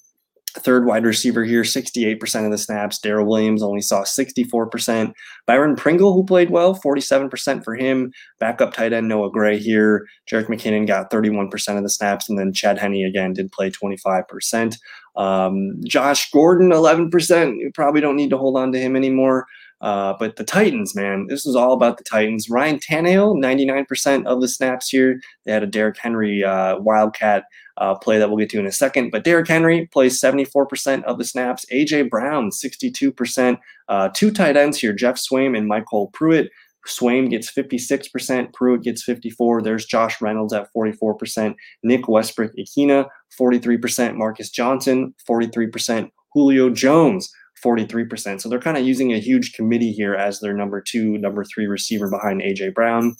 Third 0.56 0.86
wide 0.86 1.04
receiver 1.04 1.42
here, 1.42 1.62
68% 1.62 2.44
of 2.44 2.52
the 2.52 2.58
snaps. 2.58 3.00
Darrel 3.00 3.26
Williams 3.26 3.60
only 3.60 3.80
saw 3.80 4.04
64%. 4.04 5.12
Byron 5.48 5.74
Pringle, 5.74 6.12
who 6.12 6.24
played 6.24 6.50
well, 6.50 6.76
47% 6.76 7.64
for 7.64 7.74
him. 7.74 8.12
Backup 8.38 8.72
tight 8.72 8.92
end 8.92 9.08
Noah 9.08 9.32
Gray 9.32 9.58
here. 9.58 10.06
Jerick 10.30 10.46
McKinnon 10.46 10.86
got 10.86 11.10
31% 11.10 11.76
of 11.76 11.82
the 11.82 11.90
snaps. 11.90 12.28
And 12.28 12.38
then 12.38 12.52
Chad 12.52 12.78
Henne 12.78 13.04
again 13.04 13.32
did 13.32 13.50
play 13.50 13.68
25%. 13.68 14.76
Um, 15.16 15.80
Josh 15.84 16.30
Gordon, 16.30 16.70
11%. 16.70 17.58
You 17.58 17.70
probably 17.72 18.00
don't 18.00 18.16
need 18.16 18.30
to 18.30 18.38
hold 18.38 18.56
on 18.56 18.72
to 18.72 18.80
him 18.80 18.96
anymore. 18.96 19.46
Uh, 19.80 20.14
but 20.18 20.36
the 20.36 20.44
Titans, 20.44 20.94
man, 20.94 21.26
this 21.26 21.44
is 21.44 21.54
all 21.54 21.72
about 21.74 21.98
the 21.98 22.04
Titans. 22.04 22.48
Ryan 22.48 22.78
Tannehill, 22.78 23.36
99% 23.36 24.24
of 24.24 24.40
the 24.40 24.48
snaps 24.48 24.88
here. 24.88 25.20
They 25.44 25.52
had 25.52 25.62
a 25.62 25.66
Derrick 25.66 25.98
Henry 25.98 26.42
uh, 26.42 26.78
Wildcat 26.78 27.44
uh, 27.76 27.94
play 27.96 28.18
that 28.18 28.28
we'll 28.28 28.38
get 28.38 28.48
to 28.50 28.58
in 28.58 28.66
a 28.66 28.72
second. 28.72 29.10
But 29.10 29.24
Derrick 29.24 29.48
Henry 29.48 29.86
plays 29.92 30.20
74% 30.20 31.02
of 31.04 31.18
the 31.18 31.24
snaps. 31.24 31.66
AJ 31.70 32.08
Brown, 32.08 32.50
62%. 32.50 33.58
Uh, 33.88 34.08
two 34.14 34.30
tight 34.30 34.56
ends 34.56 34.78
here, 34.78 34.92
Geoff 34.92 35.16
Swaim 35.16 35.56
and 35.56 35.70
MyCole 35.70 36.12
Pruitt. 36.12 36.50
Swaim 36.86 37.30
gets 37.30 37.50
56%, 37.50 38.52
Pruitt 38.52 38.82
gets 38.82 39.02
54. 39.02 39.62
There's 39.62 39.86
Josh 39.86 40.20
Reynolds 40.20 40.52
at 40.52 40.68
44%, 40.74 41.54
Nick 41.82 42.08
Westbrook 42.08 42.52
Ikhine, 42.56 43.08
43%, 43.40 44.16
Marcus 44.16 44.50
Johnson, 44.50 45.14
43%, 45.28 46.10
Julio 46.32 46.70
Jones, 46.70 47.30
43%. 47.64 48.40
So 48.40 48.48
they're 48.48 48.58
kind 48.58 48.76
of 48.76 48.84
using 48.84 49.12
a 49.12 49.18
huge 49.20 49.52
committee 49.54 49.92
here 49.92 50.14
as 50.14 50.40
their 50.40 50.54
number 50.54 50.80
two, 50.80 51.18
number 51.18 51.44
three 51.44 51.66
receiver 51.66 52.10
behind 52.10 52.42
AJ 52.42 52.74
Brown. 52.74 53.16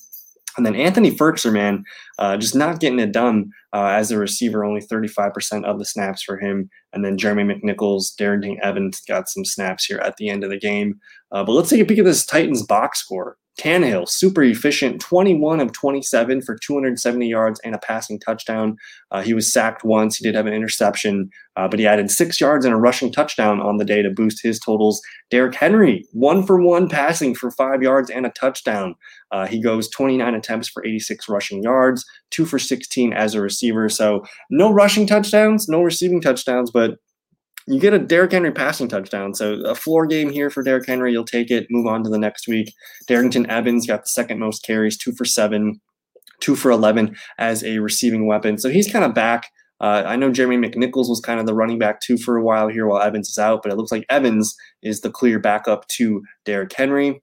And 0.57 0.65
then 0.65 0.77
Anthony 0.77 1.11
Firkser, 1.11 1.53
man, 1.53 1.83
uh, 2.19 2.37
just 2.37 2.55
not 2.55 2.79
getting 2.79 3.01
it 3.01 3.13
done 3.13 3.51
uh, 3.73 3.87
as 3.87 4.11
a 4.11 4.19
receiver, 4.19 4.65
only 4.65 4.81
35% 4.81 5.65
of 5.65 5.79
the 5.79 5.85
snaps 5.85 6.23
for 6.23 6.39
him. 6.39 6.71
And 6.93 7.05
then 7.05 7.19
Jeremy 7.19 7.55
McNichols, 7.55 8.15
Darrynton 8.15 8.61
Evans 8.61 9.01
got 9.01 9.29
some 9.29 9.45
snaps 9.45 9.85
here 9.85 9.99
at 9.99 10.17
the 10.17 10.29
end 10.29 10.45
of 10.45 10.51
the 10.51 10.59
game. 10.59 11.01
Uh, 11.33 11.43
but 11.43 11.53
let's 11.53 11.71
take 11.71 11.81
a 11.81 11.85
peek 11.85 11.99
at 11.99 12.05
this 12.05 12.25
Titans 12.25 12.63
box 12.63 13.01
score. 13.01 13.37
Tannehill, 13.59 14.09
super 14.09 14.43
efficient, 14.43 15.01
21 15.01 15.61
of 15.61 15.73
27 15.73 16.43
for 16.43 16.57
270 16.57 17.29
yards 17.29 17.61
and 17.61 17.75
a 17.75 17.79
passing 17.79 18.19
touchdown. 18.19 18.77
Uh, 19.13 19.23
he 19.23 19.33
was 19.33 19.53
sacked 19.53 19.85
once. 19.85 20.17
He 20.17 20.25
did 20.25 20.35
have 20.35 20.47
an 20.47 20.53
interception, 20.53 21.31
uh, 21.55 21.69
but 21.69 21.79
he 21.79 21.87
added 21.87 22.11
six 22.11 22.41
yards 22.41 22.65
and 22.65 22.75
a 22.75 22.79
rushing 22.79 23.13
touchdown 23.13 23.61
on 23.61 23.77
the 23.77 23.85
day 23.85 24.03
to 24.03 24.11
boost 24.11 24.43
his 24.43 24.59
totals. 24.59 25.01
Derrick 25.31 25.55
Henry, 25.55 26.05
one 26.13 26.45
for 26.45 26.61
one 26.61 26.89
passing 26.89 27.33
for 27.33 27.51
five 27.53 27.81
yards 27.81 28.11
and 28.11 28.27
a 28.27 28.31
touchdown. 28.31 28.97
Uh, 29.31 29.47
he 29.47 29.61
goes 29.61 29.89
29 29.89 30.35
attempts 30.35 30.69
for 30.69 30.85
86 30.85 31.29
rushing 31.29 31.63
yards, 31.63 32.05
two 32.31 32.47
for 32.47 32.59
16 32.59 33.13
as 33.13 33.35
a 33.35 33.41
receiver. 33.41 33.89
So 33.89 34.25
no 34.51 34.73
rushing 34.73 35.07
touchdowns, 35.07 35.69
no 35.69 35.83
receiving 35.83 36.21
touchdowns, 36.21 36.73
but 36.73 36.99
you 37.67 37.81
get 37.81 37.95
a 37.95 37.99
Derrick 37.99 38.33
Henry 38.33 38.53
passing 38.53 38.89
touchdown. 38.89 39.35
So 39.35 39.55
a 39.65 39.75
floor 39.75 40.07
game 40.07 40.31
here 40.31 40.51
for 40.51 40.63
Derrick 40.63 40.87
Henry. 40.87 41.13
You'll 41.13 41.25
take 41.25 41.51
it, 41.51 41.67
move 41.71 41.87
on 41.87 42.05
to 42.05 42.11
the 42.11 42.19
next 42.19 42.47
week. 42.47 42.73
Darrynton 43.09 43.49
Evans 43.49 43.87
got 43.87 44.03
the 44.03 44.09
second 44.09 44.39
most 44.39 44.63
carries, 44.63 44.99
two 44.99 45.13
for 45.13 45.25
seven, 45.25 45.81
two 46.41 46.57
for 46.57 46.71
11 46.71 47.17
as 47.39 47.65
a 47.65 47.79
receiving 47.79 48.27
weapon. 48.27 48.59
So 48.59 48.69
he's 48.69 48.91
kind 48.91 49.05
of 49.05 49.15
back. 49.15 49.51
Uh, 49.81 50.03
I 50.07 50.17
know 50.17 50.31
Jeremy 50.31 50.57
McNichols 50.57 51.09
was 51.09 51.21
kind 51.21 51.41
of 51.41 51.47
the 51.47 51.55
running 51.55 51.79
back 51.79 52.01
too 52.01 52.17
for 52.17 52.37
a 52.37 52.43
while 52.43 52.69
here 52.69 52.87
while 52.87 53.03
Evans 53.03 53.29
is 53.29 53.39
out, 53.39 53.63
but 53.63 53.73
it 53.73 53.77
looks 53.77 53.93
like 53.93 54.07
Evans 54.09 54.55
is 54.83 55.01
the 55.01 55.11
clear 55.11 55.39
backup 55.39 55.87
to 55.89 56.23
Derrick 56.45 56.73
Henry. 56.73 57.21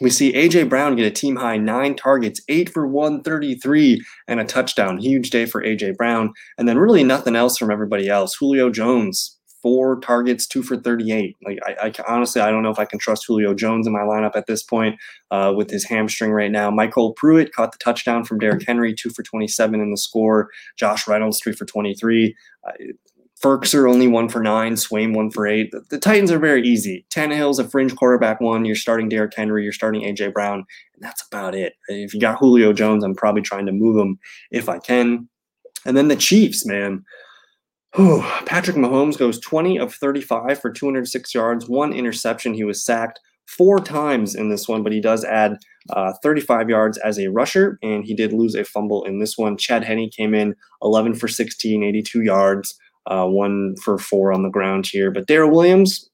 We 0.00 0.08
see 0.08 0.32
AJ 0.32 0.70
Brown 0.70 0.96
get 0.96 1.04
a 1.04 1.10
team 1.10 1.36
high 1.36 1.58
nine 1.58 1.94
targets, 1.94 2.40
eight 2.48 2.70
for 2.70 2.86
133, 2.86 4.02
and 4.28 4.40
a 4.40 4.44
touchdown. 4.44 4.96
Huge 4.96 5.28
day 5.28 5.44
for 5.44 5.62
AJ 5.62 5.96
Brown. 5.96 6.32
And 6.56 6.66
then 6.66 6.78
really 6.78 7.04
nothing 7.04 7.36
else 7.36 7.58
from 7.58 7.70
everybody 7.70 8.08
else. 8.08 8.34
Julio 8.34 8.70
Jones, 8.70 9.38
four 9.62 10.00
targets, 10.00 10.46
two 10.46 10.62
for 10.62 10.76
38. 10.76 11.36
Like 11.44 11.58
I, 11.64 11.86
I 11.86 11.92
honestly, 12.08 12.40
I 12.40 12.50
don't 12.50 12.62
know 12.62 12.70
if 12.70 12.78
I 12.78 12.84
can 12.84 12.98
trust 12.98 13.26
Julio 13.26 13.54
Jones 13.54 13.86
in 13.86 13.92
my 13.92 14.00
lineup 14.00 14.36
at 14.36 14.46
this 14.46 14.62
point 14.62 14.96
uh, 15.30 15.52
with 15.56 15.70
his 15.70 15.84
hamstring 15.84 16.32
right 16.32 16.50
now. 16.50 16.70
Michael 16.70 17.12
Pruitt 17.12 17.52
caught 17.52 17.72
the 17.72 17.78
touchdown 17.78 18.24
from 18.24 18.38
Derrick 18.38 18.64
Henry, 18.66 18.94
two 18.94 19.10
for 19.10 19.22
27 19.22 19.80
in 19.80 19.90
the 19.90 19.96
score. 19.96 20.50
Josh 20.76 21.06
Reynolds, 21.06 21.40
three 21.40 21.52
for 21.52 21.64
23. 21.64 22.34
Uh, 22.66 22.72
Firkser 23.42 23.90
only 23.90 24.06
one 24.06 24.28
for 24.28 24.42
nine, 24.42 24.74
Swaim 24.74 25.14
one 25.14 25.30
for 25.30 25.46
eight. 25.46 25.70
The, 25.70 25.82
the, 25.88 25.98
Titans 25.98 26.30
are 26.30 26.38
very 26.38 26.66
easy. 26.66 27.06
Tannehill's 27.10 27.58
a 27.58 27.66
fringe 27.66 27.96
quarterback 27.96 28.38
one. 28.38 28.66
You're 28.66 28.74
starting 28.74 29.08
Derrick 29.08 29.32
Henry, 29.34 29.64
you're 29.64 29.72
starting 29.72 30.02
AJ 30.02 30.34
Brown, 30.34 30.58
and 30.94 31.02
that's 31.02 31.26
about 31.26 31.54
it. 31.54 31.72
If 31.88 32.12
you 32.12 32.20
got 32.20 32.38
Julio 32.38 32.74
Jones, 32.74 33.02
I'm 33.02 33.14
probably 33.14 33.40
trying 33.40 33.64
to 33.64 33.72
move 33.72 33.96
him 33.96 34.18
if 34.50 34.68
I 34.68 34.78
can. 34.78 35.26
And 35.86 35.96
then 35.96 36.08
the 36.08 36.16
Chiefs, 36.16 36.66
man. 36.66 37.02
Patrick 37.94 38.76
Mahomes 38.76 39.18
goes 39.18 39.40
20 39.40 39.78
of 39.78 39.94
35 39.94 40.60
for 40.60 40.70
206 40.70 41.34
yards, 41.34 41.68
one 41.68 41.92
interception. 41.92 42.54
He 42.54 42.64
was 42.64 42.84
sacked 42.84 43.20
four 43.46 43.80
times 43.80 44.34
in 44.34 44.48
this 44.48 44.68
one, 44.68 44.82
but 44.82 44.92
he 44.92 45.00
does 45.00 45.24
add 45.24 45.58
uh, 45.90 46.12
35 46.22 46.70
yards 46.70 46.98
as 46.98 47.18
a 47.18 47.28
rusher, 47.28 47.78
and 47.82 48.04
he 48.04 48.14
did 48.14 48.32
lose 48.32 48.54
a 48.54 48.64
fumble 48.64 49.04
in 49.04 49.18
this 49.18 49.36
one. 49.36 49.56
Chad 49.56 49.82
Henne 49.82 50.08
came 50.08 50.34
in 50.34 50.54
11 50.82 51.14
for 51.14 51.26
16, 51.26 51.82
82 51.82 52.22
yards 52.22 52.78
uh, 53.06 53.26
one 53.26 53.74
for 53.82 53.98
four 53.98 54.32
on 54.32 54.42
the 54.42 54.50
ground 54.50 54.86
here. 54.86 55.10
But 55.10 55.26
Darrel 55.26 55.50
Williams, 55.50 56.09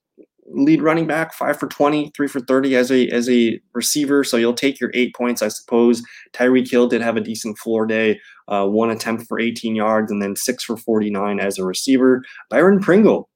lead 0.49 0.83
running 0.83 1.07
back, 1.07 1.35
five 1.35 1.59
for 1.59 1.67
20, 1.69 2.13
three 2.15 2.29
for 2.29 2.41
30 2.41 2.77
as 2.77 2.91
a 2.91 3.09
as 3.09 3.29
a 3.29 3.61
receiver. 3.75 4.25
So 4.25 4.37
you'll 4.37 4.55
take 4.55 4.81
your 4.81 4.91
eight 4.95 5.15
points, 5.15 5.43
I 5.43 5.49
suppose. 5.49 6.03
Tyreek 6.33 6.71
Hill 6.71 6.89
did 6.89 7.03
have 7.03 7.17
a 7.17 7.21
decent 7.21 7.59
floor 7.59 7.87
day, 7.87 8.21
uh, 8.49 8.67
one 8.67 8.91
attempt 8.91 9.27
for 9.27 9.41
18 9.41 9.75
yards, 9.75 10.11
and 10.11 10.23
then 10.23 10.37
six 10.37 10.65
for 10.65 10.77
49 10.77 11.41
as 11.41 11.59
a 11.59 11.65
receiver. 11.65 12.23
Byron 12.51 12.81
Pringle. 12.81 13.29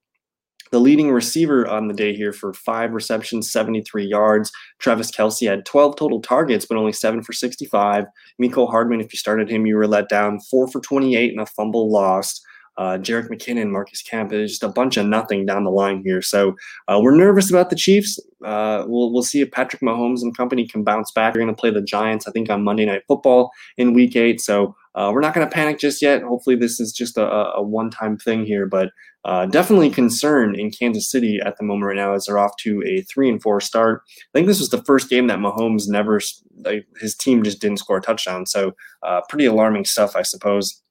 The 0.73 0.79
leading 0.79 1.11
receiver 1.11 1.67
on 1.67 1.89
the 1.89 1.95
day 1.95 2.15
here 2.15 2.33
for 2.33 2.55
five 2.55 2.93
receptions, 2.93 3.51
73 3.51 4.07
yards. 4.07 4.53
Travis 4.79 5.11
Kelce 5.11 5.49
had 5.49 5.65
12 5.65 5.97
total 5.97 6.23
targets, 6.23 6.65
but 6.65 6.79
only 6.79 6.93
seven 6.93 7.25
for 7.25 7.33
65. 7.33 8.05
Mecole 8.41 8.71
Hardman, 8.71 9.01
if 9.01 9.13
you 9.13 9.19
started 9.19 9.51
him, 9.51 9.67
you 9.67 9.75
were 9.75 9.89
let 9.89 10.09
down. 10.09 10.39
Four 10.49 10.69
for 10.69 10.81
28 10.81 11.33
and 11.33 11.41
a 11.41 11.47
fumble 11.47 11.91
lost 11.91 12.47
uh, 12.77 12.99
Jerick 12.99 13.29
McKinnon, 13.29 13.71
Marcus 13.71 14.03
Kemp. 14.03 14.31
Just 14.31 14.63
a 14.63 14.69
bunch 14.69 14.97
of 14.97 15.07
nothing 15.07 15.47
down 15.47 15.65
the 15.65 15.71
line 15.71 16.03
here. 16.05 16.23
So 16.23 16.55
uh, 16.89 16.99
we're 17.03 17.15
nervous 17.15 17.51
about 17.51 17.71
the 17.71 17.77
Chiefs. 17.77 18.19
Uh, 18.45 18.85
we'll 18.87 19.13
we'll 19.13 19.23
see 19.23 19.41
if 19.41 19.51
Patrick 19.51 19.83
Mahomes 19.83 20.23
and 20.23 20.37
company 20.37 20.67
can 20.67 20.83
bounce 20.83 21.13
back. 21.13 21.35
They're 21.35 21.43
going 21.43 21.55
to 21.55 21.61
play 21.61 21.71
the 21.71 21.83
Giants, 21.83 22.27
I 22.27 22.31
think, 22.31 22.49
on 22.49 22.65
Monday 22.65 22.87
Night 22.87 23.03
Football 23.07 23.51
in 23.77 23.93
Week 23.93 24.17
Eight. 24.17 24.41
So 24.41 24.75
uh, 24.95 25.11
we're 25.13 25.21
not 25.21 25.35
going 25.35 25.47
to 25.47 25.53
panic 25.53 25.79
just 25.79 26.01
yet. 26.01 26.23
Hopefully, 26.23 26.57
this 26.57 26.81
is 26.81 26.93
just 26.93 27.19
a, 27.19 27.27
a 27.55 27.63
one-time 27.63 28.17
thing 28.17 28.47
here, 28.47 28.67
but 28.67 28.91
uh, 29.27 29.45
definitely 29.47 29.91
concerned 29.91 30.57
in 30.57 30.71
Kansas 30.71 31.11
City 31.11 31.39
at 31.45 31.59
the 31.59 31.65
moment 31.65 31.89
right 31.89 31.97
now 31.97 32.15
as 32.15 32.25
they're 32.25 32.39
off 32.39 32.57
to 32.61 32.83
a 32.87 33.03
three 33.03 33.29
and 33.29 33.43
four 33.43 33.61
start. 33.61 34.03
I 34.09 34.39
think 34.39 34.47
this 34.47 34.61
was 34.61 34.71
the 34.71 34.83
first 34.85 35.11
game 35.11 35.27
that 35.27 35.39
Mahomes 35.39 35.85
never, 35.89 36.21
like, 36.65 36.87
his 36.99 37.15
team 37.15 37.43
just 37.43 37.61
didn't 37.61 37.79
score 37.81 37.99
a 37.99 38.01
touchdown. 38.01 38.47
So 38.47 38.73
uh, 39.03 39.21
pretty 39.29 39.45
alarming 39.45 39.85
stuff, 39.85 40.17
I 40.17 40.23
suppose. 40.23 40.83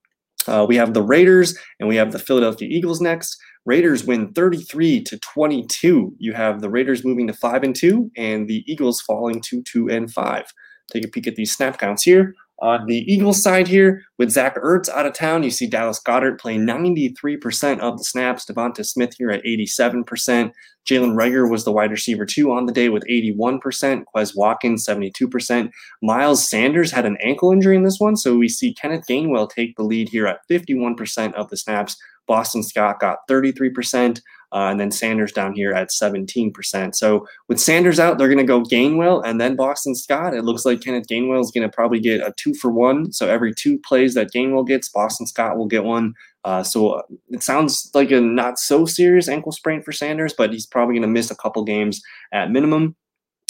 Uh, 0.49 0.65
we 0.65 0.75
have 0.75 0.93
the 0.93 1.01
Raiders 1.01 1.57
and 1.79 1.87
we 1.87 1.95
have 1.95 2.11
the 2.11 2.19
Philadelphia 2.19 2.67
Eagles 2.69 2.99
next. 2.99 3.37
Raiders 3.65 4.05
win 4.05 4.33
33 4.33 5.03
to 5.03 5.19
22. 5.19 6.15
You 6.17 6.33
have 6.33 6.61
the 6.61 6.69
Raiders 6.69 7.05
moving 7.05 7.27
to 7.27 7.33
5 7.33 7.63
and 7.63 7.75
2 7.75 8.11
and 8.17 8.47
the 8.47 8.63
Eagles 8.65 9.01
falling 9.01 9.41
to 9.41 9.61
2 9.61 9.89
and 9.89 10.11
5. 10.11 10.45
Take 10.91 11.05
a 11.05 11.07
peek 11.07 11.27
at 11.27 11.35
these 11.35 11.55
snap 11.55 11.77
counts 11.77 12.03
here. 12.03 12.33
On 12.61 12.85
the 12.87 13.11
Eagles 13.11 13.41
side 13.41 13.67
here, 13.67 14.03
with 14.17 14.31
Zach 14.31 14.55
Ertz 14.57 14.89
out 14.89 15.05
of 15.05 15.13
town, 15.13 15.43
you 15.43 15.51
see 15.51 15.65
Dallas 15.65 16.01
Goedert 16.05 16.39
playing 16.39 16.65
93% 16.65 17.79
of 17.79 17.97
the 17.97 18.03
snaps. 18.03 18.45
Devonta 18.45 18.85
Smith 18.85 19.13
here 19.17 19.29
at 19.29 19.43
87%. 19.43 20.51
Jalen 20.85 21.13
Reagor 21.13 21.49
was 21.49 21.63
the 21.63 21.71
wide 21.71 21.91
receiver 21.91 22.25
two 22.25 22.51
on 22.51 22.65
the 22.65 22.73
day 22.73 22.89
with 22.89 23.03
81%. 23.09 24.03
Quez 24.13 24.35
Watkins, 24.35 24.85
72%. 24.85 25.71
Miles 26.01 26.49
Sanders 26.49 26.91
had 26.91 27.05
an 27.05 27.17
ankle 27.23 27.51
injury 27.51 27.77
in 27.77 27.83
this 27.83 27.99
one, 27.99 28.17
so 28.17 28.35
we 28.35 28.49
see 28.49 28.73
Kenneth 28.73 29.05
Gainwell 29.07 29.49
take 29.49 29.75
the 29.75 29.83
lead 29.83 30.09
here 30.09 30.27
at 30.27 30.45
51% 30.49 31.33
of 31.33 31.49
the 31.49 31.57
snaps. 31.57 31.95
Boston 32.27 32.61
Scott 32.61 32.99
got 32.99 33.27
33%. 33.29 34.21
Uh, 34.51 34.69
and 34.71 34.79
then 34.79 34.91
Sanders 34.91 35.31
down 35.31 35.53
here 35.53 35.73
at 35.73 35.89
17%. 35.89 36.95
So 36.95 37.27
with 37.47 37.59
Sanders 37.59 37.99
out, 37.99 38.17
they're 38.17 38.27
going 38.27 38.39
to 38.39 38.43
go 38.43 38.61
Gainwell 38.61 39.23
and 39.23 39.39
then 39.39 39.55
Boston 39.55 39.95
Scott. 39.95 40.33
It 40.33 40.43
looks 40.43 40.65
like 40.65 40.81
Kenneth 40.81 41.07
Gainwell 41.07 41.41
is 41.41 41.51
going 41.51 41.69
to 41.69 41.73
probably 41.73 41.99
get 41.99 42.21
a 42.21 42.33
two 42.35 42.53
for 42.55 42.71
one. 42.71 43.11
So 43.11 43.29
every 43.29 43.53
two 43.53 43.77
plays 43.79 44.15
that 44.15 44.31
Gainwell 44.33 44.67
gets, 44.67 44.89
Boston 44.89 45.27
Scott 45.27 45.57
will 45.57 45.67
get 45.67 45.83
one. 45.83 46.13
Uh, 46.45 46.63
so 46.63 46.91
uh, 46.91 47.01
it 47.29 47.43
sounds 47.43 47.91
like 47.93 48.11
a 48.11 48.19
not 48.19 48.57
so 48.57 48.85
serious 48.85 49.27
ankle 49.27 49.51
sprain 49.51 49.81
for 49.81 49.91
Sanders, 49.91 50.33
but 50.37 50.51
he's 50.51 50.65
probably 50.65 50.95
going 50.95 51.03
to 51.03 51.07
miss 51.07 51.29
a 51.29 51.35
couple 51.35 51.63
games 51.63 52.01
at 52.31 52.51
minimum. 52.51 52.95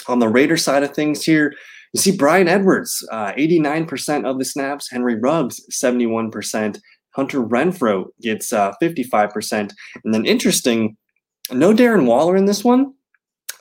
On 0.07 0.19
the 0.19 0.27
Raider 0.27 0.57
side 0.57 0.83
of 0.83 0.93
things 0.93 1.23
here, 1.23 1.53
you 1.93 1.99
see 1.99 2.15
Bryan 2.15 2.47
Edwards, 2.47 3.07
uh, 3.11 3.31
89% 3.33 4.25
of 4.25 4.37
the 4.37 4.45
snaps, 4.45 4.89
Henry 4.89 5.15
Ruggs, 5.15 5.59
71%. 5.71 6.79
Hunter 7.15 7.41
Renfrow 7.41 8.05
gets 8.21 8.53
uh, 8.53 8.73
55%. 8.81 9.71
And 10.03 10.13
then 10.13 10.25
interesting, 10.25 10.97
no 11.51 11.73
Darren 11.73 12.05
Waller 12.05 12.35
in 12.35 12.45
this 12.45 12.63
one. 12.63 12.93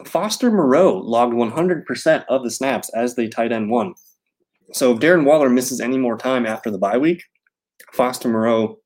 Foster 0.05 0.51
Moreau 0.51 0.99
logged 0.99 1.35
100% 1.35 2.25
of 2.29 2.45
the 2.45 2.51
snaps 2.51 2.91
as 2.95 3.17
the 3.17 3.29
tight 3.29 3.53
end 3.53 3.71
one. 3.71 3.95
So 4.73 4.93
if 4.93 5.01
Darren 5.01 5.25
Waller 5.25 5.49
misses 5.49 5.81
any 5.81 5.99
more 5.99 6.17
time 6.17 6.47
after 6.47 6.71
the 6.71 6.79
bye 6.79 6.99
week, 6.99 7.23
Foster 7.93 8.29
Moreau 8.29 8.79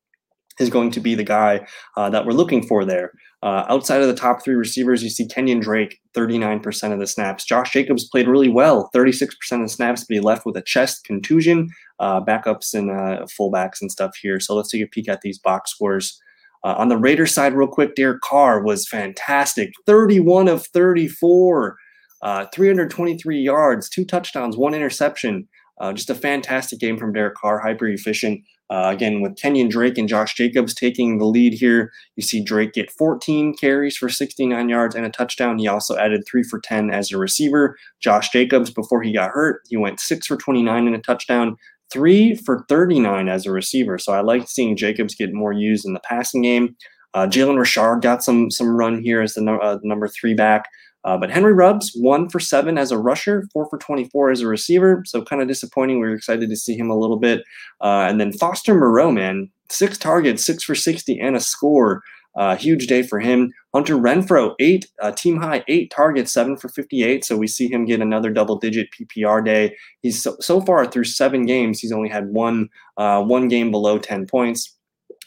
is 0.59 0.69
going 0.69 0.91
to 0.91 0.99
be 0.99 1.15
the 1.15 1.23
guy 1.23 1.65
uh, 1.97 2.09
that 2.09 2.25
we're 2.25 2.31
looking 2.31 2.65
for 2.65 2.85
there. 2.85 3.11
Uh, 3.41 3.65
outside 3.67 4.01
of 4.01 4.07
the 4.07 4.15
top 4.15 4.43
three 4.43 4.55
receivers, 4.55 5.03
you 5.03 5.09
see 5.09 5.27
Kenyan 5.27 5.61
Drake, 5.61 5.99
39% 6.15 6.93
of 6.93 6.99
the 6.99 7.07
snaps. 7.07 7.43
Josh 7.43 7.71
Jacobs 7.71 8.07
played 8.07 8.27
really 8.27 8.47
well, 8.47 8.89
36% 8.95 9.33
of 9.51 9.61
the 9.61 9.67
snaps, 9.67 10.05
but 10.05 10.13
he 10.13 10.21
left 10.21 10.45
with 10.45 10.55
a 10.55 10.61
chest 10.61 11.03
contusion, 11.03 11.69
uh, 11.99 12.21
backups 12.21 12.73
and 12.73 12.91
uh, 12.91 13.25
fullbacks 13.25 13.81
and 13.81 13.91
stuff 13.91 14.15
here. 14.21 14.39
So 14.39 14.55
let's 14.55 14.69
take 14.69 14.81
a 14.81 14.87
peek 14.87 15.07
at 15.07 15.21
these 15.21 15.39
box 15.39 15.71
scores. 15.71 16.19
Uh, 16.63 16.75
on 16.77 16.87
the 16.87 16.97
Raiders 16.97 17.33
side, 17.33 17.53
real 17.53 17.67
quick, 17.67 17.95
Derek 17.95 18.21
Carr 18.21 18.63
was 18.63 18.87
fantastic, 18.87 19.71
31 19.85 20.47
of 20.47 20.65
34, 20.67 21.77
uh, 22.21 22.45
323 22.53 23.39
yards, 23.39 23.89
two 23.89 24.05
touchdowns, 24.05 24.55
one 24.55 24.73
interception. 24.73 25.47
just 25.93 26.09
a 26.09 26.15
fantastic 26.15 26.79
game 26.79 26.97
from 26.97 27.11
Derek 27.11 27.35
Carr, 27.35 27.59
hyper 27.59 27.87
efficient. 27.87 28.41
Uh, 28.73 28.89
again, 28.89 29.21
with 29.21 29.35
Kenyan 29.35 29.69
Drake 29.69 29.99
and 29.99 30.09
Josh 30.09 30.33
Jacobs 30.33 30.73
taking 30.73 31.19
the 31.19 31.25
lead 31.25 31.53
here, 31.53 31.91
you 32.15 32.23
see 32.23 32.43
Drake 32.43 32.73
get 32.73 32.91
14 32.91 33.55
carries 33.55 33.95
for 33.95 34.09
69 34.09 34.67
yards 34.67 34.95
and 34.95 35.05
a 35.05 35.11
touchdown. 35.11 35.59
He 35.59 35.67
also 35.67 35.95
added 35.95 36.23
three 36.25 36.41
for 36.41 36.59
10 36.59 36.89
as 36.89 37.11
a 37.11 37.17
receiver. 37.19 37.77
Josh 37.99 38.29
Jacobs, 38.31 38.71
before 38.71 39.03
he 39.03 39.13
got 39.13 39.29
hurt, 39.29 39.61
he 39.69 39.77
went 39.77 39.99
six 39.99 40.25
for 40.25 40.37
29 40.37 40.87
and 40.87 40.95
a 40.95 40.99
touchdown, 40.99 41.55
three 41.93 42.35
for 42.35 42.65
39 42.67 43.29
as 43.29 43.45
a 43.45 43.51
receiver. 43.51 43.97
So 43.97 44.11
I 44.11 44.21
like 44.21 44.49
seeing 44.49 44.75
Jacobs 44.75 45.15
get 45.15 45.31
more 45.31 45.53
used 45.53 45.85
in 45.85 45.93
the 45.93 45.99
passing 46.01 46.41
game. 46.41 46.75
Uh, 47.13 47.27
Jalen 47.27 47.59
Richard 47.59 48.01
got 48.01 48.23
some 48.23 48.49
some 48.49 48.75
run 48.75 49.01
here 49.01 49.21
as 49.21 49.35
the 49.35 49.41
no, 49.41 49.59
uh, 49.59 49.77
number 49.83 50.07
three 50.07 50.33
back. 50.33 50.67
Uh, 51.05 51.17
but 51.17 51.29
Henry 51.29 51.53
Ruggs, 51.53 51.91
one 51.95 52.29
for 52.29 52.39
seven 52.39 52.77
as 52.77 52.91
a 52.91 52.97
rusher, 52.97 53.45
four 53.51 53.67
for 53.69 53.77
24 53.77 54.31
as 54.31 54.41
a 54.41 54.47
receiver. 54.47 55.03
So 55.05 55.21
kind 55.21 55.41
of 55.41 55.47
disappointing. 55.47 55.99
We 55.99 56.07
were 56.07 56.15
excited 56.15 56.49
to 56.49 56.55
see 56.55 56.77
him 56.77 56.89
a 56.89 56.97
little 56.97 57.17
bit. 57.17 57.41
Uh, 57.81 58.07
and 58.09 58.21
then 58.21 58.31
Foster 58.31 58.73
Moreau, 58.73 59.11
man, 59.11 59.49
six 59.69 59.97
targets, 59.97 60.45
six 60.45 60.63
for 60.63 60.75
60 60.75 61.19
and 61.19 61.35
a 61.35 61.41
score. 61.41 62.01
Uh, 62.35 62.55
huge 62.55 62.87
day 62.87 63.03
for 63.03 63.19
him. 63.19 63.51
Hunter 63.73 63.95
Renfrow, 63.95 64.55
eight, 64.59 64.87
uh, 65.01 65.11
team 65.11 65.37
high, 65.37 65.63
eight 65.67 65.91
targets, 65.91 66.31
seven 66.31 66.57
for 66.57 66.69
58. 66.69 67.23
So 67.23 67.37
we 67.37 67.47
see 67.47 67.71
him 67.71 67.85
get 67.85 68.01
another 68.01 68.31
double 68.31 68.57
digit 68.57 68.89
PPR 68.91 69.43
day. 69.43 69.75
He's 70.01 70.21
so, 70.21 70.35
so 70.39 70.61
far 70.61 70.85
through 70.85 71.05
seven 71.05 71.45
games, 71.45 71.79
he's 71.79 71.91
only 71.91 72.09
had 72.09 72.29
one, 72.29 72.69
uh, 72.97 73.23
one 73.23 73.47
game 73.47 73.71
below 73.71 73.99
10 73.99 74.27
points. 74.27 74.75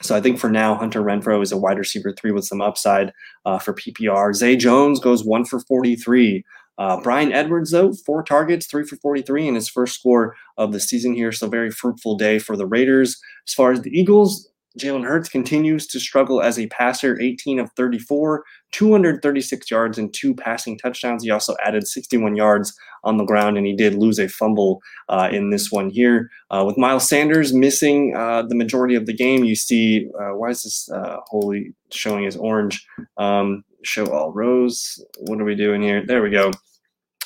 So 0.03 0.15
I 0.15 0.21
think 0.21 0.39
for 0.39 0.51
now, 0.51 0.75
Hunter 0.75 1.03
Renfrow 1.03 1.43
is 1.43 1.53
a 1.53 1.57
wide 1.57 1.79
receiver 1.79 2.13
three 2.13 2.31
with 2.31 2.45
some 2.45 2.61
upside 2.61 3.13
uh, 3.47 3.59
for 3.59 3.73
PPR. 3.73 4.35
Zay 4.35 4.57
Jones 4.57 5.01
goes 5.01 5.25
one 5.25 5.45
for 5.45 5.61
43. 5.61 6.45
Uh, 6.79 7.01
Bryan 7.01 7.33
Edwards, 7.33 7.71
though, 7.71 7.95
four 7.95 8.23
targets, 8.23 8.67
three 8.67 8.85
for 8.85 8.97
43 8.97 9.49
in 9.49 9.55
his 9.55 9.69
first 9.69 9.95
score 9.95 10.37
of 10.59 10.73
the 10.73 10.81
season 10.81 11.15
here. 11.15 11.33
So 11.33 11.49
very 11.49 11.71
fruitful 11.71 12.17
day 12.17 12.39
for 12.39 12.57
the 12.57 12.67
Raiders. 12.67 13.19
As 13.49 13.55
far 13.55 13.73
as 13.73 13.81
the 13.81 13.99
Eagles, 13.99 14.47
Jalen 14.79 15.05
Hurts 15.05 15.29
continues 15.29 15.87
to 15.89 16.01
struggle 16.01 16.43
as 16.43 16.59
a 16.59 16.67
passer, 16.69 17.21
18 17.21 17.59
of 17.59 17.71
34, 17.77 18.45
236 18.73 19.71
yards 19.71 19.99
and 19.99 20.13
two 20.13 20.35
passing 20.35 20.77
touchdowns. 20.79 21.25
He 21.25 21.31
also 21.31 21.55
added 21.65 21.87
61 21.87 22.37
yards 22.37 22.77
on 23.05 23.17
the 23.17 23.25
ground, 23.25 23.57
and 23.57 23.67
he 23.67 23.75
did 23.75 23.95
lose 23.95 24.19
a 24.19 24.29
fumble 24.29 24.81
uh, 25.09 25.29
in 25.33 25.51
this 25.51 25.71
one 25.71 25.89
here. 25.89 26.31
Uh, 26.51 26.65
with 26.67 26.77
Miles 26.77 27.09
Sanders 27.09 27.55
missing 27.55 28.15
uh, 28.17 28.43
the 28.43 28.55
majority 28.55 28.95
of 28.95 29.07
the 29.07 29.15
game, 29.15 29.45
you 29.45 29.55
see, 29.55 30.09
uh, 30.21 30.35
why 30.37 30.51
is 30.51 30.63
this 30.63 30.91
uh, 30.93 31.19
holy 31.27 31.73
showing 31.91 32.27
as 32.27 32.37
orange? 32.37 32.87
Um, 33.17 33.65
show 33.83 34.07
all 34.07 34.33
rows. 34.33 35.03
What 35.21 35.41
are 35.41 35.45
we 35.45 35.55
doing 35.55 35.83
here? 35.83 36.05
There 36.05 36.23
we 36.23 36.31
go. 36.31 36.51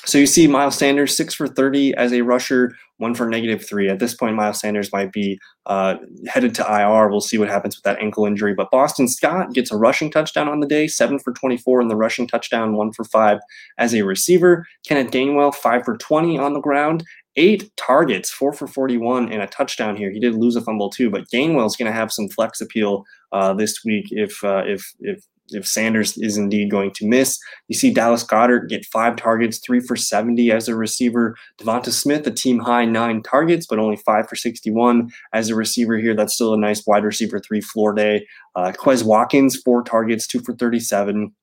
So 0.05 0.17
you 0.17 0.25
see 0.25 0.47
Miles 0.47 0.77
Sanders 0.77 1.15
six 1.15 1.33
for 1.33 1.47
30 1.47 1.93
as 1.95 2.11
a 2.11 2.21
rusher, 2.21 2.75
one 2.97 3.13
for 3.13 3.27
negative 3.27 3.65
three. 3.65 3.89
At 3.89 3.99
this 3.99 4.15
point, 4.15 4.35
Miles 4.35 4.59
Sanders 4.59 4.91
might 4.91 5.11
be 5.11 5.39
uh, 5.67 5.95
headed 6.27 6.55
to 6.55 6.63
IR. 6.63 7.09
We'll 7.09 7.21
see 7.21 7.37
what 7.37 7.49
happens 7.49 7.75
with 7.75 7.83
that 7.83 8.01
ankle 8.01 8.25
injury. 8.25 8.53
But 8.53 8.71
Boston 8.71 9.07
Scott 9.07 9.53
gets 9.53 9.71
a 9.71 9.77
rushing 9.77 10.09
touchdown 10.09 10.47
on 10.47 10.59
the 10.59 10.67
day, 10.67 10.87
seven 10.87 11.19
for 11.19 11.33
24 11.33 11.81
in 11.81 11.87
the 11.87 11.95
rushing 11.95 12.27
touchdown, 12.27 12.75
one 12.75 12.91
for 12.93 13.03
five 13.05 13.39
as 13.77 13.93
a 13.93 14.01
receiver. 14.01 14.65
Kenneth 14.87 15.11
Gainwell, 15.11 15.53
five 15.53 15.85
for 15.85 15.97
20 15.97 16.37
on 16.37 16.53
the 16.53 16.61
ground, 16.61 17.03
eight 17.35 17.71
targets, 17.77 18.31
four 18.31 18.53
for 18.53 18.67
41, 18.67 19.31
and 19.31 19.41
a 19.41 19.47
touchdown 19.47 19.95
here. 19.95 20.11
He 20.11 20.19
did 20.19 20.35
lose 20.35 20.55
a 20.55 20.61
fumble 20.61 20.89
too, 20.89 21.09
but 21.09 21.27
Gainwell's 21.33 21.77
going 21.77 21.91
to 21.91 21.97
have 21.97 22.11
some 22.11 22.27
flex 22.29 22.59
appeal 22.59 23.05
uh, 23.31 23.53
this 23.53 23.83
week 23.85 24.07
if 24.11 24.43
uh, 24.43 24.63
if 24.65 24.93
if 24.99 25.23
if 25.53 25.67
Sanders 25.67 26.17
is 26.17 26.37
indeed 26.37 26.71
going 26.71 26.91
to 26.91 27.07
miss. 27.07 27.39
You 27.67 27.75
see 27.75 27.93
Dallas 27.93 28.23
Goedert 28.23 28.69
get 28.69 28.85
five 28.85 29.15
targets, 29.15 29.59
three 29.59 29.79
for 29.79 29.95
70 29.95 30.51
as 30.51 30.67
a 30.67 30.75
receiver. 30.75 31.35
Devonta 31.59 31.91
Smith, 31.91 32.25
a 32.27 32.31
team 32.31 32.59
high 32.59 32.85
nine 32.85 33.21
targets, 33.23 33.65
but 33.65 33.79
only 33.79 33.97
five 33.97 34.27
for 34.27 34.35
61 34.35 35.11
as 35.33 35.49
a 35.49 35.55
receiver 35.55 35.97
here. 35.97 36.15
That's 36.15 36.33
still 36.33 36.53
a 36.53 36.57
nice 36.57 36.85
wide 36.85 37.03
receiver 37.03 37.39
three 37.39 37.61
floor 37.61 37.93
day. 37.93 38.27
Uh, 38.55 38.71
Quez 38.71 39.03
Watkins, 39.03 39.55
four 39.61 39.83
targets, 39.83 40.27
two 40.27 40.39
for 40.39 40.53
37. 40.53 41.33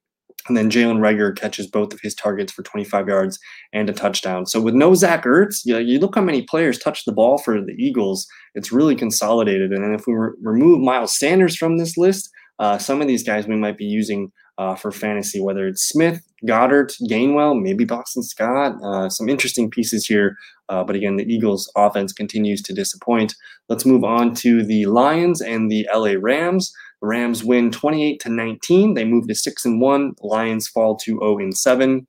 And 0.49 0.57
then 0.57 0.71
Jalen 0.71 0.99
Reagor 0.99 1.37
catches 1.37 1.67
both 1.67 1.93
of 1.93 2.01
his 2.01 2.15
targets 2.15 2.53
for 2.53 2.63
25 2.63 3.09
yards 3.09 3.39
and 3.73 3.91
a 3.91 3.93
touchdown. 3.93 4.47
So 4.47 4.61
with 4.61 4.75
no 4.75 4.95
Zach 4.95 5.25
Ertz, 5.25 5.61
you, 5.65 5.75
know, 5.75 5.79
you 5.79 5.99
look 5.99 6.15
how 6.15 6.23
many 6.23 6.43
players 6.43 6.79
touch 6.79 7.05
the 7.05 7.13
ball 7.13 7.39
for 7.39 7.61
the 7.61 7.75
Eagles. 7.79 8.27
It's 8.55 8.73
really 8.73 8.97
consolidated. 8.97 9.73
And 9.73 9.95
if 9.95 10.07
we 10.07 10.15
re- 10.15 10.31
remove 10.41 10.81
Miles 10.81 11.17
Sanders 11.17 11.57
from 11.57 11.77
this 11.77 11.99
list, 11.99 12.31
uh, 12.59 12.79
some 12.79 13.01
of 13.01 13.09
these 13.09 13.23
guys 13.23 13.47
we 13.47 13.57
might 13.57 13.77
be 13.77 13.85
using 13.85 14.33
uh, 14.59 14.75
for 14.75 14.91
fantasy, 14.91 15.41
whether 15.41 15.67
it's 15.69 15.89
Smith, 15.89 16.21
Goedert, 16.47 16.93
Gainwell, 17.09 17.61
maybe 17.61 17.85
Boston 17.85 18.23
Scott. 18.23 18.75
Uh, 18.83 19.09
some 19.09 19.29
interesting 19.29 19.71
pieces 19.71 20.07
here. 20.07 20.37
Uh, 20.69 20.83
but 20.83 20.97
again, 20.97 21.17
the 21.17 21.33
Eagles' 21.33 21.71
offense 21.77 22.13
continues 22.13 22.61
to 22.63 22.75
disappoint. 22.75 23.35
Let's 23.69 23.87
move 23.87 24.05
on 24.05 24.35
to 24.37 24.65
the 24.65 24.87
Lions 24.87 25.41
and 25.41 25.71
the 25.71 25.89
LA 25.95 26.15
Rams. 26.19 26.73
The 27.01 27.07
Rams 27.07 27.45
win 27.45 27.71
28 27.71 28.21
to 28.21 28.29
19. 28.29 28.95
They 28.95 29.05
move 29.05 29.29
to 29.29 29.35
6 29.35 29.65
and 29.65 29.81
1. 29.81 30.15
The 30.21 30.27
Lions 30.27 30.67
fall 30.67 30.97
to 30.97 31.19
0 31.19 31.39
and 31.39 31.57
7 31.57 32.07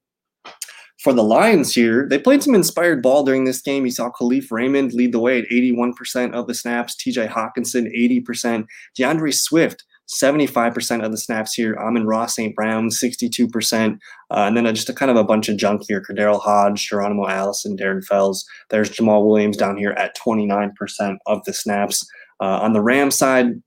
for 0.99 1.13
the 1.13 1.23
Lions 1.23 1.73
here, 1.73 2.07
they 2.09 2.19
played 2.19 2.43
some 2.43 2.53
inspired 2.53 3.01
ball 3.01 3.23
during 3.23 3.45
this 3.45 3.61
game. 3.61 3.85
You 3.85 3.91
saw 3.91 4.11
Kalif 4.11 4.51
Raymond 4.51 4.93
lead 4.93 5.13
the 5.13 5.19
way 5.19 5.39
at 5.39 5.49
81% 5.49 6.33
of 6.33 6.47
the 6.47 6.53
snaps, 6.53 6.95
TJ 6.95 7.29
Hockenson 7.29 7.87
80%, 7.95 8.65
DeAndre 8.99 9.33
Swift 9.33 9.85
75% 10.09 11.05
of 11.05 11.11
the 11.11 11.17
snaps 11.17 11.53
here. 11.53 11.77
Amon-Ra 11.77 12.25
St. 12.25 12.55
Brown, 12.55 12.89
62%. 12.89 13.93
Uh, 13.93 13.97
and 14.31 14.57
then 14.57 14.73
just 14.73 14.89
a 14.89 14.93
kind 14.93 15.11
of 15.11 15.17
a 15.17 15.23
bunch 15.23 15.49
of 15.49 15.57
junk 15.57 15.83
here. 15.87 16.01
KhaDarel 16.01 16.41
Hodge, 16.41 16.87
Geronimo 16.87 17.27
Allison, 17.27 17.77
Darren 17.77 18.03
Fells. 18.03 18.45
There's 18.69 18.89
Jamaal 18.89 19.27
Williams 19.27 19.57
down 19.57 19.77
here 19.77 19.91
at 19.91 20.17
29% 20.17 21.17
of 21.27 21.43
the 21.45 21.53
snaps. 21.53 22.05
Uh, 22.41 22.59
on 22.61 22.73
the 22.73 22.81
Ram 22.81 23.11
side, 23.11 23.61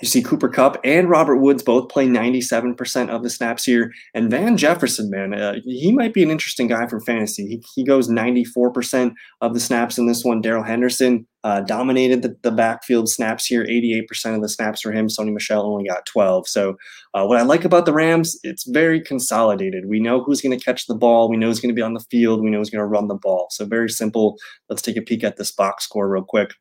you 0.00 0.08
see 0.08 0.22
Cooper 0.22 0.48
Kupp 0.48 0.78
and 0.84 1.10
Robert 1.10 1.38
Woods 1.38 1.62
both 1.62 1.88
play 1.88 2.06
97% 2.06 3.08
of 3.08 3.22
the 3.22 3.30
snaps 3.30 3.64
here. 3.64 3.92
And 4.14 4.30
Van 4.30 4.56
Jefferson, 4.56 5.10
man, 5.10 5.34
uh, 5.34 5.54
he 5.64 5.92
might 5.92 6.14
be 6.14 6.22
an 6.22 6.30
interesting 6.30 6.68
guy 6.68 6.86
for 6.86 7.00
fantasy. 7.00 7.46
He, 7.46 7.64
he 7.74 7.84
goes 7.84 8.08
94% 8.08 9.12
of 9.40 9.54
the 9.54 9.60
snaps 9.60 9.98
in 9.98 10.06
this 10.06 10.24
one. 10.24 10.40
Darrell 10.40 10.62
Henderson 10.62 11.26
uh, 11.42 11.62
dominated 11.62 12.22
the, 12.22 12.36
the 12.42 12.52
backfield 12.52 13.08
snaps 13.08 13.46
here, 13.46 13.64
88% 13.64 14.36
of 14.36 14.42
the 14.42 14.48
snaps 14.48 14.82
for 14.82 14.92
him. 14.92 15.08
Sony 15.08 15.32
Michel 15.32 15.66
only 15.66 15.88
got 15.88 16.06
12. 16.06 16.46
So, 16.46 16.76
uh, 17.14 17.24
what 17.24 17.38
I 17.38 17.42
like 17.42 17.64
about 17.64 17.86
the 17.86 17.92
Rams, 17.92 18.38
it's 18.42 18.68
very 18.68 19.00
consolidated. 19.00 19.88
We 19.88 19.98
know 19.98 20.22
who's 20.22 20.40
going 20.40 20.56
to 20.56 20.64
catch 20.64 20.86
the 20.86 20.94
ball. 20.94 21.28
We 21.28 21.36
know 21.36 21.46
who's 21.46 21.60
going 21.60 21.74
to 21.74 21.78
be 21.78 21.82
on 21.82 21.94
the 21.94 22.04
field. 22.10 22.42
We 22.42 22.50
know 22.50 22.58
who's 22.58 22.70
going 22.70 22.82
to 22.82 22.86
run 22.86 23.08
the 23.08 23.14
ball. 23.14 23.48
So, 23.50 23.64
very 23.64 23.88
simple. 23.88 24.36
Let's 24.68 24.82
take 24.82 24.96
a 24.96 25.02
peek 25.02 25.24
at 25.24 25.36
this 25.36 25.50
box 25.50 25.84
score 25.84 26.08
real 26.08 26.24
quick. 26.24 26.54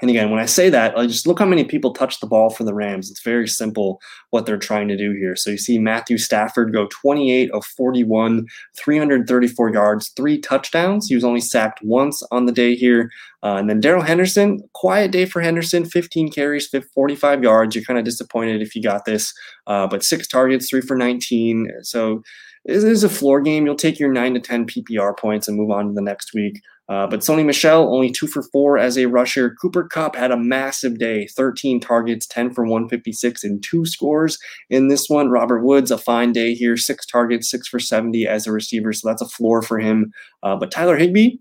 And 0.00 0.10
again, 0.10 0.30
when 0.30 0.40
I 0.40 0.46
say 0.46 0.70
that, 0.70 0.98
I 0.98 1.06
just 1.06 1.26
look 1.26 1.38
how 1.38 1.46
many 1.46 1.64
people 1.64 1.92
touch 1.92 2.18
the 2.18 2.26
ball 2.26 2.50
for 2.50 2.64
the 2.64 2.74
Rams. 2.74 3.10
It's 3.10 3.22
very 3.22 3.46
simple 3.46 4.00
what 4.30 4.44
they're 4.44 4.58
trying 4.58 4.88
to 4.88 4.96
do 4.96 5.12
here. 5.12 5.36
So 5.36 5.50
you 5.50 5.58
see 5.58 5.78
Matthew 5.78 6.18
Stafford 6.18 6.72
go 6.72 6.88
28 6.90 7.50
of 7.52 7.64
41, 7.64 8.46
334 8.76 9.72
yards, 9.72 10.08
three 10.10 10.40
touchdowns. 10.40 11.08
He 11.08 11.14
was 11.14 11.24
only 11.24 11.40
sacked 11.40 11.80
once 11.82 12.22
on 12.32 12.46
the 12.46 12.52
day 12.52 12.74
here. 12.74 13.10
Uh, 13.44 13.56
and 13.56 13.70
then 13.70 13.78
Darrell 13.78 14.02
Henderson, 14.02 14.60
quiet 14.72 15.12
day 15.12 15.26
for 15.26 15.40
Henderson, 15.40 15.84
15 15.84 16.30
carries, 16.32 16.68
45 16.68 17.42
yards. 17.44 17.76
You're 17.76 17.84
kind 17.84 17.98
of 17.98 18.04
disappointed 18.04 18.62
if 18.62 18.74
you 18.74 18.82
got 18.82 19.04
this, 19.04 19.32
uh, 19.66 19.86
but 19.86 20.02
six 20.02 20.26
targets, 20.26 20.68
three 20.68 20.80
for 20.80 20.96
19. 20.96 21.70
So 21.82 22.22
this 22.64 22.82
is 22.82 23.04
a 23.04 23.08
floor 23.08 23.40
game. 23.40 23.66
You'll 23.66 23.76
take 23.76 23.98
your 23.98 24.12
nine 24.12 24.34
to 24.34 24.40
10 24.40 24.66
PPR 24.66 25.16
points 25.18 25.46
and 25.46 25.56
move 25.56 25.70
on 25.70 25.88
to 25.88 25.92
the 25.92 26.00
next 26.00 26.32
week. 26.34 26.62
Uh, 26.88 27.06
but 27.06 27.20
Sony 27.20 27.44
Michel, 27.44 27.94
only 27.94 28.10
two 28.10 28.26
for 28.26 28.42
four 28.42 28.76
as 28.76 28.98
a 28.98 29.06
rusher. 29.06 29.56
Cooper 29.60 29.84
Kupp 29.84 30.16
had 30.16 30.30
a 30.30 30.36
massive 30.36 30.98
day 30.98 31.26
13 31.28 31.80
targets, 31.80 32.26
10 32.26 32.52
for 32.52 32.64
156, 32.64 33.42
and 33.42 33.62
two 33.62 33.86
scores 33.86 34.38
in 34.68 34.88
this 34.88 35.08
one. 35.08 35.30
Robert 35.30 35.64
Woods, 35.64 35.90
a 35.90 35.98
fine 35.98 36.32
day 36.32 36.54
here, 36.54 36.76
six 36.76 37.06
targets, 37.06 37.50
six 37.50 37.68
for 37.68 37.78
70 37.78 38.26
as 38.26 38.46
a 38.46 38.52
receiver. 38.52 38.92
So 38.92 39.08
that's 39.08 39.22
a 39.22 39.28
floor 39.28 39.62
for 39.62 39.78
him. 39.78 40.12
Uh, 40.42 40.56
but 40.56 40.70
Tyler 40.70 40.96
Higbee, 40.96 41.38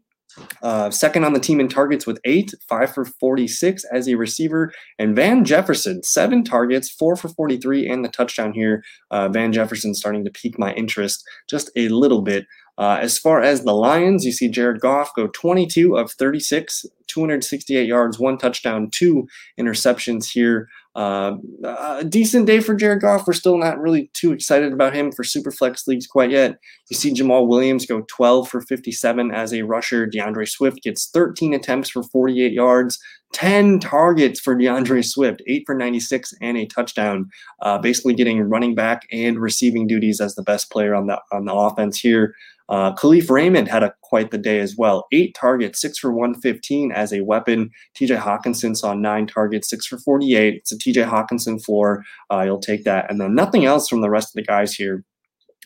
uh, 0.61 0.89
second 0.89 1.23
on 1.23 1.33
the 1.33 1.39
team 1.39 1.59
in 1.59 1.67
targets 1.67 2.07
with 2.07 2.19
eight, 2.25 2.53
five 2.67 2.93
for 2.93 3.05
46 3.05 3.83
as 3.91 4.07
a 4.07 4.15
receiver. 4.15 4.71
And 4.97 5.15
Van 5.15 5.45
Jefferson, 5.45 6.03
seven 6.03 6.43
targets, 6.43 6.89
four 6.89 7.15
for 7.15 7.29
43, 7.29 7.87
and 7.87 8.03
the 8.03 8.09
touchdown 8.09 8.53
here. 8.53 8.83
Uh, 9.11 9.29
Van 9.29 9.51
Jefferson 9.51 9.93
starting 9.93 10.25
to 10.25 10.31
pique 10.31 10.57
my 10.57 10.73
interest 10.73 11.23
just 11.49 11.69
a 11.75 11.89
little 11.89 12.21
bit. 12.21 12.45
Uh, 12.77 12.97
as 13.01 13.19
far 13.19 13.41
as 13.41 13.63
the 13.63 13.73
Lions, 13.73 14.25
you 14.25 14.31
see 14.31 14.49
Jared 14.49 14.81
Goff 14.81 15.13
go 15.15 15.27
22 15.27 15.95
of 15.95 16.11
36, 16.11 16.85
268 17.07 17.87
yards, 17.87 18.19
one 18.19 18.37
touchdown, 18.37 18.89
two 18.91 19.27
interceptions 19.59 20.31
here. 20.31 20.69
Uh, 20.95 21.37
a 21.63 22.03
decent 22.03 22.45
day 22.45 22.59
for 22.59 22.75
Jared 22.75 23.01
Goff. 23.01 23.25
We're 23.25 23.33
still 23.33 23.57
not 23.57 23.79
really 23.79 24.11
too 24.13 24.31
excited 24.31 24.71
about 24.71 24.93
him 24.93 25.11
for 25.11 25.23
Superflex 25.23 25.87
leagues 25.87 26.05
quite 26.05 26.29
yet. 26.29 26.59
You 26.89 26.95
see 26.95 27.13
Jamaal 27.13 27.47
Williams 27.47 27.87
go 27.87 28.05
12 28.07 28.47
for 28.47 28.61
57 28.61 29.31
as 29.31 29.53
a 29.53 29.63
rusher. 29.63 30.05
DeAndre 30.05 30.47
Swift 30.47 30.83
gets 30.83 31.09
13 31.09 31.53
attempts 31.53 31.89
for 31.89 32.03
48 32.03 32.51
yards, 32.51 32.99
10 33.33 33.79
targets 33.79 34.39
for 34.39 34.55
DeAndre 34.55 35.03
Swift, 35.03 35.41
8 35.47 35.63
for 35.65 35.73
96 35.73 36.31
and 36.41 36.57
a 36.57 36.67
touchdown. 36.67 37.27
Uh, 37.63 37.79
basically 37.79 38.13
getting 38.13 38.41
running 38.41 38.75
back 38.75 39.07
and 39.11 39.39
receiving 39.39 39.87
duties 39.87 40.21
as 40.21 40.35
the 40.35 40.43
best 40.43 40.69
player 40.71 40.93
on 40.93 41.07
the 41.07 41.19
on 41.31 41.45
the 41.45 41.53
offense 41.53 41.99
here. 41.99 42.35
Uh, 42.69 42.93
Kalif 42.95 43.29
Raymond 43.29 43.67
had 43.67 43.83
a 43.83 43.93
quite 44.01 44.31
the 44.31 44.37
day 44.37 44.59
as 44.59 44.75
well. 44.77 45.05
Eight 45.11 45.35
targets, 45.35 45.81
six 45.81 45.97
for 45.97 46.11
115 46.11 46.91
as 46.91 47.11
a 47.11 47.21
weapon. 47.21 47.69
TJ 47.95 48.19
Hockenson 48.19 48.75
saw 48.75 48.93
nine 48.93 49.27
targets, 49.27 49.69
six 49.69 49.85
for 49.85 49.97
48. 49.97 50.55
It's 50.55 50.71
a 50.71 50.77
TJ 50.77 51.09
Hockenson 51.09 51.63
floor. 51.63 52.03
Uh, 52.31 52.41
you'll 52.41 52.59
take 52.59 52.83
that. 52.83 53.09
And 53.09 53.19
then 53.19 53.35
nothing 53.35 53.65
else 53.65 53.89
from 53.89 54.01
the 54.01 54.09
rest 54.09 54.29
of 54.29 54.33
the 54.35 54.43
guys 54.43 54.73
here. 54.73 55.03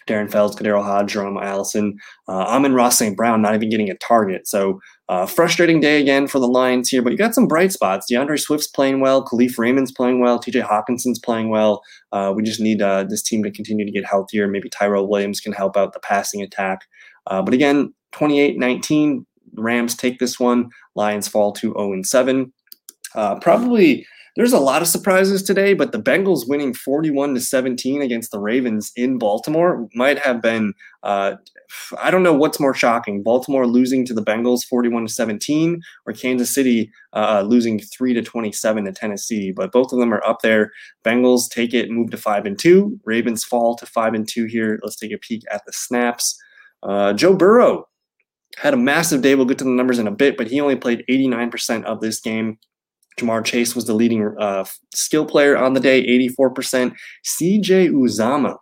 Darren 0.07 0.31
Fells, 0.31 0.55
KhaDarel 0.55 0.83
Hodge, 0.83 1.13
Jerome 1.13 1.37
Allison, 1.37 1.97
uh, 2.27 2.31
Amon-Ra 2.31 2.89
St. 2.89 3.15
Brown 3.15 3.41
not 3.41 3.53
even 3.53 3.69
getting 3.69 3.89
a 3.89 3.97
target. 3.97 4.47
So 4.47 4.79
uh, 5.09 5.25
frustrating 5.25 5.79
day 5.79 6.01
again 6.01 6.27
for 6.27 6.39
the 6.39 6.47
Lions 6.47 6.89
here, 6.89 7.01
but 7.01 7.11
you 7.11 7.17
got 7.17 7.35
some 7.35 7.47
bright 7.47 7.71
spots. 7.71 8.11
DeAndre 8.11 8.39
Swift's 8.39 8.67
playing 8.67 8.99
well, 8.99 9.23
Kalif 9.23 9.57
Raymond's 9.57 9.91
playing 9.91 10.19
well, 10.19 10.39
TJ 10.39 10.63
Hockenson's 10.63 11.19
playing 11.19 11.49
well. 11.49 11.81
Uh, 12.11 12.33
we 12.35 12.43
just 12.43 12.59
need 12.59 12.81
uh, 12.81 13.03
this 13.03 13.21
team 13.21 13.43
to 13.43 13.51
continue 13.51 13.85
to 13.85 13.91
get 13.91 14.05
healthier. 14.05 14.47
Maybe 14.47 14.69
Tyrell 14.69 15.07
Williams 15.07 15.39
can 15.39 15.53
help 15.53 15.77
out 15.77 15.93
the 15.93 15.99
passing 15.99 16.41
attack. 16.41 16.81
Uh, 17.27 17.41
but 17.41 17.53
again, 17.53 17.93
28 18.13 18.57
19, 18.57 19.25
Rams 19.53 19.95
take 19.95 20.19
this 20.19 20.39
one. 20.39 20.69
Lions 20.95 21.27
fall 21.27 21.51
to 21.53 21.73
0 21.77 22.01
7. 22.03 22.51
Uh, 23.15 23.39
probably 23.39 24.05
there's 24.37 24.53
a 24.53 24.59
lot 24.59 24.83
of 24.83 24.87
surprises 24.87 25.41
today, 25.41 25.73
but 25.73 25.91
the 25.91 26.01
Bengals 26.01 26.47
winning 26.47 26.71
41 26.71 27.33
to 27.33 27.41
17 27.41 28.03
against 28.03 28.29
the 28.29 28.39
Ravens 28.39 28.91
in 28.95 29.17
Baltimore 29.17 29.89
might 29.95 30.19
have 30.19 30.43
been 30.43 30.75
uh, 31.01 31.33
I 31.99 32.11
don't 32.11 32.21
know 32.21 32.35
what's 32.35 32.59
more 32.59 32.75
shocking: 32.75 33.23
Baltimore 33.23 33.65
losing 33.65 34.05
to 34.05 34.13
the 34.13 34.23
Bengals 34.23 34.63
41 34.63 35.07
to 35.07 35.11
17, 35.11 35.81
or 36.05 36.13
Kansas 36.13 36.53
City 36.53 36.91
uh, 37.13 37.43
losing 37.47 37.79
3 37.79 38.13
to 38.13 38.21
27 38.21 38.85
to 38.85 38.91
Tennessee. 38.91 39.51
But 39.51 39.71
both 39.71 39.91
of 39.91 39.97
them 39.97 40.13
are 40.13 40.25
up 40.25 40.41
there. 40.43 40.71
Bengals 41.03 41.49
take 41.49 41.73
it, 41.73 41.89
move 41.89 42.11
to 42.11 42.17
five 42.17 42.45
and 42.45 42.59
two. 42.59 42.99
Ravens 43.05 43.43
fall 43.43 43.75
to 43.77 43.87
five 43.87 44.13
and 44.13 44.27
two 44.27 44.45
here. 44.45 44.79
Let's 44.83 44.97
take 44.97 45.11
a 45.11 45.17
peek 45.17 45.43
at 45.51 45.65
the 45.65 45.73
snaps. 45.73 46.39
Uh, 46.83 47.11
Joe 47.13 47.35
Burrow 47.35 47.87
had 48.55 48.75
a 48.75 48.77
massive 48.77 49.23
day. 49.23 49.33
We'll 49.33 49.45
get 49.45 49.57
to 49.57 49.63
the 49.63 49.71
numbers 49.71 49.97
in 49.97 50.07
a 50.07 50.11
bit, 50.11 50.37
but 50.37 50.47
he 50.47 50.61
only 50.61 50.75
played 50.75 51.03
89% 51.09 51.83
of 51.85 52.01
this 52.01 52.19
game. 52.19 52.59
Ja'Marr 53.17 53.43
Chase 53.43 53.75
was 53.75 53.85
the 53.85 53.93
leading 53.93 54.33
uh, 54.39 54.65
skill 54.93 55.25
player 55.25 55.57
on 55.57 55.73
the 55.73 55.79
day, 55.79 56.05
84%. 56.37 56.95
CJ 57.25 57.89
Uzomah, 57.89 58.57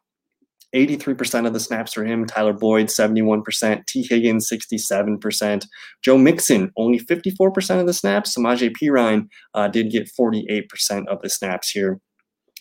83% 0.74 1.48
of 1.48 1.54
the 1.54 1.60
snaps 1.60 1.94
for 1.94 2.06
him. 2.06 2.26
Tyler 2.26 2.54
Boyd, 2.54 2.88
71%. 2.88 3.86
Tee 3.88 4.08
Higgins, 4.10 4.50
67%. 4.50 5.66
Joe 6.04 6.18
Mixon, 6.18 6.72
only 6.78 7.00
54% 7.00 7.80
of 7.80 7.88
the 7.88 7.94
snaps. 7.94 8.38
Samaje 8.38 8.74
Perine 8.76 9.28
uh, 9.54 9.68
did 9.68 9.92
get 9.92 10.12
48% 10.20 11.08
of 11.08 11.22
the 11.22 11.30
snaps 11.30 11.70
here. 11.70 12.00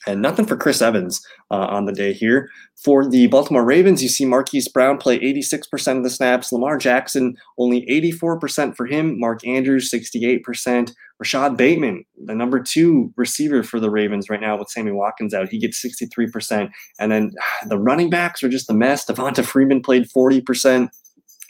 And 0.06 0.20
nothing 0.20 0.44
for 0.44 0.56
Chris 0.56 0.82
Evans 0.82 1.24
uh, 1.50 1.66
on 1.66 1.86
the 1.86 1.92
day 1.92 2.12
here. 2.12 2.50
For 2.82 3.08
the 3.08 3.26
Baltimore 3.28 3.64
Ravens, 3.64 4.02
you 4.02 4.08
see 4.08 4.26
Marquise 4.26 4.68
Brown 4.68 4.98
play 4.98 5.18
86% 5.18 5.96
of 5.96 6.02
the 6.02 6.10
snaps. 6.10 6.52
Lamar 6.52 6.76
Jackson, 6.76 7.34
only 7.58 7.86
84% 7.86 8.76
for 8.76 8.86
him. 8.86 9.18
Mark 9.18 9.46
Andrews, 9.46 9.90
68%. 9.90 10.92
Rashod 11.20 11.56
Bateman, 11.56 12.04
the 12.24 12.34
number 12.34 12.60
two 12.60 13.12
receiver 13.16 13.62
for 13.62 13.78
the 13.78 13.90
Ravens 13.90 14.28
right 14.28 14.40
now 14.40 14.58
with 14.58 14.68
Sammy 14.68 14.92
Watkins 14.92 15.32
out, 15.32 15.48
he 15.48 15.58
gets 15.58 15.82
63%. 15.82 16.70
And 16.98 17.12
then 17.12 17.32
the 17.68 17.78
running 17.78 18.10
backs 18.10 18.42
are 18.42 18.48
just 18.48 18.70
a 18.70 18.74
mess. 18.74 19.04
Devonta 19.04 19.44
Freeman 19.44 19.82
played 19.82 20.08
40%. 20.14 20.88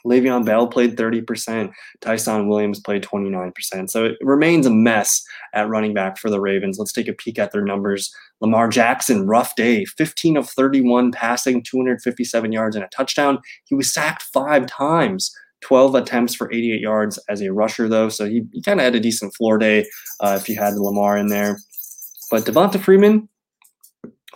Le'Veon 0.07 0.45
Bell 0.45 0.67
played 0.67 0.97
30%. 0.97 1.73
Ty'Son 2.03 2.47
Williams 2.47 2.79
played 2.81 3.03
29%. 3.03 3.89
So 3.89 4.05
it 4.05 4.19
remains 4.21 4.67
a 4.67 4.71
mess 4.71 5.25
at 5.55 5.69
running 5.69 5.95
back 5.95 6.19
for 6.19 6.29
the 6.29 6.41
Ravens. 6.41 6.79
Let's 6.79 6.93
take 6.93 7.09
a 7.09 7.15
peek 7.15 7.39
at 7.39 7.53
their 7.53 7.65
numbers. 7.65 8.15
Lamar 8.41 8.69
Jackson, 8.69 9.27
rough 9.27 9.57
day, 9.57 9.87
15 9.87 10.37
of 10.37 10.49
31 10.51 11.13
passing, 11.13 11.63
257 11.63 12.53
yards 12.53 12.77
and 12.77 12.85
a 12.85 12.89
touchdown. 12.89 13.39
He 13.65 13.75
was 13.75 13.93
sacked 13.93 14.25
five 14.25 14.67
times. 14.67 15.35
12 15.65 15.95
attempts 15.95 16.35
for 16.35 16.53
88 16.53 16.81
yards 16.81 17.19
as 17.29 17.41
a 17.41 17.53
rusher, 17.53 17.89
though. 17.89 18.09
So 18.09 18.27
he, 18.27 18.43
he 18.53 18.63
kind 18.63 18.79
of 18.79 18.85
had 18.85 18.95
a 18.95 19.01
decent 19.01 19.35
floor 19.35 19.59
day 19.59 19.87
uh, 20.21 20.39
if 20.41 20.49
you 20.49 20.57
had 20.57 20.75
Lamar 20.75 21.17
in 21.17 21.29
there. 21.29 21.59
But 22.31 22.45
Devonta 22.45 22.79
Freeman, 22.79 23.29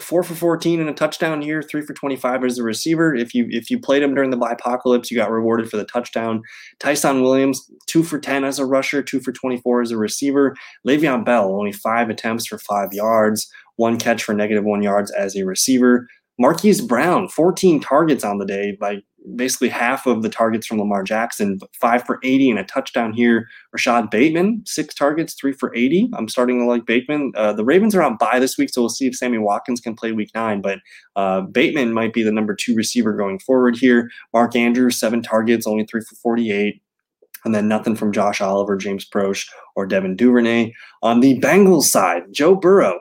four 0.00 0.22
for 0.22 0.34
14 0.34 0.80
and 0.80 0.88
a 0.88 0.94
touchdown 0.94 1.42
here, 1.42 1.62
three 1.62 1.82
for 1.82 1.92
25 1.92 2.44
as 2.44 2.58
a 2.58 2.62
receiver. 2.62 3.14
If 3.14 3.34
you 3.34 3.46
if 3.50 3.70
you 3.70 3.78
played 3.78 4.02
him 4.02 4.14
during 4.14 4.30
the 4.30 4.38
apocalypse, 4.38 5.10
you 5.10 5.16
got 5.16 5.30
rewarded 5.30 5.70
for 5.70 5.76
the 5.76 5.84
touchdown. 5.84 6.42
Ty'Son 6.80 7.22
Williams, 7.22 7.70
two 7.86 8.02
for 8.02 8.18
10 8.18 8.44
as 8.44 8.58
a 8.58 8.64
rusher, 8.64 9.02
two 9.02 9.20
for 9.20 9.32
24 9.32 9.82
as 9.82 9.90
a 9.90 9.98
receiver. 9.98 10.56
Le'Veon 10.86 11.24
Bell, 11.24 11.52
only 11.52 11.72
five 11.72 12.08
attempts 12.08 12.46
for 12.46 12.58
five 12.58 12.92
yards, 12.92 13.50
one 13.76 13.98
catch 13.98 14.24
for 14.24 14.34
negative 14.34 14.64
one 14.64 14.82
yards 14.82 15.10
as 15.10 15.36
a 15.36 15.44
receiver. 15.44 16.06
Marquise 16.38 16.80
Brown, 16.80 17.28
14 17.28 17.80
targets 17.80 18.24
on 18.24 18.38
the 18.38 18.46
day 18.46 18.76
by 18.78 18.98
basically 19.36 19.68
half 19.68 20.06
of 20.06 20.22
the 20.22 20.28
targets 20.28 20.66
from 20.66 20.78
Lamar 20.78 21.02
Jackson, 21.02 21.58
five 21.80 22.04
for 22.04 22.18
80 22.22 22.50
and 22.50 22.58
a 22.58 22.64
touchdown 22.64 23.12
here. 23.12 23.48
Rashod 23.72 24.10
Bateman, 24.10 24.62
six 24.66 24.94
targets, 24.94 25.34
three 25.34 25.52
for 25.52 25.74
80. 25.74 26.10
I'm 26.14 26.28
starting 26.28 26.60
to 26.60 26.66
like 26.66 26.86
Bateman. 26.86 27.32
Uh, 27.36 27.52
the 27.52 27.64
Ravens 27.64 27.94
are 27.94 28.02
on 28.02 28.16
bye 28.16 28.38
this 28.38 28.58
week, 28.58 28.70
so 28.70 28.82
we'll 28.82 28.88
see 28.88 29.06
if 29.06 29.16
Sammy 29.16 29.38
Watkins 29.38 29.80
can 29.80 29.94
play 29.94 30.12
week 30.12 30.30
nine, 30.34 30.60
but 30.60 30.78
uh, 31.16 31.42
Bateman 31.42 31.92
might 31.92 32.12
be 32.12 32.22
the 32.22 32.32
number 32.32 32.54
two 32.54 32.74
receiver 32.74 33.12
going 33.12 33.38
forward 33.38 33.76
here. 33.76 34.10
Mark 34.32 34.56
Andrews, 34.56 34.98
seven 34.98 35.22
targets, 35.22 35.66
only 35.66 35.84
three 35.84 36.02
for 36.02 36.16
48 36.16 36.80
and 37.44 37.54
then 37.54 37.68
nothing 37.68 37.94
from 37.94 38.12
Josh 38.12 38.40
Oliver, 38.40 38.76
James 38.76 39.08
Proche, 39.08 39.48
or 39.76 39.86
Devin 39.86 40.16
Duvernay. 40.16 40.72
On 41.02 41.20
the 41.20 41.38
Bengals 41.40 41.84
side, 41.84 42.24
Joe 42.32 42.56
Burrow, 42.56 42.98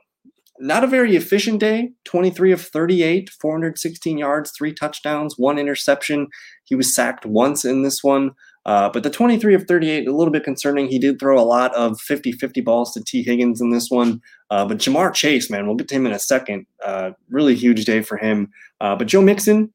not 0.60 0.84
a 0.84 0.88
very 0.88 1.16
efficient 1.16 1.60
day. 1.60 1.92
23 2.06 2.52
of 2.52 2.62
38 2.62 3.30
416 3.30 4.18
yards 4.18 4.52
three 4.52 4.74
touchdowns 4.74 5.36
one 5.38 5.60
interception. 5.60 6.28
He 6.64 6.76
was 6.76 6.94
sacked 6.94 7.26
once 7.26 7.66
in 7.66 7.84
this 7.84 8.04
one. 8.04 8.32
Uh, 8.66 8.90
but 8.90 9.02
the 9.02 9.10
23 9.10 9.56
of 9.56 9.64
38 9.64 10.08
a 10.08 10.16
little 10.16 10.32
bit 10.32 10.44
concerning. 10.44 10.88
He 10.88 11.00
did 11.00 11.20
throw 11.20 11.40
a 11.40 11.46
lot 11.46 11.74
of 11.74 11.94
50-50 12.02 12.66
balls 12.66 12.94
to 12.94 13.04
Tee 13.04 13.24
Higgins 13.24 13.62
in 13.62 13.70
this 13.72 13.90
one. 13.90 14.22
Uh, 14.50 14.66
but 14.66 14.78
Ja'Marr 14.78 15.14
Chase 15.14 15.50
man 15.50 15.68
we'll 15.68 15.76
get 15.76 15.88
to 15.90 15.96
him 15.96 16.06
in 16.06 16.12
a 16.12 16.20
second. 16.20 16.66
Uh, 16.86 17.12
really 17.30 17.56
huge 17.56 17.86
day 17.86 18.02
for 18.02 18.18
him. 18.18 18.50
Uh, 18.82 18.96
but 18.96 19.08
joe 19.08 19.22
mixon 19.22 19.74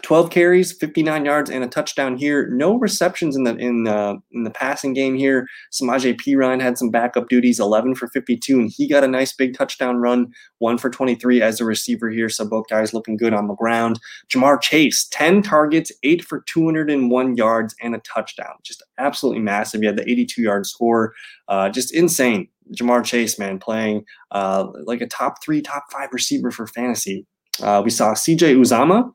12 0.00 0.30
carries, 0.30 0.72
59 0.72 1.26
yards, 1.26 1.50
and 1.50 1.62
a 1.62 1.68
touchdown 1.68 2.16
here. 2.16 2.48
No 2.48 2.78
receptions 2.78 3.36
in 3.36 3.44
the 3.44 3.54
in 3.56 3.86
uh, 3.86 4.14
in 4.32 4.44
the 4.44 4.50
passing 4.50 4.94
game 4.94 5.14
here. 5.14 5.46
Samaje 5.70 6.18
Perine 6.18 6.62
had 6.62 6.78
some 6.78 6.88
backup 6.88 7.28
duties, 7.28 7.60
11 7.60 7.96
for 7.96 8.08
52, 8.08 8.58
and 8.58 8.72
he 8.74 8.88
got 8.88 9.04
a 9.04 9.08
nice 9.08 9.34
big 9.34 9.54
touchdown 9.54 9.98
run, 9.98 10.32
one 10.58 10.78
for 10.78 10.88
23 10.88 11.42
as 11.42 11.60
a 11.60 11.66
receiver 11.66 12.08
here. 12.08 12.30
So 12.30 12.46
both 12.46 12.68
guys 12.68 12.94
looking 12.94 13.18
good 13.18 13.34
on 13.34 13.48
the 13.48 13.54
ground. 13.54 14.00
Ja'Marr 14.30 14.62
Chase, 14.62 15.06
10 15.10 15.42
targets, 15.42 15.92
eight 16.02 16.24
for 16.24 16.40
201 16.46 17.36
yards, 17.36 17.74
and 17.82 17.94
a 17.94 17.98
touchdown. 17.98 18.54
Just 18.62 18.82
absolutely 18.96 19.42
massive. 19.42 19.82
He 19.82 19.86
had 19.86 19.96
the 19.96 20.10
82 20.10 20.40
yard 20.40 20.64
score. 20.64 21.12
Uh, 21.48 21.68
just 21.68 21.94
insane. 21.94 22.48
Ja'Marr 22.74 23.04
Chase, 23.04 23.38
man, 23.38 23.58
playing 23.58 24.06
uh, 24.30 24.68
like 24.84 25.02
a 25.02 25.06
top 25.06 25.44
three, 25.44 25.60
top 25.60 25.84
five 25.92 26.08
receiver 26.12 26.50
for 26.50 26.66
fantasy. 26.66 27.26
Uh, 27.62 27.82
we 27.84 27.90
saw 27.90 28.14
CJ 28.14 28.56
Uzomah 28.56 29.12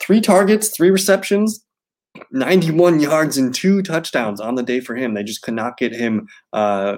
three 0.00 0.20
targets, 0.20 0.70
three 0.70 0.90
receptions, 0.90 1.64
91 2.30 3.00
yards 3.00 3.36
and 3.38 3.54
two 3.54 3.82
touchdowns 3.82 4.40
on 4.40 4.54
the 4.54 4.62
day 4.62 4.80
for 4.80 4.96
him. 4.96 5.14
They 5.14 5.22
just 5.22 5.42
could 5.42 5.54
not 5.54 5.76
get 5.76 5.94
him. 5.94 6.28
Uh, 6.52 6.96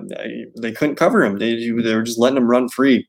they 0.60 0.72
couldn't 0.72 0.96
cover 0.96 1.22
him. 1.22 1.38
They, 1.38 1.56
they 1.70 1.94
were 1.94 2.02
just 2.02 2.18
letting 2.18 2.38
him 2.38 2.50
run 2.50 2.68
free. 2.68 3.08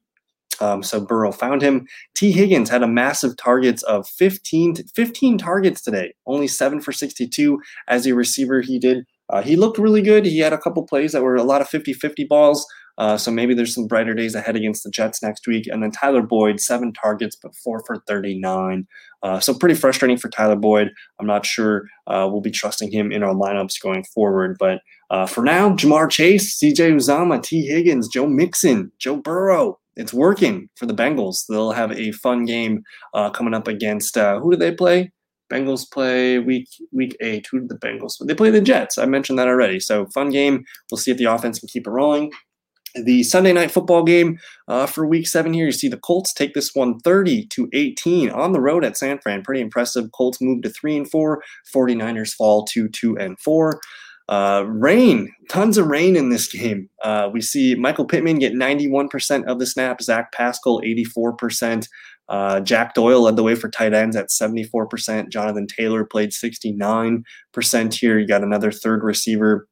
Um, 0.60 0.84
so 0.84 1.02
Burrow 1.02 1.32
found 1.32 1.62
him. 1.62 1.88
Tee 2.14 2.32
Higgins 2.32 2.70
had 2.70 2.84
a 2.84 2.88
massive 2.88 3.36
targets 3.38 3.82
of 3.84 4.08
15, 4.08 4.76
15 4.96 5.38
targets 5.38 5.82
today, 5.82 6.14
only 6.28 6.48
seven 6.48 6.80
for 6.82 6.92
62 6.92 7.60
as 7.88 8.06
a 8.06 8.14
receiver. 8.14 8.62
He 8.62 8.78
did. 8.78 9.06
Uh, 9.30 9.42
he 9.42 9.56
looked 9.56 9.78
really 9.78 10.02
good. 10.02 10.26
He 10.26 10.40
had 10.40 10.54
a 10.54 10.58
couple 10.58 10.84
plays 10.84 11.14
that 11.14 11.24
were 11.24 11.36
a 11.36 11.44
lot 11.44 11.62
of 11.62 11.70
50 11.70 11.94
50 11.94 12.26
balls. 12.26 12.66
Uh, 12.98 13.18
so 13.18 13.32
maybe 13.32 13.54
there's 13.54 13.74
some 13.74 13.88
brighter 13.88 14.14
days 14.14 14.36
ahead 14.36 14.56
against 14.56 14.84
the 14.84 14.92
Jets 14.92 15.22
next 15.24 15.48
week. 15.48 15.68
And 15.68 15.82
then 15.82 15.92
Tyler 15.92 16.22
Boyd, 16.22 16.60
seven 16.60 16.94
targets, 16.94 17.36
but 17.36 17.56
four 17.56 17.84
for 17.86 17.98
39. 18.08 18.88
Uh, 19.24 19.40
so 19.40 19.54
pretty 19.54 19.76
frustrating 19.76 20.18
for 20.18 20.30
Tyler 20.30 20.56
Boyd. 20.56 20.92
I'm 21.20 21.28
not 21.28 21.46
sure 21.46 21.88
uh, 22.08 22.28
we'll 22.32 22.42
be 22.42 22.52
trusting 22.52 22.92
him 22.92 23.12
in 23.12 23.24
our 23.24 23.34
lineups 23.34 23.82
going 23.82 24.04
forward. 24.04 24.58
But 24.60 24.82
uh, 25.10 25.26
for 25.26 25.44
now, 25.44 25.70
Ja'Marr 25.70 26.10
Chase, 26.10 26.60
CJ 26.60 26.96
Uzomah, 26.96 27.42
Tee 27.42 27.66
Higgins, 27.68 28.08
Joe 28.08 28.28
Mixon, 28.28 28.92
Joe 29.00 29.18
Burrow. 29.18 29.78
It's 29.96 30.14
working 30.14 30.70
for 30.76 30.86
the 30.86 30.94
Bengals. 30.94 31.46
They'll 31.48 31.74
have 31.74 31.92
a 31.92 32.12
fun 32.14 32.46
game 32.46 32.84
uh, 33.14 33.30
coming 33.30 33.54
up 33.54 33.68
against 33.68 34.18
uh, 34.18 34.40
who 34.40 34.52
do 34.52 34.58
they 34.58 34.74
play? 34.74 35.12
Bengals 35.52 35.90
play 35.92 36.40
week 36.40 36.70
week 36.94 37.16
eight. 37.20 37.46
Who 37.52 37.60
did 37.60 37.70
the 37.70 37.78
Bengals? 37.78 38.26
They 38.26 38.34
play 38.34 38.52
the 38.52 38.62
Jets. 38.62 38.98
I 38.98 39.06
mentioned 39.06 39.38
that 39.38 39.50
already. 39.50 39.82
So 39.82 40.06
fun 40.08 40.30
game. 40.30 40.64
We'll 40.90 40.98
see 40.98 41.12
if 41.12 41.18
the 41.18 41.26
offense 41.26 41.60
can 41.60 41.68
keep 41.68 41.88
it 41.88 41.92
rolling 41.92 42.32
the 42.96 43.24
Sunday 43.24 43.54
night 43.54 43.72
football 43.72 44.04
game 44.04 44.40
uh, 44.68 44.86
for 44.86 45.06
week 45.06 45.28
seven 45.28 45.54
here. 45.54 45.66
You 45.66 45.72
see 45.72 45.88
the 45.88 45.98
Colts 45.98 46.34
take 46.34 46.54
this 46.54 46.74
one 46.74 47.00
30 47.00 47.48
to 47.48 47.70
18 47.74 48.30
on 48.30 48.52
the 48.52 48.62
road 48.62 48.84
at 48.84 48.98
San 48.98 49.20
Fran. 49.20 49.44
Pretty 49.44 49.62
impressive. 49.62 50.12
Colts 50.12 50.42
move 50.42 50.62
to 50.64 50.70
three 50.70 50.98
and 50.98 51.10
four. 51.10 51.44
49ers 51.74 52.34
fall 52.34 52.66
to 52.66 52.88
two 52.90 53.18
and 53.18 53.40
four. 53.40 53.80
Uh, 54.30 54.64
rain, 54.68 55.30
tons 55.50 55.78
of 55.78 55.88
rain 55.88 56.16
in 56.16 56.30
this 56.30 56.48
game. 56.48 56.90
Uh, 57.04 57.30
we 57.34 57.42
see 57.42 57.76
Michael 57.76 58.06
Pittman 58.06 58.40
get 58.40 58.54
91% 58.54 59.46
of 59.46 59.60
the 59.60 59.66
snap, 59.66 60.02
Zach 60.02 60.32
Pascal 60.32 60.80
84%. 60.82 61.88
Uh, 62.30 62.62
Jack 62.62 62.94
Doyle 62.94 63.24
led 63.24 63.36
the 63.36 63.44
way 63.44 63.56
for 63.56 63.70
tight 63.70 63.94
ends 63.94 64.16
at 64.16 64.30
74%. 64.30 65.28
Jonathan 65.30 65.68
Taylor 65.68 66.06
played 66.06 66.32
69% 66.32 67.24
here. 67.94 68.20
You 68.20 68.26
got 68.26 68.44
another 68.44 68.72
third 68.72 69.04
receiver 69.04 69.68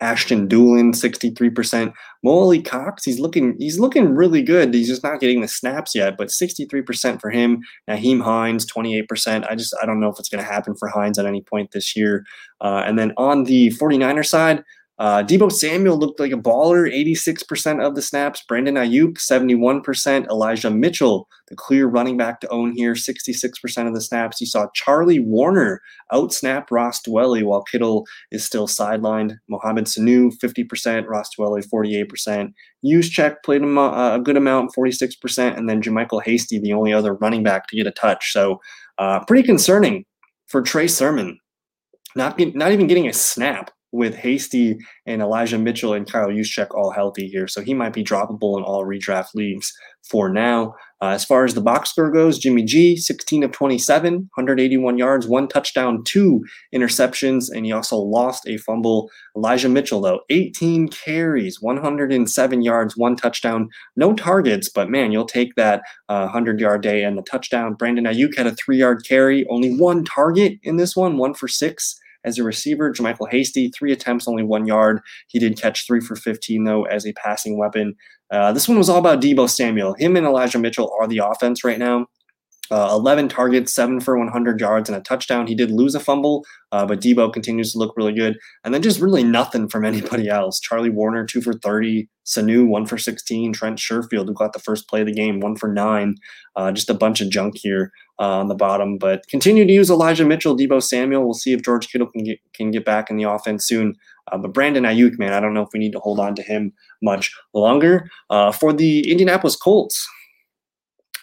Ashton 0.00 0.48
Dulin, 0.48 0.92
63%. 0.92 1.92
Mo 2.24 2.30
Alie-Cox, 2.30 3.04
he's 3.04 3.18
looking 3.18 3.56
he's 3.58 3.78
looking 3.78 4.14
really 4.14 4.42
good. 4.42 4.72
He's 4.72 4.88
just 4.88 5.02
not 5.02 5.20
getting 5.20 5.40
the 5.40 5.48
snaps 5.48 5.94
yet, 5.94 6.16
but 6.16 6.28
63% 6.28 7.20
for 7.20 7.30
him. 7.30 7.60
Nyheim 7.88 8.22
Hines, 8.22 8.70
28%. 8.70 9.46
I 9.50 9.54
just 9.54 9.74
I 9.82 9.86
don't 9.86 10.00
know 10.00 10.08
if 10.08 10.18
it's 10.18 10.28
going 10.28 10.44
to 10.44 10.50
happen 10.50 10.74
for 10.76 10.88
Hines 10.88 11.18
at 11.18 11.26
any 11.26 11.42
point 11.42 11.72
this 11.72 11.96
year. 11.96 12.24
Uh, 12.60 12.82
and 12.86 12.98
then 12.98 13.12
on 13.16 13.44
the 13.44 13.70
49er 13.70 14.26
side, 14.26 14.62
uh, 15.02 15.20
Deebo 15.24 15.50
Samuel 15.50 15.98
looked 15.98 16.20
like 16.20 16.30
a 16.30 16.36
baller, 16.36 16.88
86% 16.88 17.84
of 17.84 17.96
the 17.96 18.02
snaps. 18.02 18.44
Brandon 18.46 18.76
Aiyuk, 18.76 19.14
71%. 19.14 20.28
Elijah 20.28 20.70
Mitchell, 20.70 21.28
the 21.48 21.56
clear 21.56 21.88
running 21.88 22.16
back 22.16 22.38
to 22.38 22.48
own 22.50 22.72
here, 22.76 22.92
66% 22.92 23.88
of 23.88 23.94
the 23.94 24.00
snaps. 24.00 24.40
You 24.40 24.46
saw 24.46 24.68
Charlie 24.76 25.18
Woerner 25.18 25.78
outsnap 26.12 26.70
Ross 26.70 27.02
Dwelley 27.02 27.42
while 27.42 27.64
Kittle 27.64 28.06
is 28.30 28.44
still 28.44 28.68
sidelined. 28.68 29.38
Mohamed 29.48 29.86
Sanu, 29.86 30.30
50%. 30.40 31.08
Ross 31.08 31.30
Dwelley, 31.36 31.66
48%. 31.68 32.52
Juszczyk 32.86 33.34
played 33.44 33.62
a, 33.62 34.14
a 34.14 34.20
good 34.22 34.36
amount, 34.36 34.70
46%. 34.72 35.58
And 35.58 35.68
then 35.68 35.82
JaMycal 35.82 36.22
Hasty, 36.22 36.60
the 36.60 36.74
only 36.74 36.92
other 36.92 37.14
running 37.14 37.42
back 37.42 37.66
to 37.66 37.76
get 37.76 37.88
a 37.88 37.90
touch. 37.90 38.32
So 38.32 38.60
uh, 38.98 39.24
pretty 39.24 39.42
concerning 39.42 40.04
for 40.46 40.62
Trey 40.62 40.86
Sermon. 40.86 41.40
Not, 42.14 42.38
not 42.54 42.70
even 42.70 42.86
getting 42.86 43.08
a 43.08 43.12
snap 43.12 43.72
with 43.92 44.14
Hasty 44.14 44.78
and 45.06 45.20
Elijah 45.20 45.58
Mitchell 45.58 45.92
and 45.92 46.10
Kyle 46.10 46.28
Juszczyk 46.28 46.74
all 46.74 46.90
healthy 46.90 47.28
here. 47.28 47.46
So 47.46 47.60
he 47.60 47.74
might 47.74 47.92
be 47.92 48.02
droppable 48.02 48.56
in 48.58 48.64
all 48.64 48.84
redraft 48.84 49.34
leagues 49.34 49.72
for 50.02 50.28
now. 50.28 50.74
Uh, 51.00 51.08
as 51.08 51.24
far 51.24 51.44
as 51.44 51.54
the 51.54 51.60
box 51.60 51.90
score 51.90 52.10
goes, 52.10 52.38
Jimmy 52.38 52.62
G, 52.62 52.96
16 52.96 53.42
of 53.42 53.50
27, 53.50 54.14
181 54.14 54.98
yards, 54.98 55.26
one 55.26 55.48
touchdown, 55.48 56.02
two 56.04 56.44
interceptions, 56.72 57.50
and 57.52 57.66
he 57.66 57.72
also 57.72 57.96
lost 57.96 58.46
a 58.46 58.56
fumble. 58.56 59.10
Elijah 59.36 59.68
Mitchell, 59.68 60.00
though, 60.00 60.20
18 60.30 60.88
carries, 60.88 61.60
107 61.60 62.62
yards, 62.62 62.96
one 62.96 63.16
touchdown, 63.16 63.68
no 63.96 64.14
targets, 64.14 64.68
but 64.68 64.90
man, 64.90 65.10
you'll 65.10 65.24
take 65.24 65.56
that 65.56 65.82
100 66.06 66.56
uh, 66.56 66.58
yard 66.62 66.82
day 66.82 67.02
and 67.02 67.18
the 67.18 67.22
touchdown. 67.22 67.74
Brandon 67.74 68.04
Aiyuk 68.04 68.36
had 68.36 68.46
a 68.46 68.54
three 68.54 68.78
yard 68.78 69.04
carry, 69.06 69.44
only 69.50 69.76
one 69.76 70.04
target 70.04 70.58
in 70.62 70.76
this 70.76 70.94
one, 70.94 71.18
one 71.18 71.34
for 71.34 71.48
six 71.48 71.98
as 72.24 72.38
a 72.38 72.44
receiver. 72.44 72.92
JaMycal 72.92 73.30
Hasty, 73.30 73.70
three 73.70 73.92
attempts, 73.92 74.28
only 74.28 74.42
one 74.42 74.66
yard. 74.66 75.00
He 75.28 75.38
did 75.38 75.60
catch 75.60 75.86
three 75.86 76.00
for 76.00 76.16
15, 76.16 76.64
though, 76.64 76.84
as 76.84 77.06
a 77.06 77.12
passing 77.14 77.58
weapon. 77.58 77.94
Uh, 78.30 78.52
this 78.52 78.68
one 78.68 78.78
was 78.78 78.88
all 78.88 78.98
about 78.98 79.20
Deebo 79.20 79.48
Samuel. 79.48 79.94
Him 79.94 80.16
and 80.16 80.26
Elijah 80.26 80.58
Mitchell 80.58 80.94
are 81.00 81.06
the 81.06 81.18
offense 81.18 81.64
right 81.64 81.78
now. 81.78 82.06
Uh, 82.70 82.88
11 82.92 83.28
targets, 83.28 83.74
seven 83.74 84.00
for 84.00 84.16
100 84.16 84.58
yards, 84.58 84.88
and 84.88 84.96
a 84.96 85.02
touchdown. 85.02 85.46
He 85.46 85.54
did 85.54 85.70
lose 85.70 85.94
a 85.94 86.00
fumble, 86.00 86.44
uh, 86.70 86.86
but 86.86 87.00
Deebo 87.00 87.30
continues 87.30 87.72
to 87.72 87.78
look 87.78 87.92
really 87.96 88.14
good. 88.14 88.38
And 88.64 88.72
then 88.72 88.80
just 88.80 89.00
really 89.00 89.22
nothing 89.22 89.68
from 89.68 89.84
anybody 89.92 90.28
else. 90.28 90.58
Charlie 90.58 90.90
Woerner, 90.90 91.28
two 91.28 91.42
for 91.42 91.52
30. 91.52 92.08
Sanu, 92.24 92.66
one 92.66 92.86
for 92.86 92.98
16. 92.98 93.52
Trent 93.52 93.78
Sherfield, 93.78 94.26
who 94.26 94.34
got 94.34 94.52
the 94.52 94.58
first 94.58 94.88
play 94.88 95.00
of 95.00 95.06
the 95.06 95.12
game, 95.12 95.40
one 95.40 95.56
for 95.56 95.72
nine. 95.72 96.16
Uh, 96.56 96.72
just 96.72 96.90
a 96.90 96.94
bunch 96.94 97.20
of 97.20 97.30
junk 97.30 97.56
here 97.56 97.92
uh, 98.18 98.38
on 98.38 98.48
the 98.48 98.54
bottom. 98.54 98.98
But 98.98 99.26
continue 99.28 99.64
to 99.64 99.72
use 99.72 99.90
Elijah 99.90 100.24
Mitchell, 100.24 100.56
Deebo 100.56 100.82
Samuel. 100.82 101.24
We'll 101.24 101.34
see 101.34 101.52
if 101.52 101.62
George 101.62 101.88
Kittle 101.88 102.08
can 102.08 102.24
get, 102.24 102.38
can 102.54 102.70
get 102.70 102.84
back 102.84 103.10
in 103.10 103.16
the 103.16 103.24
offense 103.24 103.66
soon. 103.66 103.94
Uh, 104.30 104.38
but 104.38 104.54
Brandon 104.54 104.84
Aiyuk, 104.84 105.18
man, 105.18 105.32
I 105.32 105.40
don't 105.40 105.54
know 105.54 105.62
if 105.62 105.70
we 105.72 105.80
need 105.80 105.92
to 105.92 105.98
hold 105.98 106.20
on 106.20 106.34
to 106.36 106.42
him 106.42 106.72
much 107.02 107.34
longer. 107.54 108.08
Uh, 108.30 108.52
for 108.52 108.72
the 108.72 109.10
Indianapolis 109.10 109.56
Colts, 109.56 110.08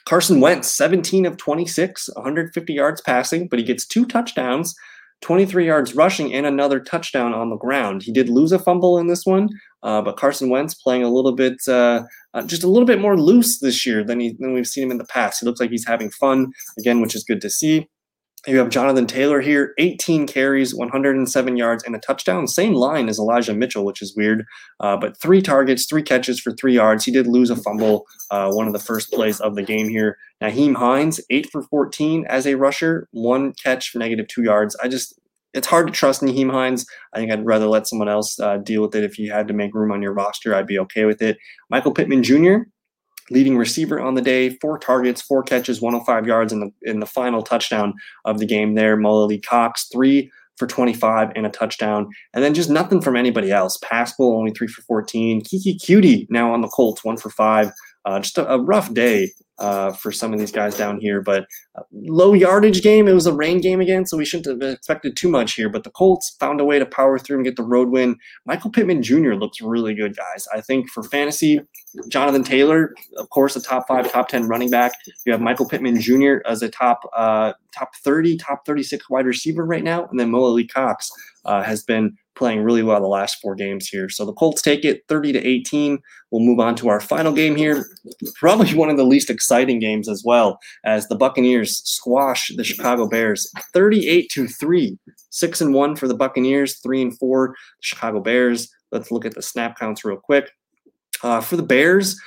Carson 0.05 0.41
Wentz, 0.41 0.69
17 0.75 1.25
of 1.25 1.37
26, 1.37 2.09
150 2.15 2.73
yards 2.73 2.99
passing, 2.99 3.47
but 3.47 3.59
he 3.59 3.65
gets 3.65 3.85
two 3.85 4.05
touchdowns, 4.05 4.75
23 5.21 5.65
yards 5.65 5.95
rushing, 5.95 6.33
and 6.33 6.45
another 6.45 6.79
touchdown 6.79 7.33
on 7.33 7.49
the 7.49 7.57
ground. 7.57 8.03
He 8.03 8.11
did 8.11 8.29
lose 8.29 8.51
a 8.51 8.59
fumble 8.59 8.97
in 8.97 9.07
this 9.07 9.25
one, 9.25 9.49
uh, 9.83 10.01
but 10.01 10.17
Carson 10.17 10.49
Wentz 10.49 10.73
playing 10.73 11.03
a 11.03 11.09
little 11.09 11.33
bit, 11.33 11.57
uh, 11.67 12.03
uh, 12.33 12.43
just 12.43 12.63
a 12.63 12.67
little 12.67 12.85
bit 12.85 12.99
more 12.99 13.19
loose 13.19 13.59
this 13.59 13.85
year 13.85 14.03
than, 14.03 14.19
he, 14.19 14.35
than 14.39 14.53
we've 14.53 14.67
seen 14.67 14.85
him 14.85 14.91
in 14.91 14.97
the 14.97 15.05
past. 15.05 15.39
He 15.39 15.45
looks 15.45 15.59
like 15.59 15.71
he's 15.71 15.87
having 15.87 16.09
fun 16.09 16.51
again, 16.77 17.01
which 17.01 17.15
is 17.15 17.23
good 17.23 17.41
to 17.41 17.49
see. 17.49 17.89
You 18.47 18.57
have 18.59 18.69
Jonathan 18.69 19.05
Taylor 19.05 19.41
here, 19.41 19.73
18 19.77 20.25
carries, 20.25 20.73
107 20.73 21.57
yards, 21.57 21.83
and 21.83 21.93
a 21.93 21.99
touchdown. 21.99 22.47
Same 22.47 22.73
line 22.73 23.09
as 23.09 23.19
Elijah 23.19 23.53
Mitchell, 23.53 23.83
which 23.83 24.01
is 24.01 24.15
weird. 24.15 24.45
Uh, 24.79 24.95
but 24.95 25.19
three 25.19 25.41
targets, 25.41 25.85
three 25.85 26.03
catches 26.03 26.39
for 26.39 26.53
three 26.53 26.73
yards. 26.73 27.03
He 27.03 27.11
did 27.11 27.27
lose 27.27 27.49
a 27.49 27.57
fumble, 27.57 28.07
uh, 28.31 28.49
one 28.51 28.65
of 28.65 28.71
the 28.71 28.79
first 28.79 29.11
plays 29.11 29.41
of 29.41 29.55
the 29.55 29.63
game 29.63 29.89
here. 29.89 30.17
Nyheim 30.41 30.75
Hines, 30.75 31.19
eight 31.29 31.49
for 31.51 31.63
14 31.63 32.25
as 32.29 32.47
a 32.47 32.55
rusher, 32.55 33.09
one 33.11 33.51
catch 33.61 33.89
for 33.89 33.99
negative 33.99 34.27
two 34.27 34.43
yards. 34.43 34.73
I 34.81 34.87
just, 34.87 35.19
it's 35.53 35.67
hard 35.67 35.87
to 35.87 35.93
trust 35.93 36.21
Nyheim 36.21 36.49
Hines. 36.49 36.85
I 37.13 37.19
think 37.19 37.33
I'd 37.33 37.45
rather 37.45 37.67
let 37.67 37.87
someone 37.87 38.07
else 38.07 38.39
uh, 38.39 38.57
deal 38.57 38.81
with 38.81 38.95
it. 38.95 39.03
If 39.03 39.19
you 39.19 39.33
had 39.33 39.49
to 39.49 39.53
make 39.53 39.75
room 39.75 39.91
on 39.91 40.01
your 40.01 40.13
roster, 40.13 40.55
I'd 40.55 40.65
be 40.65 40.79
okay 40.79 41.03
with 41.03 41.21
it. 41.21 41.37
Michael 41.69 41.93
Pittman 41.93 42.23
Jr., 42.23 42.59
leading 43.31 43.57
receiver 43.57 43.99
on 43.99 44.15
the 44.15 44.21
day, 44.21 44.57
four 44.61 44.79
targets, 44.79 45.21
four 45.21 45.43
catches, 45.43 45.81
105 45.81 46.27
yards 46.27 46.53
in 46.53 46.59
the 46.59 46.71
in 46.83 46.99
the 46.99 47.05
final 47.05 47.41
touchdown 47.41 47.93
of 48.25 48.39
the 48.39 48.45
game 48.45 48.75
there. 48.75 48.95
Mo 48.95 49.09
Alie-Cox, 49.09 49.87
three 49.91 50.31
for 50.59 50.67
25 50.67 51.31
and 51.35 51.45
a 51.45 51.49
touchdown. 51.49 52.09
And 52.33 52.43
then 52.43 52.53
just 52.53 52.69
nothing 52.69 53.01
from 53.01 53.15
anybody 53.15 53.49
else. 53.49 53.79
Pascal, 53.81 54.37
only 54.37 54.51
three 54.51 54.67
for 54.67 54.81
14. 54.83 55.41
Keke 55.41 55.77
Coutee 55.77 56.27
now 56.29 56.53
on 56.53 56.61
the 56.61 56.67
Colts, 56.67 57.03
one 57.03 57.17
for 57.17 57.29
five. 57.29 57.71
Uh, 58.05 58.19
just 58.19 58.37
a, 58.37 58.49
a, 58.49 58.57
rough 58.57 58.93
day 58.93 59.29
uh, 59.59 59.91
for 59.91 60.11
some 60.11 60.33
of 60.33 60.39
these 60.39 60.51
guys 60.51 60.77
down 60.77 60.99
here. 60.99 61.21
But 61.21 61.45
uh, 61.75 61.81
low 61.91 62.33
yardage 62.33 62.81
game. 62.81 63.07
It 63.07 63.13
was 63.13 63.27
a 63.27 63.33
rain 63.33 63.59
game 63.59 63.81
again, 63.81 64.05
so 64.05 64.17
we 64.17 64.25
shouldn't 64.25 64.61
have 64.61 64.73
expected 64.73 65.17
too 65.17 65.29
much 65.29 65.53
here. 65.53 65.69
But 65.69 65.83
the 65.83 65.91
Colts 65.91 66.35
found 66.39 66.61
a 66.61 66.65
way 66.65 66.79
to 66.79 66.85
power 66.85 67.19
through 67.19 67.37
and 67.37 67.45
get 67.45 67.57
the 67.57 67.63
road 67.63 67.89
win. 67.89 68.17
Michael 68.45 68.71
Pittman 68.71 69.03
Jr. 69.03 69.33
looks 69.33 69.61
really 69.61 69.93
good, 69.93 70.15
guys. 70.15 70.47
I 70.53 70.61
think 70.61 70.89
for 70.89 71.03
fantasy, 71.03 71.59
Jonathan 72.07 72.43
Taylor, 72.43 72.95
of 73.17 73.29
course, 73.29 73.55
a 73.55 73.61
top 73.61 73.87
five, 73.87 74.09
top 74.11 74.29
ten 74.29 74.47
running 74.47 74.69
back. 74.69 74.93
You 75.25 75.33
have 75.33 75.41
Michael 75.41 75.67
Pittman 75.67 75.99
Jr. 75.99 76.37
as 76.45 76.61
a 76.61 76.69
top 76.69 77.01
uh, 77.15 77.53
top 77.77 77.95
thirty, 77.97 78.37
top 78.37 78.65
thirty 78.65 78.83
six 78.83 79.09
wide 79.09 79.25
receiver 79.25 79.65
right 79.65 79.83
now, 79.83 80.05
and 80.05 80.19
then 80.19 80.31
Mo 80.31 80.39
Alie-Cox 80.39 81.11
uh, 81.45 81.63
has 81.63 81.83
been 81.83 82.15
playing 82.39 82.63
really 82.63 82.81
well 82.81 82.99
the 82.99 83.07
last 83.07 83.39
four 83.41 83.53
games 83.53 83.87
here. 83.87 84.09
So 84.09 84.25
the 84.25 84.33
Colts 84.33 84.63
take 84.63 84.83
it 84.83 85.03
30 85.07 85.33
to 85.33 85.45
18. 85.45 85.99
We'll 86.31 86.41
move 86.41 86.59
on 86.59 86.75
to 86.77 86.89
our 86.89 86.99
final 86.99 87.33
game 87.33 87.55
here. 87.55 87.85
Probably 88.35 88.73
one 88.75 88.89
of 88.89 88.97
the 88.97 89.03
least 89.03 89.29
exciting 89.29 89.79
games 89.79 90.09
as 90.09 90.23
well, 90.25 90.57
as 90.85 91.07
the 91.07 91.15
Buccaneers 91.15 91.77
squash 91.87 92.51
the 92.55 92.63
Chicago 92.63 93.07
Bears 93.07 93.51
38 93.73 94.31
to 94.31 94.47
3. 94.47 94.97
6 95.31 95.61
and 95.61 95.73
1 95.75 95.95
for 95.95 96.07
the 96.07 96.15
Buccaneers, 96.15 96.79
3 96.79 97.03
and 97.03 97.19
4 97.19 97.55
Chicago 97.81 98.19
Bears. 98.19 98.67
Let's 98.91 99.11
look 99.11 99.25
at 99.25 99.35
the 99.35 99.43
snap 99.43 99.77
counts 99.77 100.03
real 100.03 100.17
quick. 100.17 100.49
Uh, 101.21 101.41
for 101.41 101.57
the 101.57 101.63
Bears, 101.63 102.19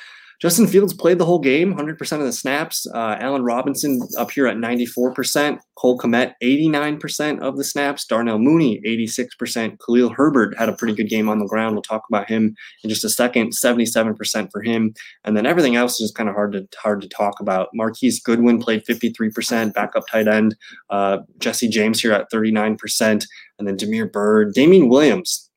Justin 0.43 0.66
Fields 0.66 0.93
played 0.93 1.18
the 1.18 1.24
whole 1.24 1.38
game, 1.38 1.72
100% 1.72 2.18
of 2.18 2.24
the 2.24 2.32
snaps. 2.32 2.84
Uh, 2.93 3.16
Allen 3.20 3.45
Robinson 3.45 4.01
up 4.18 4.32
here 4.32 4.49
at 4.49 4.57
94%. 4.57 5.61
Cole 5.76 5.97
Kmet, 5.97 6.32
89% 6.43 7.38
of 7.38 7.57
the 7.57 7.62
snaps. 7.62 8.05
Darnell 8.05 8.40
Mooney, 8.40 8.80
86%. 8.84 9.78
Khalil 9.86 10.11
Herbert 10.11 10.59
had 10.59 10.68
a 10.68 10.72
pretty 10.72 10.95
good 10.95 11.09
game 11.09 11.28
on 11.28 11.38
the 11.38 11.47
ground. 11.47 11.76
We'll 11.76 11.82
talk 11.82 12.03
about 12.11 12.28
him 12.28 12.57
in 12.82 12.90
just 12.90 13.05
a 13.05 13.09
second. 13.09 13.53
77% 13.53 14.51
for 14.51 14.62
him. 14.62 14.93
And 15.22 15.36
then 15.36 15.47
everything 15.47 15.76
else 15.76 16.01
is 16.01 16.11
kind 16.11 16.28
of 16.28 16.34
hard 16.34 16.55
to 16.55 16.66
hard 16.76 17.03
to 17.03 17.09
talk 17.09 17.38
about. 17.38 17.68
Marquise 17.72 18.20
Goodwin 18.20 18.59
played 18.59 18.84
53%, 18.84 19.74
backup 19.74 20.09
tight 20.11 20.26
end. 20.26 20.57
Uh, 20.90 21.18
Jesse 21.38 21.68
James 21.68 22.01
here 22.01 22.12
at 22.12 22.32
39%. 22.32 23.24
And 23.61 23.68
then 23.68 23.76
Damiere 23.76 24.09
Byrd. 24.09 24.55
Damien 24.55 24.88
Williams 24.88 25.49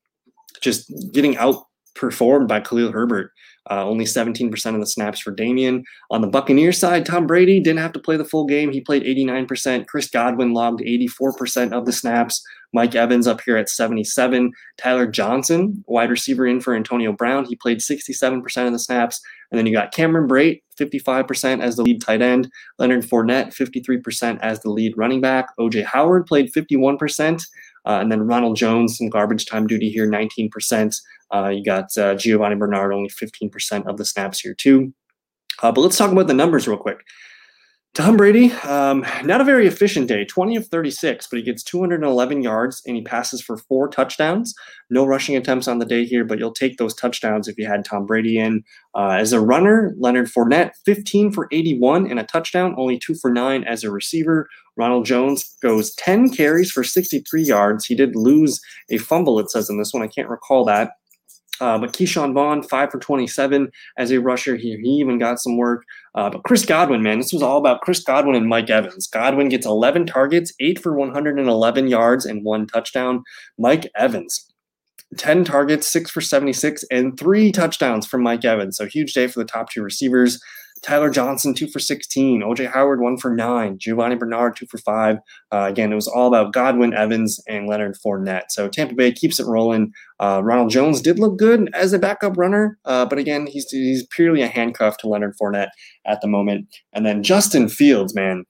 just 0.60 0.92
getting 1.12 1.34
outperformed 1.34 2.46
by 2.46 2.60
Khalil 2.60 2.92
Herbert. 2.92 3.32
Uh, 3.70 3.84
only 3.84 4.04
17% 4.04 4.74
of 4.74 4.80
the 4.80 4.86
snaps 4.86 5.20
for 5.20 5.32
Damien. 5.32 5.84
On 6.10 6.20
the 6.20 6.28
Buccaneer 6.28 6.72
side, 6.72 7.04
Tom 7.04 7.26
Brady 7.26 7.60
didn't 7.60 7.80
have 7.80 7.92
to 7.92 8.00
play 8.00 8.16
the 8.16 8.24
full 8.24 8.46
game. 8.46 8.70
He 8.70 8.80
played 8.80 9.02
89%. 9.02 9.86
Chris 9.86 10.08
Godwin 10.08 10.52
logged 10.52 10.80
84% 10.80 11.72
of 11.72 11.84
the 11.84 11.92
snaps. 11.92 12.44
Mike 12.72 12.94
Evans 12.94 13.26
up 13.26 13.40
here 13.40 13.56
at 13.56 13.68
77. 13.68 14.52
Tyler 14.76 15.06
Johnson, 15.06 15.82
wide 15.86 16.10
receiver 16.10 16.46
in 16.46 16.60
for 16.60 16.74
Antonio 16.74 17.12
Brown, 17.12 17.44
he 17.44 17.56
played 17.56 17.78
67% 17.78 18.66
of 18.66 18.72
the 18.72 18.78
snaps. 18.78 19.20
And 19.50 19.58
then 19.58 19.66
you 19.66 19.72
got 19.72 19.92
Cameron 19.92 20.28
Brate, 20.28 20.62
55% 20.78 21.62
as 21.62 21.76
the 21.76 21.82
lead 21.82 22.00
tight 22.00 22.22
end. 22.22 22.50
Leonard 22.78 23.04
Fournette, 23.04 23.54
53% 23.54 24.38
as 24.42 24.60
the 24.60 24.70
lead 24.70 24.94
running 24.96 25.20
back. 25.20 25.48
OJ 25.58 25.84
Howard 25.84 26.26
played 26.26 26.52
51%. 26.52 27.42
Uh, 27.86 28.00
and 28.00 28.10
then 28.10 28.26
Ronald 28.26 28.56
Jones, 28.56 28.98
some 28.98 29.08
garbage 29.08 29.46
time 29.46 29.66
duty 29.66 29.88
here, 29.88 30.08
19%. 30.08 31.00
Uh, 31.32 31.48
you 31.48 31.64
got 31.64 31.84
uh, 31.96 32.14
Giovani 32.14 32.56
Bernard, 32.56 32.92
only 32.92 33.10
15% 33.10 33.86
of 33.86 33.96
the 33.96 34.04
snaps 34.04 34.40
here, 34.40 34.54
too. 34.54 34.92
Uh, 35.62 35.72
but 35.72 35.80
let's 35.80 35.96
talk 35.96 36.12
about 36.12 36.26
the 36.26 36.34
numbers 36.34 36.68
real 36.68 36.76
quick. 36.76 36.98
Tom 37.96 38.18
Brady, 38.18 38.52
um, 38.64 39.06
not 39.24 39.40
a 39.40 39.44
very 39.44 39.66
efficient 39.66 40.06
day, 40.06 40.26
20 40.26 40.56
of 40.56 40.66
36, 40.66 41.28
but 41.30 41.38
he 41.38 41.42
gets 41.42 41.62
211 41.62 42.42
yards 42.42 42.82
and 42.86 42.94
he 42.94 43.00
passes 43.00 43.40
for 43.40 43.56
four 43.56 43.88
touchdowns. 43.88 44.54
No 44.90 45.06
rushing 45.06 45.34
attempts 45.34 45.66
on 45.66 45.78
the 45.78 45.86
day 45.86 46.04
here, 46.04 46.22
but 46.22 46.38
you'll 46.38 46.52
take 46.52 46.76
those 46.76 46.92
touchdowns 46.92 47.48
if 47.48 47.56
you 47.56 47.66
had 47.66 47.86
Tom 47.86 48.04
Brady 48.04 48.38
in. 48.38 48.62
Uh, 48.94 49.12
as 49.12 49.32
a 49.32 49.40
runner, 49.40 49.94
Leonard 49.98 50.26
Fournette, 50.26 50.72
15 50.84 51.32
for 51.32 51.48
81 51.52 52.10
and 52.10 52.20
a 52.20 52.24
touchdown, 52.24 52.74
only 52.76 52.98
two 52.98 53.14
for 53.14 53.32
nine 53.32 53.64
as 53.64 53.82
a 53.82 53.90
receiver. 53.90 54.46
Ronald 54.76 55.06
Jones 55.06 55.56
goes 55.62 55.94
10 55.94 56.34
carries 56.34 56.70
for 56.70 56.84
63 56.84 57.44
yards. 57.44 57.86
He 57.86 57.94
did 57.94 58.14
lose 58.14 58.60
a 58.90 58.98
fumble, 58.98 59.40
it 59.40 59.50
says 59.50 59.70
in 59.70 59.78
this 59.78 59.94
one. 59.94 60.02
I 60.02 60.08
can't 60.08 60.28
recall 60.28 60.66
that. 60.66 60.90
Uh, 61.60 61.78
but 61.78 61.92
Ke'Shawn 61.92 62.34
Vaughn, 62.34 62.62
five 62.62 62.90
for 62.90 62.98
27 62.98 63.70
as 63.98 64.10
a 64.10 64.20
rusher. 64.20 64.56
here. 64.56 64.78
he 64.78 64.88
even 64.90 65.18
got 65.18 65.40
some 65.40 65.56
work. 65.56 65.84
Uh, 66.14 66.30
but 66.30 66.42
Chris 66.44 66.64
Godwin, 66.64 67.02
man, 67.02 67.18
this 67.18 67.32
was 67.32 67.42
all 67.42 67.58
about 67.58 67.82
Chris 67.82 68.02
Godwin 68.02 68.36
and 68.36 68.48
Mike 68.48 68.70
Evans. 68.70 69.06
Godwin 69.06 69.48
gets 69.48 69.66
11 69.66 70.06
targets, 70.06 70.52
eight 70.60 70.78
for 70.78 70.94
111 70.94 71.88
yards, 71.88 72.24
and 72.24 72.44
one 72.44 72.66
touchdown. 72.66 73.22
Mike 73.58 73.90
Evans, 73.96 74.46
10 75.16 75.44
targets, 75.44 75.86
six 75.90 76.10
for 76.10 76.20
76, 76.20 76.84
and 76.90 77.18
three 77.18 77.52
touchdowns 77.52 78.06
from 78.06 78.22
Mike 78.22 78.44
Evans. 78.44 78.76
So 78.76 78.86
huge 78.86 79.12
day 79.12 79.26
for 79.26 79.40
the 79.40 79.44
top 79.44 79.70
two 79.70 79.82
receivers. 79.82 80.40
Tyler 80.86 81.10
Johnson, 81.10 81.52
two 81.52 81.66
for 81.66 81.80
16. 81.80 82.42
OJ 82.42 82.70
Howard, 82.72 83.00
one 83.00 83.16
for 83.16 83.34
nine. 83.34 83.76
Giovani 83.76 84.14
Bernard, 84.14 84.54
two 84.54 84.66
for 84.66 84.78
five. 84.78 85.16
Uh, 85.50 85.66
again, 85.68 85.90
it 85.90 85.96
was 85.96 86.06
all 86.06 86.28
about 86.28 86.52
Godwin, 86.52 86.94
Evans, 86.94 87.40
and 87.48 87.66
Leonard 87.66 87.96
Fournette. 87.96 88.50
So 88.50 88.68
Tampa 88.68 88.94
Bay 88.94 89.10
keeps 89.10 89.40
it 89.40 89.46
rolling. 89.46 89.92
Uh, 90.20 90.42
Ronald 90.44 90.70
Jones 90.70 91.00
did 91.00 91.18
look 91.18 91.38
good 91.38 91.68
as 91.74 91.92
a 91.92 91.98
backup 91.98 92.36
runner, 92.36 92.78
uh, 92.84 93.04
but 93.04 93.18
again, 93.18 93.48
he's, 93.48 93.68
he's 93.68 94.06
purely 94.06 94.42
a 94.42 94.46
handcuff 94.46 94.96
to 94.98 95.08
Leonard 95.08 95.34
Fournette 95.42 95.70
at 96.06 96.20
the 96.20 96.28
moment. 96.28 96.68
And 96.92 97.04
then 97.04 97.24
Justin 97.24 97.68
Fields, 97.68 98.14
man, 98.14 98.44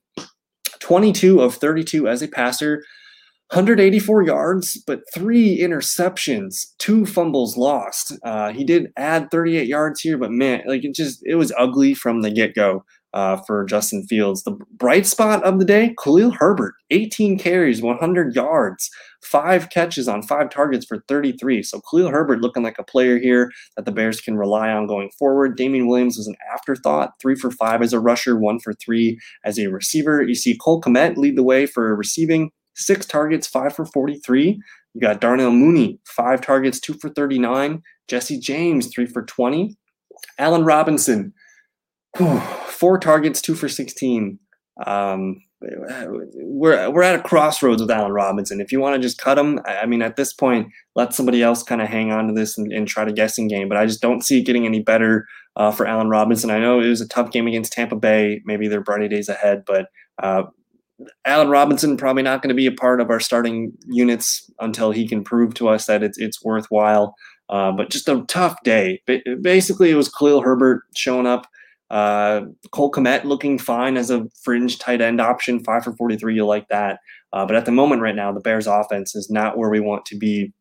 22 0.80 1.40
of 1.40 1.54
32 1.54 2.06
as 2.06 2.20
a 2.20 2.28
passer. 2.28 2.84
184 3.50 4.22
yards, 4.22 4.76
but 4.86 5.02
three 5.14 5.58
interceptions, 5.60 6.66
two 6.78 7.06
fumbles 7.06 7.56
lost. 7.56 8.12
Uh, 8.24 8.52
he 8.52 8.64
did 8.64 8.92
add 8.96 9.30
38 9.30 9.68
yards 9.68 10.00
here, 10.00 10.18
but 10.18 10.32
man, 10.32 10.62
like 10.66 10.84
it 10.84 10.94
just 10.94 11.22
it 11.24 11.36
was 11.36 11.52
ugly 11.56 11.94
from 11.94 12.22
the 12.22 12.30
get 12.30 12.56
go 12.56 12.84
uh, 13.14 13.36
for 13.46 13.64
Justin 13.64 14.04
Fields. 14.06 14.42
The 14.42 14.58
bright 14.76 15.06
spot 15.06 15.44
of 15.44 15.60
the 15.60 15.64
day, 15.64 15.94
Khalil 16.02 16.32
Herbert, 16.32 16.74
18 16.90 17.38
carries, 17.38 17.80
100 17.80 18.34
yards, 18.34 18.90
five 19.22 19.70
catches 19.70 20.08
on 20.08 20.22
five 20.22 20.50
targets 20.50 20.84
for 20.84 21.04
33. 21.06 21.62
So 21.62 21.80
Khalil 21.88 22.10
Herbert 22.10 22.40
looking 22.40 22.64
like 22.64 22.80
a 22.80 22.84
player 22.84 23.16
here 23.16 23.52
that 23.76 23.84
the 23.84 23.92
Bears 23.92 24.20
can 24.20 24.36
rely 24.36 24.70
on 24.70 24.88
going 24.88 25.10
forward. 25.18 25.56
Damien 25.56 25.86
Williams 25.86 26.16
was 26.16 26.26
an 26.26 26.36
afterthought, 26.52 27.12
three 27.20 27.36
for 27.36 27.52
five 27.52 27.80
as 27.80 27.92
a 27.92 28.00
rusher, 28.00 28.36
one 28.36 28.58
for 28.58 28.74
three 28.74 29.18
as 29.44 29.56
a 29.56 29.68
receiver. 29.68 30.20
You 30.22 30.34
see 30.34 30.56
Cole 30.56 30.80
Kmet 30.80 31.16
lead 31.16 31.36
the 31.36 31.42
way 31.42 31.64
for 31.64 31.94
receiving 31.94 32.50
six 32.76 33.06
targets, 33.06 33.46
five 33.46 33.74
for 33.74 33.84
43. 33.86 34.60
You 34.94 35.00
got 35.00 35.20
Darnell 35.20 35.50
Mooney, 35.50 35.98
five 36.06 36.40
targets, 36.40 36.80
two 36.80 36.94
for 36.94 37.10
39. 37.10 37.82
Jesse 38.08 38.38
James, 38.38 38.88
three 38.88 39.06
for 39.06 39.22
20. 39.22 39.76
Allen 40.38 40.64
Robinson, 40.64 41.34
four 42.16 42.98
targets, 42.98 43.42
two 43.42 43.54
for 43.54 43.68
16. 43.68 44.38
Um, 44.86 45.42
we're 45.60 46.90
we're 46.90 47.02
at 47.02 47.18
a 47.18 47.22
crossroads 47.22 47.80
with 47.80 47.90
Allen 47.90 48.12
Robinson. 48.12 48.60
If 48.60 48.72
you 48.72 48.80
want 48.80 48.94
to 48.94 49.00
just 49.00 49.18
cut 49.18 49.38
him, 49.38 49.60
I 49.66 49.86
mean, 49.86 50.02
at 50.02 50.16
this 50.16 50.32
point, 50.32 50.68
let 50.94 51.14
somebody 51.14 51.42
else 51.42 51.62
kind 51.62 51.80
of 51.80 51.88
hang 51.88 52.12
on 52.12 52.28
to 52.28 52.34
this 52.34 52.58
and, 52.58 52.70
and, 52.72 52.86
try 52.86 53.04
to 53.04 53.12
guessing 53.12 53.48
game. 53.48 53.68
But 53.68 53.78
I 53.78 53.86
just 53.86 54.02
don't 54.02 54.22
see 54.22 54.40
it 54.40 54.46
getting 54.46 54.66
any 54.66 54.82
better 54.82 55.26
uh, 55.56 55.70
for 55.70 55.86
Allen 55.86 56.10
Robinson. 56.10 56.50
I 56.50 56.58
know 56.58 56.80
it 56.80 56.88
was 56.88 57.00
a 57.00 57.08
tough 57.08 57.30
game 57.30 57.46
against 57.46 57.72
Tampa 57.72 57.96
Bay. 57.96 58.42
Maybe 58.44 58.68
they're 58.68 58.82
brighter 58.82 59.08
days 59.08 59.30
ahead, 59.30 59.64
but 59.66 59.86
uh, 60.22 60.44
Allen 61.24 61.48
Robinson 61.48 61.96
probably 61.96 62.22
not 62.22 62.42
going 62.42 62.48
to 62.48 62.54
be 62.54 62.66
a 62.66 62.72
part 62.72 63.00
of 63.00 63.10
our 63.10 63.20
starting 63.20 63.72
units 63.86 64.50
until 64.60 64.90
he 64.90 65.06
can 65.06 65.22
prove 65.22 65.54
to 65.54 65.68
us 65.68 65.86
that 65.86 66.02
it's 66.02 66.18
it's 66.18 66.42
worthwhile. 66.42 67.14
Uh, 67.48 67.70
but 67.72 67.90
just 67.90 68.08
a 68.08 68.24
tough 68.28 68.56
day. 68.64 69.02
Basically, 69.40 69.90
it 69.90 69.94
was 69.94 70.08
Khalil 70.08 70.42
Herbert 70.42 70.82
showing 70.94 71.26
up. 71.26 71.46
Uh, 71.88 72.40
Cole 72.72 72.90
Kmet 72.90 73.22
looking 73.24 73.58
fine 73.58 73.96
as 73.96 74.10
a 74.10 74.26
fringe 74.42 74.78
tight 74.78 75.00
end 75.00 75.20
option, 75.20 75.62
five 75.62 75.84
for 75.84 75.92
43. 75.92 76.34
You 76.34 76.44
like 76.44 76.66
that. 76.68 76.98
Uh, 77.32 77.46
but 77.46 77.54
at 77.54 77.64
the 77.64 77.70
moment, 77.70 78.02
right 78.02 78.16
now, 78.16 78.32
the 78.32 78.40
Bears 78.40 78.66
offense 78.66 79.14
is 79.14 79.30
not 79.30 79.56
where 79.56 79.70
we 79.70 79.78
want 79.78 80.04
to 80.06 80.16
be 80.16 80.52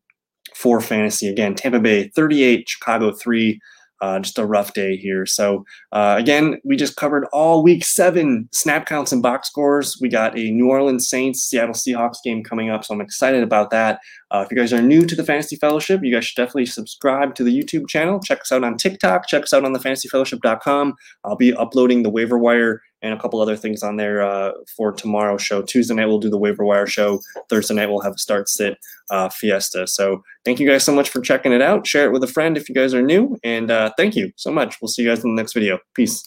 for 0.54 0.80
fantasy. 0.80 1.28
Again, 1.28 1.54
Tampa 1.54 1.80
Bay 1.80 2.08
38, 2.14 2.68
Chicago 2.68 3.12
3. 3.12 3.58
Uh, 4.00 4.18
just 4.20 4.38
a 4.38 4.46
rough 4.46 4.74
day 4.74 4.96
here. 4.96 5.26
So, 5.26 5.64
uh, 5.92 6.16
again, 6.18 6.60
we 6.64 6.76
just 6.76 6.96
covered 6.96 7.26
all 7.32 7.62
week 7.62 7.84
seven 7.84 8.48
snap 8.52 8.86
counts 8.86 9.12
and 9.12 9.22
box 9.22 9.48
scores. 9.48 9.98
We 10.00 10.08
got 10.08 10.38
a 10.38 10.50
New 10.50 10.68
Orleans 10.68 11.08
Saints 11.08 11.42
Seattle 11.42 11.74
Seahawks 11.74 12.18
game 12.24 12.44
coming 12.44 12.70
up. 12.70 12.84
So, 12.84 12.94
I'm 12.94 13.00
excited 13.00 13.42
about 13.42 13.70
that. 13.70 14.00
Uh, 14.30 14.42
if 14.44 14.50
you 14.50 14.56
guys 14.56 14.72
are 14.72 14.82
new 14.82 15.06
to 15.06 15.14
the 15.14 15.24
Fantasy 15.24 15.56
Fellowship, 15.56 16.00
you 16.02 16.12
guys 16.12 16.24
should 16.24 16.40
definitely 16.40 16.66
subscribe 16.66 17.34
to 17.36 17.44
the 17.44 17.56
YouTube 17.56 17.88
channel. 17.88 18.20
Check 18.20 18.40
us 18.40 18.52
out 18.52 18.64
on 18.64 18.76
TikTok. 18.76 19.28
Check 19.28 19.44
us 19.44 19.52
out 19.52 19.64
on 19.64 19.72
the 19.72 19.78
fantasyfellowship.com. 19.78 20.94
I'll 21.24 21.36
be 21.36 21.54
uploading 21.54 22.02
the 22.02 22.10
waiver 22.10 22.38
wire 22.38 22.82
and 23.02 23.12
a 23.12 23.20
couple 23.20 23.40
other 23.40 23.56
things 23.56 23.82
on 23.82 23.96
there 23.96 24.22
uh, 24.22 24.52
for 24.76 24.92
tomorrow's 24.92 25.42
show. 25.42 25.62
Tuesday 25.62 25.94
night 25.94 26.06
we'll 26.06 26.18
do 26.18 26.30
the 26.30 26.38
waiver 26.38 26.64
wire 26.64 26.86
show. 26.86 27.20
Thursday 27.48 27.74
night 27.74 27.88
we'll 27.88 28.00
have 28.00 28.14
a 28.14 28.18
start 28.18 28.48
sit 28.48 28.78
uh, 29.10 29.28
fiesta. 29.28 29.86
So 29.86 30.22
thank 30.44 30.58
you 30.58 30.68
guys 30.68 30.84
so 30.84 30.92
much 30.92 31.10
for 31.10 31.20
checking 31.20 31.52
it 31.52 31.62
out. 31.62 31.86
Share 31.86 32.06
it 32.06 32.12
with 32.12 32.24
a 32.24 32.28
friend 32.28 32.56
if 32.56 32.68
you 32.68 32.74
guys 32.74 32.94
are 32.94 33.02
new, 33.02 33.38
and 33.44 33.70
uh, 33.70 33.92
thank 33.96 34.16
you 34.16 34.32
so 34.36 34.50
much. 34.50 34.76
We'll 34.80 34.88
see 34.88 35.02
you 35.02 35.08
guys 35.08 35.22
in 35.22 35.34
the 35.34 35.40
next 35.40 35.52
video. 35.52 35.78
Peace. 35.94 36.24